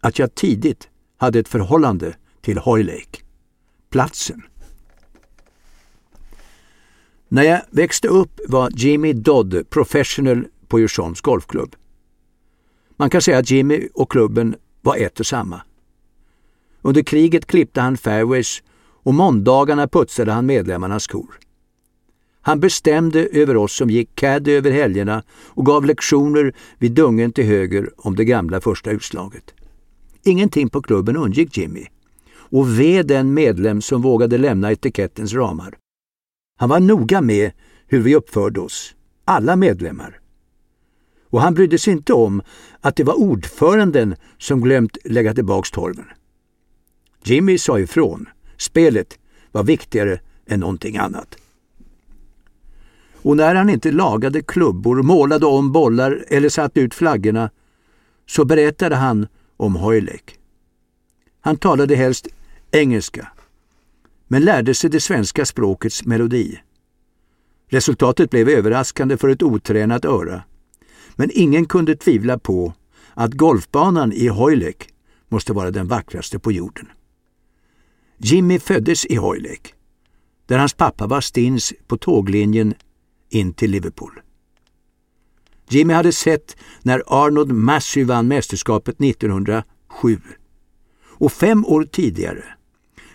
att 0.00 0.18
jag 0.18 0.34
tidigt 0.34 0.88
hade 1.18 1.38
ett 1.38 1.48
förhållande 1.48 2.14
till 2.40 2.58
Hoylake, 2.58 3.20
platsen. 3.90 4.42
När 7.28 7.42
jag 7.42 7.60
växte 7.70 8.08
upp 8.08 8.40
var 8.48 8.70
Jimmy 8.74 9.12
Dodd 9.12 9.70
professional 9.70 10.44
på 10.68 10.80
Djursholms 10.80 11.20
golfklubb. 11.20 11.76
Man 12.96 13.10
kan 13.10 13.22
säga 13.22 13.38
att 13.38 13.50
Jimmy 13.50 13.88
och 13.94 14.10
klubben 14.10 14.56
var 14.80 14.96
ett 14.96 15.20
och 15.20 15.26
samma. 15.26 15.62
Under 16.82 17.02
kriget 17.02 17.46
klippte 17.46 17.80
han 17.80 17.96
fairways 17.96 18.62
och 19.02 19.14
måndagarna 19.14 19.88
putsade 19.88 20.32
han 20.32 20.46
medlemmarnas 20.46 21.02
skor. 21.02 21.38
Han 22.40 22.60
bestämde 22.60 23.26
över 23.26 23.56
oss 23.56 23.72
som 23.76 23.90
gick 23.90 24.14
caddy 24.14 24.52
över 24.52 24.70
helgerna 24.70 25.22
och 25.30 25.66
gav 25.66 25.84
lektioner 25.84 26.54
vid 26.78 26.92
dungen 26.92 27.32
till 27.32 27.44
höger 27.44 27.90
om 27.96 28.16
det 28.16 28.24
gamla 28.24 28.60
första 28.60 28.90
utslaget. 28.90 29.54
Ingenting 30.28 30.68
på 30.68 30.82
klubben 30.82 31.16
undgick 31.16 31.56
Jimmy. 31.56 31.86
Och 32.32 32.80
ve 32.80 33.02
den 33.02 33.34
medlem 33.34 33.82
som 33.82 34.02
vågade 34.02 34.38
lämna 34.38 34.72
etikettens 34.72 35.32
ramar. 35.32 35.78
Han 36.58 36.68
var 36.68 36.80
noga 36.80 37.20
med 37.20 37.52
hur 37.86 38.00
vi 38.00 38.16
uppförde 38.16 38.60
oss, 38.60 38.94
alla 39.24 39.56
medlemmar. 39.56 40.20
Och 41.30 41.40
han 41.40 41.54
brydde 41.54 41.78
sig 41.78 41.92
inte 41.92 42.12
om 42.12 42.42
att 42.80 42.96
det 42.96 43.04
var 43.04 43.14
ordföranden 43.14 44.16
som 44.38 44.60
glömt 44.60 44.98
lägga 45.04 45.34
tillbaks 45.34 45.70
torven. 45.70 46.06
Jimmy 47.24 47.58
sa 47.58 47.78
ifrån. 47.78 48.28
Spelet 48.56 49.18
var 49.52 49.64
viktigare 49.64 50.20
än 50.46 50.60
någonting 50.60 50.96
annat. 50.96 51.36
Och 53.22 53.36
när 53.36 53.54
han 53.54 53.70
inte 53.70 53.92
lagade 53.92 54.42
klubbor, 54.42 55.02
målade 55.02 55.46
om 55.46 55.72
bollar 55.72 56.24
eller 56.28 56.48
satte 56.48 56.80
ut 56.80 56.94
flaggorna 56.94 57.50
så 58.26 58.44
berättade 58.44 58.96
han 58.96 59.26
om 59.58 59.76
Hoylake. 59.76 60.34
Han 61.40 61.56
talade 61.56 61.96
helst 61.96 62.28
engelska, 62.70 63.28
men 64.28 64.44
lärde 64.44 64.74
sig 64.74 64.90
det 64.90 65.00
svenska 65.00 65.44
språkets 65.44 66.04
melodi. 66.04 66.58
Resultatet 67.68 68.30
blev 68.30 68.48
överraskande 68.48 69.16
för 69.16 69.28
ett 69.28 69.42
otränat 69.42 70.04
öra. 70.04 70.42
Men 71.16 71.30
ingen 71.34 71.66
kunde 71.66 71.96
tvivla 71.96 72.38
på 72.38 72.74
att 73.14 73.34
golfbanan 73.34 74.12
i 74.12 74.28
Hoylake 74.28 74.86
måste 75.28 75.52
vara 75.52 75.70
den 75.70 75.88
vackraste 75.88 76.38
på 76.38 76.52
jorden. 76.52 76.88
Jimmy 78.18 78.58
föddes 78.58 79.06
i 79.06 79.16
Hoylake, 79.16 79.70
där 80.46 80.58
hans 80.58 80.74
pappa 80.74 81.06
var 81.06 81.20
stins 81.20 81.72
på 81.86 81.96
tåglinjen 81.96 82.74
in 83.28 83.52
till 83.52 83.70
Liverpool. 83.70 84.20
Jimmy 85.68 85.94
hade 85.94 86.12
sett 86.12 86.56
när 86.82 87.02
Arnold 87.06 87.52
Massey 87.52 88.04
vann 88.04 88.28
mästerskapet 88.28 89.00
1907. 89.00 90.20
Och 91.06 91.32
fem 91.32 91.66
år 91.66 91.84
tidigare, 91.84 92.44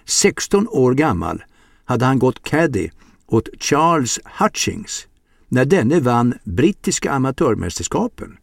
16 0.05 0.67
år 0.67 0.93
gammal, 0.93 1.43
hade 1.85 2.05
han 2.05 2.19
gått 2.19 2.43
caddy 2.43 2.89
åt 3.27 3.49
Charles 3.59 4.19
Hutchings 4.39 5.07
när 5.47 5.65
denne 5.65 5.99
vann 5.99 6.33
brittiska 6.43 7.11
amatörmästerskapen. 7.11 8.37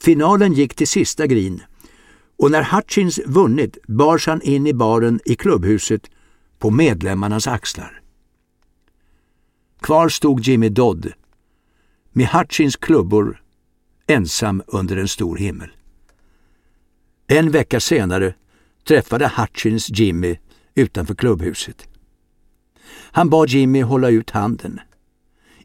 Finalen 0.00 0.52
gick 0.52 0.74
till 0.74 0.88
sista 0.88 1.26
green 1.26 1.62
och 2.38 2.50
när 2.50 2.76
Hutchins 2.76 3.20
vunnit 3.26 3.78
bars 3.88 4.26
han 4.26 4.42
in 4.42 4.66
i 4.66 4.74
baren 4.74 5.20
i 5.24 5.34
klubbhuset 5.34 6.10
på 6.58 6.70
medlemmarnas 6.70 7.46
axlar. 7.46 8.00
Kvar 9.80 10.08
stod 10.08 10.40
Jimmy 10.40 10.68
Dodd 10.68 11.12
med 12.16 12.26
Hutchins 12.26 12.76
klubbor 12.76 13.42
ensam 14.06 14.62
under 14.66 14.96
en 14.96 15.08
stor 15.08 15.36
himmel. 15.36 15.70
En 17.26 17.50
vecka 17.50 17.80
senare 17.80 18.34
träffade 18.84 19.32
Hutchins 19.36 19.90
Jimmy 19.90 20.36
utanför 20.74 21.14
klubbhuset. 21.14 21.88
Han 22.90 23.30
bad 23.30 23.48
Jimmy 23.48 23.82
hålla 23.82 24.10
ut 24.10 24.30
handen, 24.30 24.80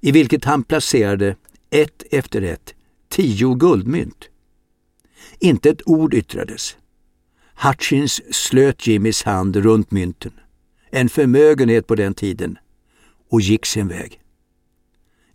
i 0.01 0.11
vilket 0.11 0.45
han 0.45 0.63
placerade 0.63 1.35
ett 1.69 2.03
efter 2.11 2.41
ett 2.41 2.75
tio 3.09 3.55
guldmynt. 3.55 4.29
Inte 5.39 5.69
ett 5.69 5.81
ord 5.87 6.13
yttrades. 6.13 6.77
Hutchins 7.55 8.21
slöt 8.35 8.87
Jimmys 8.87 9.23
hand 9.23 9.55
runt 9.55 9.91
mynten, 9.91 10.31
en 10.89 11.09
förmögenhet 11.09 11.87
på 11.87 11.95
den 11.95 12.13
tiden, 12.13 12.57
och 13.29 13.41
gick 13.41 13.65
sin 13.65 13.87
väg. 13.87 14.21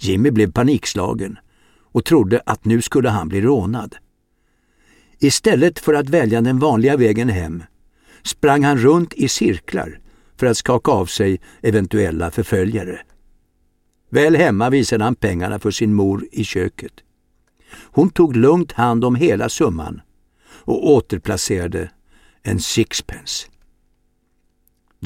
Jimmy 0.05 0.31
blev 0.31 0.53
panikslagen 0.53 1.39
och 1.93 2.05
trodde 2.05 2.43
att 2.47 2.65
nu 2.65 2.83
skulle 2.83 3.09
han 3.09 3.29
bli 3.29 3.41
rånad. 3.41 3.97
Istället 5.19 5.79
för 5.79 5.95
att 5.95 6.09
välja 6.09 6.41
den 6.41 6.59
vanliga 6.59 6.97
vägen 6.97 7.29
hem 7.29 7.63
sprang 8.23 8.65
han 8.65 8.79
runt 8.79 9.15
i 9.15 9.29
cirklar 9.29 10.01
för 10.37 10.47
att 10.47 10.57
skaka 10.57 10.91
av 10.91 11.07
sig 11.07 11.41
eventuella 11.63 12.31
förföljare. 12.31 13.01
Väl 14.11 14.37
hemma 14.37 14.71
visade 14.71 15.05
han 15.05 15.15
pengarna 15.15 15.59
för 15.59 15.71
sin 15.71 15.95
mor 15.95 16.27
i 16.33 16.45
köket. 16.45 16.93
Hon 17.75 18.11
tog 18.11 18.37
lugnt 18.37 18.73
hand 18.73 19.05
om 19.05 19.15
hela 19.15 19.49
summan 19.49 20.01
och 20.47 20.91
återplacerade 20.91 21.91
en 22.43 22.61
sixpence. 22.61 23.47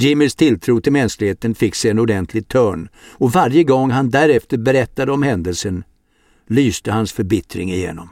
Jimmys 0.00 0.34
tilltro 0.34 0.80
till 0.80 0.92
mänskligheten 0.92 1.54
fick 1.54 1.74
sig 1.74 1.90
en 1.90 1.98
ordentlig 1.98 2.48
törn 2.48 2.88
och 3.12 3.32
varje 3.32 3.64
gång 3.64 3.90
han 3.90 4.10
därefter 4.10 4.58
berättade 4.58 5.12
om 5.12 5.22
händelsen 5.22 5.84
lyste 6.46 6.92
hans 6.92 7.12
förbittring 7.12 7.72
igenom. 7.72 8.08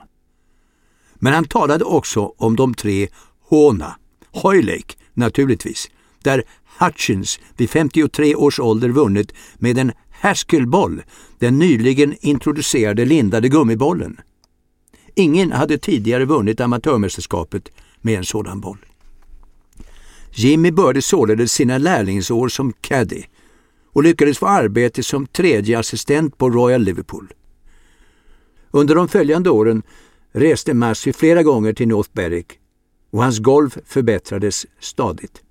Men 1.15 1.33
han 1.33 1.45
talade 1.45 1.85
också 1.85 2.33
om 2.37 2.57
de 2.57 2.75
tre 2.75 3.09
Håna, 3.49 3.97
Hoylake 4.31 4.95
naturligtvis, 5.15 5.91
där 6.23 6.43
Hutchins 6.79 7.41
vid 7.57 7.71
53 7.71 8.35
års 8.35 8.61
ålder 8.61 8.89
vunnit 8.89 9.33
med 9.59 9.79
en 9.79 9.93
Haskellboll, 10.21 11.03
den 11.39 11.59
nyligen 11.59 12.17
introducerade 12.21 13.05
lindade 13.05 13.49
gummibollen. 13.49 14.21
Ingen 15.15 15.53
hade 15.53 15.79
tidigare 15.79 16.25
vunnit 16.25 16.61
amatörmästerskapet 16.61 17.69
med 18.01 18.19
en 18.19 18.25
sådan 18.25 18.61
boll. 18.61 18.79
Jimmy 20.39 20.71
började 20.71 21.03
således 21.03 21.53
sina 21.53 21.79
lärlingsår 21.79 22.49
som 22.49 22.73
caddy 22.73 23.23
och 23.93 24.03
lyckades 24.03 24.39
få 24.39 24.47
arbete 24.47 25.03
som 25.03 25.27
tredje 25.27 25.79
assistent 25.79 26.39
på 26.39 26.51
Royal 26.51 26.83
Liverpool. 26.83 27.35
Under 28.71 28.95
de 28.95 29.09
följande 29.09 29.51
åren 29.51 29.83
reste 30.33 30.75
Massey 30.75 31.13
flera 31.13 31.43
gånger 31.43 31.73
till 31.73 31.89
North 31.89 32.11
Berwick 32.13 32.59
och 33.11 33.23
hans 33.23 33.39
golf 33.39 33.79
förbättrades 33.85 34.67
stadigt. 34.81 35.43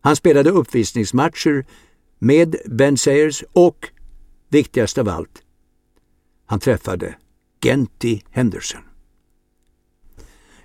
Han 0.00 0.16
spelade 0.16 0.50
uppvisningsmatcher 0.50 1.66
med 2.18 2.56
Ben 2.66 2.98
Sayers 2.98 3.44
och, 3.52 3.88
viktigast 4.48 4.98
av 4.98 5.08
allt, 5.08 5.42
han 6.46 6.60
träffade 6.60 7.14
Genty 7.62 8.20
Henderson. 8.30 8.80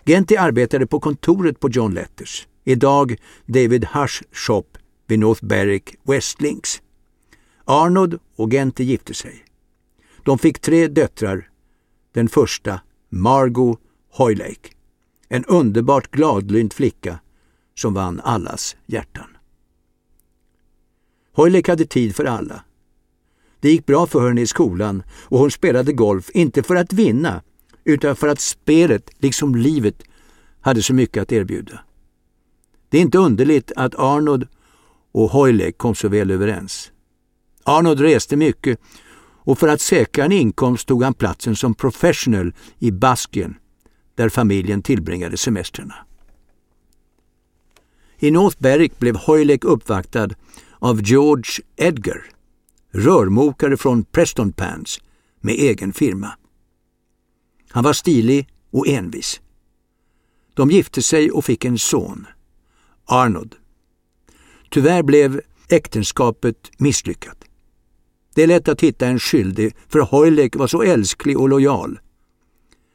Genty 0.05 0.35
arbetade 0.35 0.87
på 0.87 0.99
kontoret 0.99 1.59
på 1.59 1.69
John 1.69 1.93
Letters, 1.93 2.47
idag 2.65 3.15
David 3.45 3.85
Hush 3.85 4.23
Shop 4.31 4.65
vid 5.07 5.19
North 5.19 5.45
Berwick 5.45 5.95
Westlinks. 6.03 6.81
Arnold 7.65 8.19
och 8.35 8.51
Gente 8.51 8.83
gifte 8.83 9.13
sig. 9.13 9.45
De 10.23 10.37
fick 10.37 10.59
tre 10.59 10.87
döttrar. 10.87 11.49
Den 12.13 12.29
första, 12.29 12.81
Margot 13.09 13.79
Hoylake, 14.11 14.69
en 15.29 15.45
underbart 15.45 16.11
gladlynt 16.11 16.73
flicka 16.73 17.19
som 17.75 17.93
vann 17.93 18.19
allas 18.19 18.75
hjärtan. 18.85 19.37
Hoylake 21.31 21.71
hade 21.71 21.85
tid 21.85 22.15
för 22.15 22.25
alla. 22.25 22.63
Det 23.59 23.71
gick 23.71 23.85
bra 23.85 24.07
för 24.07 24.27
henne 24.27 24.41
i 24.41 24.47
skolan 24.47 25.03
och 25.09 25.39
hon 25.39 25.51
spelade 25.51 25.93
golf, 25.93 26.29
inte 26.33 26.63
för 26.63 26.75
att 26.75 26.93
vinna, 26.93 27.41
utan 27.83 28.15
för 28.15 28.27
att 28.27 28.39
spelet, 28.39 29.09
liksom 29.17 29.55
livet, 29.55 30.03
hade 30.61 30.83
så 30.83 30.93
mycket 30.93 31.21
att 31.21 31.31
erbjuda. 31.31 31.79
Det 32.95 32.99
är 32.99 33.01
inte 33.01 33.17
underligt 33.17 33.71
att 33.75 33.95
Arnold 33.95 34.47
och 35.11 35.31
Hoylake 35.31 35.71
kom 35.71 35.95
så 35.95 36.07
väl 36.07 36.31
överens. 36.31 36.91
Arnold 37.63 37.99
reste 37.99 38.35
mycket 38.35 38.79
och 39.19 39.59
för 39.59 39.67
att 39.67 39.81
säkra 39.81 40.25
en 40.25 40.31
inkomst 40.31 40.87
tog 40.87 41.03
han 41.03 41.13
platsen 41.13 41.55
som 41.55 41.73
professional 41.73 42.53
i 42.79 42.91
Baskien, 42.91 43.55
där 44.15 44.29
familjen 44.29 44.81
tillbringade 44.81 45.37
semestrarna. 45.37 45.95
I 48.17 48.31
North 48.31 48.57
Berwick 48.59 48.99
blev 48.99 49.15
Hoylek 49.15 49.63
uppvaktad 49.63 50.29
av 50.79 51.01
George 51.01 51.65
Edgar, 51.75 52.25
rörmokare 52.91 53.77
från 53.77 54.03
Preston 54.03 54.51
Pans 54.51 55.01
med 55.41 55.55
egen 55.55 55.93
firma. 55.93 56.31
Han 57.69 57.83
var 57.83 57.93
stilig 57.93 58.49
och 58.71 58.87
envis. 58.87 59.41
De 60.53 60.71
gifte 60.71 61.01
sig 61.01 61.31
och 61.31 61.45
fick 61.45 61.65
en 61.65 61.77
son, 61.77 62.27
Arnold. 63.05 63.55
Tyvärr 64.69 65.03
blev 65.03 65.41
äktenskapet 65.69 66.71
misslyckat. 66.77 67.37
Det 68.35 68.43
är 68.43 68.47
lätt 68.47 68.67
att 68.67 68.81
hitta 68.81 69.07
en 69.07 69.19
skyldig, 69.19 69.75
för 69.87 69.99
Hoylek 69.99 70.55
var 70.55 70.67
så 70.67 70.81
älsklig 70.81 71.39
och 71.39 71.49
lojal. 71.49 71.99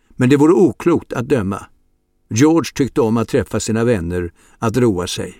Men 0.08 0.28
det 0.28 0.36
vore 0.36 0.52
oklokt 0.52 1.12
att 1.12 1.28
döma. 1.28 1.66
George 2.30 2.72
tyckte 2.74 3.00
om 3.00 3.16
att 3.16 3.28
träffa 3.28 3.60
sina 3.60 3.84
vänner, 3.84 4.32
att 4.58 4.76
roa 4.76 5.06
sig. 5.06 5.34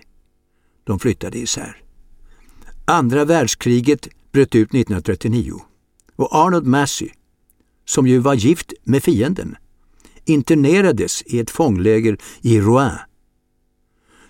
De 0.85 0.99
flyttade 0.99 1.39
isär. 1.39 1.83
Andra 2.85 3.25
världskriget 3.25 4.09
bröt 4.33 4.55
ut 4.55 4.69
1939 4.69 5.53
och 6.17 6.35
Arnold 6.35 6.67
Massey, 6.67 7.09
som 7.85 8.07
ju 8.07 8.19
var 8.19 8.35
gift 8.35 8.73
med 8.85 9.03
fienden, 9.03 9.57
internerades 10.25 11.23
i 11.23 11.39
ett 11.39 11.51
fångläger 11.51 12.19
i 12.41 12.61
Rouen. 12.61 12.99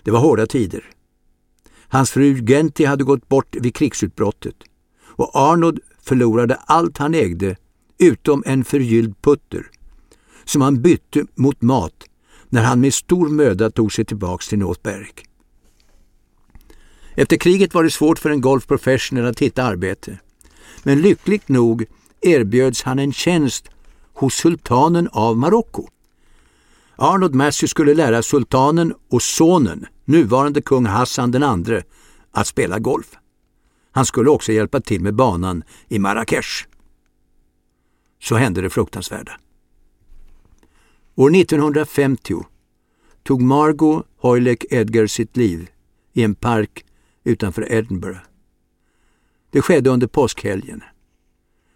Det 0.03 0.11
var 0.11 0.19
hårda 0.19 0.45
tider. 0.45 0.83
Hans 1.87 2.11
fru 2.11 2.45
Genti 2.47 2.85
hade 2.85 3.03
gått 3.03 3.29
bort 3.29 3.55
vid 3.55 3.75
krigsutbrottet 3.75 4.55
och 5.03 5.35
Arnold 5.35 5.79
förlorade 6.01 6.55
allt 6.55 6.97
han 6.97 7.13
ägde 7.13 7.55
utom 7.97 8.43
en 8.45 8.63
förgylld 8.63 9.21
putter 9.21 9.65
som 10.45 10.61
han 10.61 10.81
bytte 10.81 11.25
mot 11.35 11.61
mat 11.61 12.03
när 12.49 12.63
han 12.63 12.79
med 12.81 12.93
stor 12.93 13.29
möda 13.29 13.69
tog 13.69 13.93
sig 13.93 14.05
tillbaks 14.05 14.47
till 14.47 14.59
North 14.59 14.81
Berwick. 14.81 15.25
Efter 17.15 17.37
kriget 17.37 17.73
var 17.73 17.83
det 17.83 17.89
svårt 17.89 18.19
för 18.19 18.29
en 18.29 18.41
golf 18.41 18.67
professional 18.67 19.25
att 19.25 19.39
hitta 19.39 19.63
arbete. 19.63 20.19
Men 20.83 21.01
lyckligt 21.01 21.49
nog 21.49 21.85
erbjöds 22.21 22.83
han 22.83 22.99
en 22.99 23.13
tjänst 23.13 23.69
hos 24.13 24.33
sultanen 24.33 25.09
av 25.11 25.37
Marocko. 25.37 25.87
Arnold 26.95 27.35
Massey 27.35 27.67
skulle 27.67 27.93
lära 27.93 28.23
sultanen 28.23 28.93
och 29.09 29.21
sonen, 29.21 29.85
nuvarande 30.05 30.61
kung 30.61 30.85
Hassan 30.85 31.35
II, 31.67 31.81
att 32.31 32.47
spela 32.47 32.79
golf. 32.79 33.17
Han 33.91 34.05
skulle 34.05 34.29
också 34.29 34.51
hjälpa 34.51 34.81
till 34.81 35.01
med 35.01 35.15
banan 35.15 35.63
i 35.87 35.99
Marrakesh. 35.99 36.67
Så 38.19 38.35
hände 38.35 38.61
det 38.61 38.69
fruktansvärda. 38.69 39.31
År 41.15 41.35
1950 41.35 42.45
tog 43.23 43.41
Margot 43.41 44.05
Hoylek 44.17 44.65
Edgar 44.69 45.07
sitt 45.07 45.37
liv 45.37 45.69
i 46.13 46.23
en 46.23 46.35
park 46.35 46.85
utanför 47.23 47.71
Edinburgh. 47.71 48.19
Det 49.49 49.61
skedde 49.61 49.89
under 49.89 50.07
påskhelgen. 50.07 50.83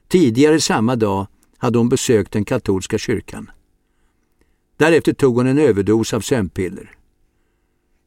Tidigare 0.08 0.62
samma 0.62 0.96
dag 0.96 1.28
hade 1.58 1.78
hon 1.78 1.90
besökt 1.90 2.32
den 2.32 2.46
katolska 2.46 2.98
kyrkan. 2.98 3.52
Därefter 4.78 5.14
tog 5.14 5.36
hon 5.36 5.48
en 5.48 5.60
överdos 5.60 6.14
av 6.14 6.22
sömnpiller. 6.22 6.95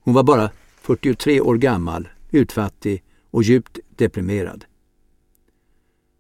Hon 0.08 0.14
var 0.14 0.22
bara 0.22 0.50
43 0.80 1.40
år 1.40 1.56
gammal, 1.56 2.08
utfattig 2.30 3.02
och 3.30 3.42
djupt 3.42 3.78
deprimerad. 3.96 4.64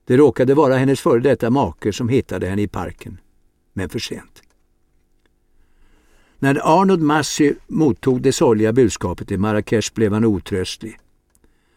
Det 0.04 0.16
råkade 0.16 0.54
vara 0.54 0.76
hennes 0.76 1.00
före 1.00 1.20
detta 1.20 1.50
make 1.50 1.92
som 1.92 2.08
hittade 2.08 2.46
henne 2.46 2.62
i 2.62 2.68
parken, 2.68 3.20
men 3.72 3.88
för 3.88 3.98
sent. 3.98 4.42
När 6.38 6.80
Arnold 6.80 7.02
Massey 7.02 7.54
mottog 7.66 8.22
det 8.22 8.32
sorgliga 8.32 8.72
budskapet 8.72 9.30
i 9.30 9.36
Marrakesh 9.36 9.94
blev 9.94 10.12
han 10.12 10.24
otröstlig. 10.24 10.98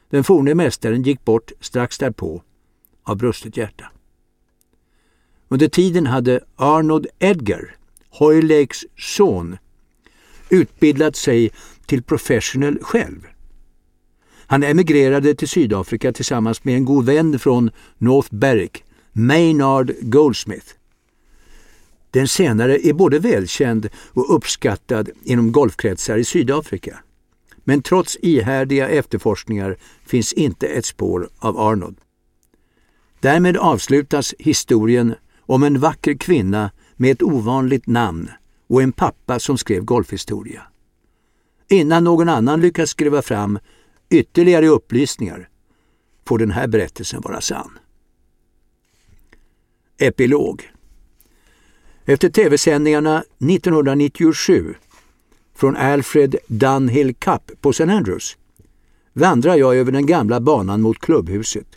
Den 0.10 0.24
forne 0.24 0.56
mästaren 0.56 1.04
gick 1.04 1.26
bort 1.26 1.52
strax 1.60 1.98
därpå 1.98 2.44
av 3.04 3.18
brustet 3.18 3.58
hjärta. 3.58 3.92
Under 5.48 5.68
tiden 5.68 6.06
hade 6.06 6.40
Arnold 6.56 7.08
Edgar, 7.20 7.76
Hoylakes 8.10 8.86
son, 8.98 9.58
utbildat 10.52 11.16
sig 11.16 11.52
till 11.92 12.04
professional 12.04 12.80
själv. 12.82 13.28
Han 14.48 14.64
emigrerade 14.64 15.36
till 15.36 15.48
Sydafrika 15.48 16.14
tillsammans 16.14 16.64
med 16.64 16.76
en 16.76 16.86
god 16.86 17.06
vän 17.06 17.40
från 17.40 17.72
North 17.98 18.36
Berwick, 18.36 18.84
Maynard 19.12 19.92
Goldsmith. 20.02 20.66
Den 22.12 22.28
senare 22.28 22.88
är 22.88 22.94
både 22.94 23.20
välkänd 23.20 23.90
och 24.14 24.36
uppskattad 24.36 25.10
inom 25.24 25.52
golfkretsar 25.52 26.18
i 26.18 26.24
Sydafrika. 26.24 27.00
Men 27.64 27.82
trots 27.82 28.18
ihärdiga 28.22 28.90
efterforskningar 28.90 29.78
finns 30.06 30.34
inte 30.34 30.68
ett 30.68 30.86
spår 30.86 31.30
av 31.40 31.60
Arnold. 31.60 31.98
Därmed 33.20 33.58
avslutas 33.58 34.36
historien 34.40 35.16
om 35.40 35.64
en 35.64 35.80
vacker 35.80 36.14
kvinna 36.14 36.72
med 36.96 37.12
ett 37.12 37.24
ovanligt 37.24 37.88
namn 37.88 38.30
och 38.68 38.82
en 38.82 38.92
pappa 38.92 39.40
som 39.40 39.58
skrev 39.58 39.84
golfhistoria. 39.84 40.71
Innan 41.72 42.04
någon 42.04 42.30
annan 42.30 42.62
lyckas 42.62 42.90
skriva 42.90 43.22
fram 43.22 43.60
ytterligare 44.10 44.68
upplysningar 44.68 45.50
får 46.28 46.38
den 46.38 46.52
här 46.52 46.68
berättelsen 46.68 47.22
vara 47.22 47.42
sann. 47.42 47.80
Epilog 49.98 50.72
Efter 52.06 52.30
tv-sändningarna 52.30 53.24
1997 53.40 54.76
från 55.56 55.76
Alfred 55.76 56.36
Dunhill 56.48 57.16
Cup 57.16 57.52
på 57.62 57.70
St. 57.70 57.84
Andrews 57.84 58.38
vandrar 59.14 59.56
jag 59.56 59.76
över 59.76 59.92
den 59.92 60.06
gamla 60.06 60.40
banan 60.40 60.82
mot 60.82 61.00
klubbhuset. 61.00 61.68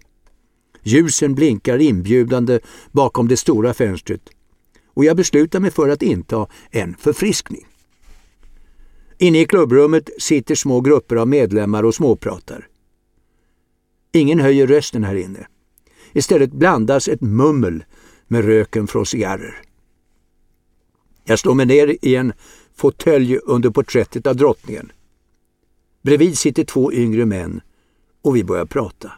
Ljusen 0.83 1.35
blinkar 1.35 1.79
inbjudande 1.79 2.61
bakom 2.93 3.29
det 3.29 3.37
stora 3.37 3.75
fönstret 3.75 4.23
och 4.87 5.05
jag 5.05 5.17
beslutar 5.17 5.61
mig 5.61 5.71
för 5.71 5.89
att 5.89 6.03
inta 6.03 6.47
en 6.71 6.95
förfriskning. 6.95 7.67
Inne 9.19 9.41
i 9.41 9.47
klubbrummet 9.47 10.11
sitter 10.19 10.55
små 10.55 10.81
grupper 10.81 11.17
av 11.17 11.29
medlemmar 11.29 11.83
och 11.83 11.95
småpratar. 11.95 12.69
Ingen 14.13 14.41
höjer 14.41 14.67
rösten 14.67 15.05
här 15.05 15.15
inne. 15.15 15.47
Istället 16.13 16.53
blandas 16.53 17.09
ett 17.09 17.21
mummel 17.21 17.85
med 18.27 18.45
röken 18.45 18.87
från 18.87 19.07
cigarrer. 19.07 19.63
Jag 21.25 21.39
slår 21.39 21.55
mig 21.55 21.67
ner 21.67 21.97
i 22.03 22.17
en 22.17 22.33
fåtölj 22.75 23.39
under 23.39 23.71
porträttet 23.71 24.27
av 24.27 24.37
drottningen. 24.37 24.93
Bredvid 26.03 26.39
sitter 26.39 26.65
två 26.65 26.93
yngre 26.93 27.27
män 27.27 27.61
och 28.23 28.37
vi 28.37 28.45
börjar 28.45 28.67
prata. 28.67 29.13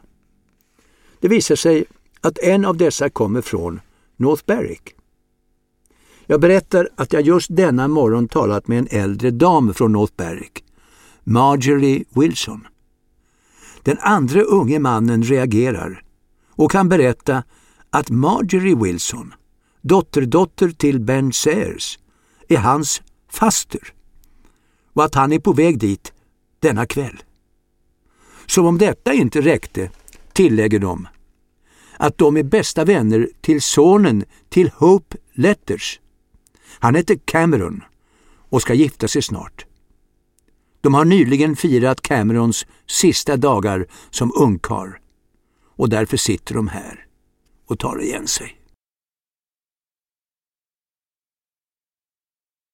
Det 1.20 1.28
visar 1.28 1.56
sig 1.56 1.84
att 2.20 2.38
en 2.38 2.64
av 2.64 2.76
dessa 2.76 3.10
kommer 3.10 3.40
från 3.40 3.80
North 4.16 4.42
Berwick. 4.46 4.94
Jag 6.26 6.40
berättar 6.40 6.88
att 6.96 7.12
jag 7.12 7.22
just 7.22 7.56
denna 7.56 7.88
morgon 7.88 8.28
talat 8.28 8.68
med 8.68 8.78
en 8.78 8.88
äldre 8.90 9.30
dam 9.30 9.74
från 9.74 9.92
North 9.92 10.12
Berwick, 10.16 10.64
Marjorie 11.24 12.04
Wilson. 12.14 12.66
Den 13.82 13.98
andra 14.00 14.40
unge 14.40 14.78
mannen 14.78 15.22
reagerar 15.22 16.02
och 16.50 16.70
kan 16.70 16.88
berätta 16.88 17.42
att 17.90 18.10
Marjorie 18.10 18.76
Wilson, 18.76 19.34
dotterdotter 19.80 20.70
till 20.70 21.00
Ben 21.00 21.32
Sayers, 21.32 21.98
är 22.48 22.56
hans 22.56 23.02
faster 23.30 23.92
och 24.92 25.04
att 25.04 25.14
han 25.14 25.32
är 25.32 25.38
på 25.38 25.52
väg 25.52 25.78
dit 25.78 26.12
denna 26.60 26.86
kväll. 26.86 27.22
Som 28.46 28.66
om 28.66 28.78
detta 28.78 29.12
inte 29.12 29.40
räckte 29.40 29.90
tillägger 30.32 30.78
de 30.78 31.08
att 31.98 32.18
de 32.18 32.36
är 32.36 32.42
bästa 32.42 32.84
vänner 32.84 33.28
till 33.40 33.62
sonen 33.62 34.24
till 34.48 34.70
Hope 34.74 35.16
Letters. 35.32 36.00
Han 36.78 36.94
heter 36.94 37.18
Cameron 37.24 37.84
och 38.48 38.62
ska 38.62 38.74
gifta 38.74 39.08
sig 39.08 39.22
snart. 39.22 39.66
De 40.80 40.94
har 40.94 41.04
nyligen 41.04 41.56
firat 41.56 42.00
Camerons 42.00 42.66
sista 42.86 43.36
dagar 43.36 43.86
som 44.10 44.32
ungkar 44.36 45.00
och 45.76 45.88
därför 45.88 46.16
sitter 46.16 46.54
de 46.54 46.68
här 46.68 47.06
och 47.66 47.78
tar 47.78 48.02
igen 48.02 48.26
sig. 48.26 48.55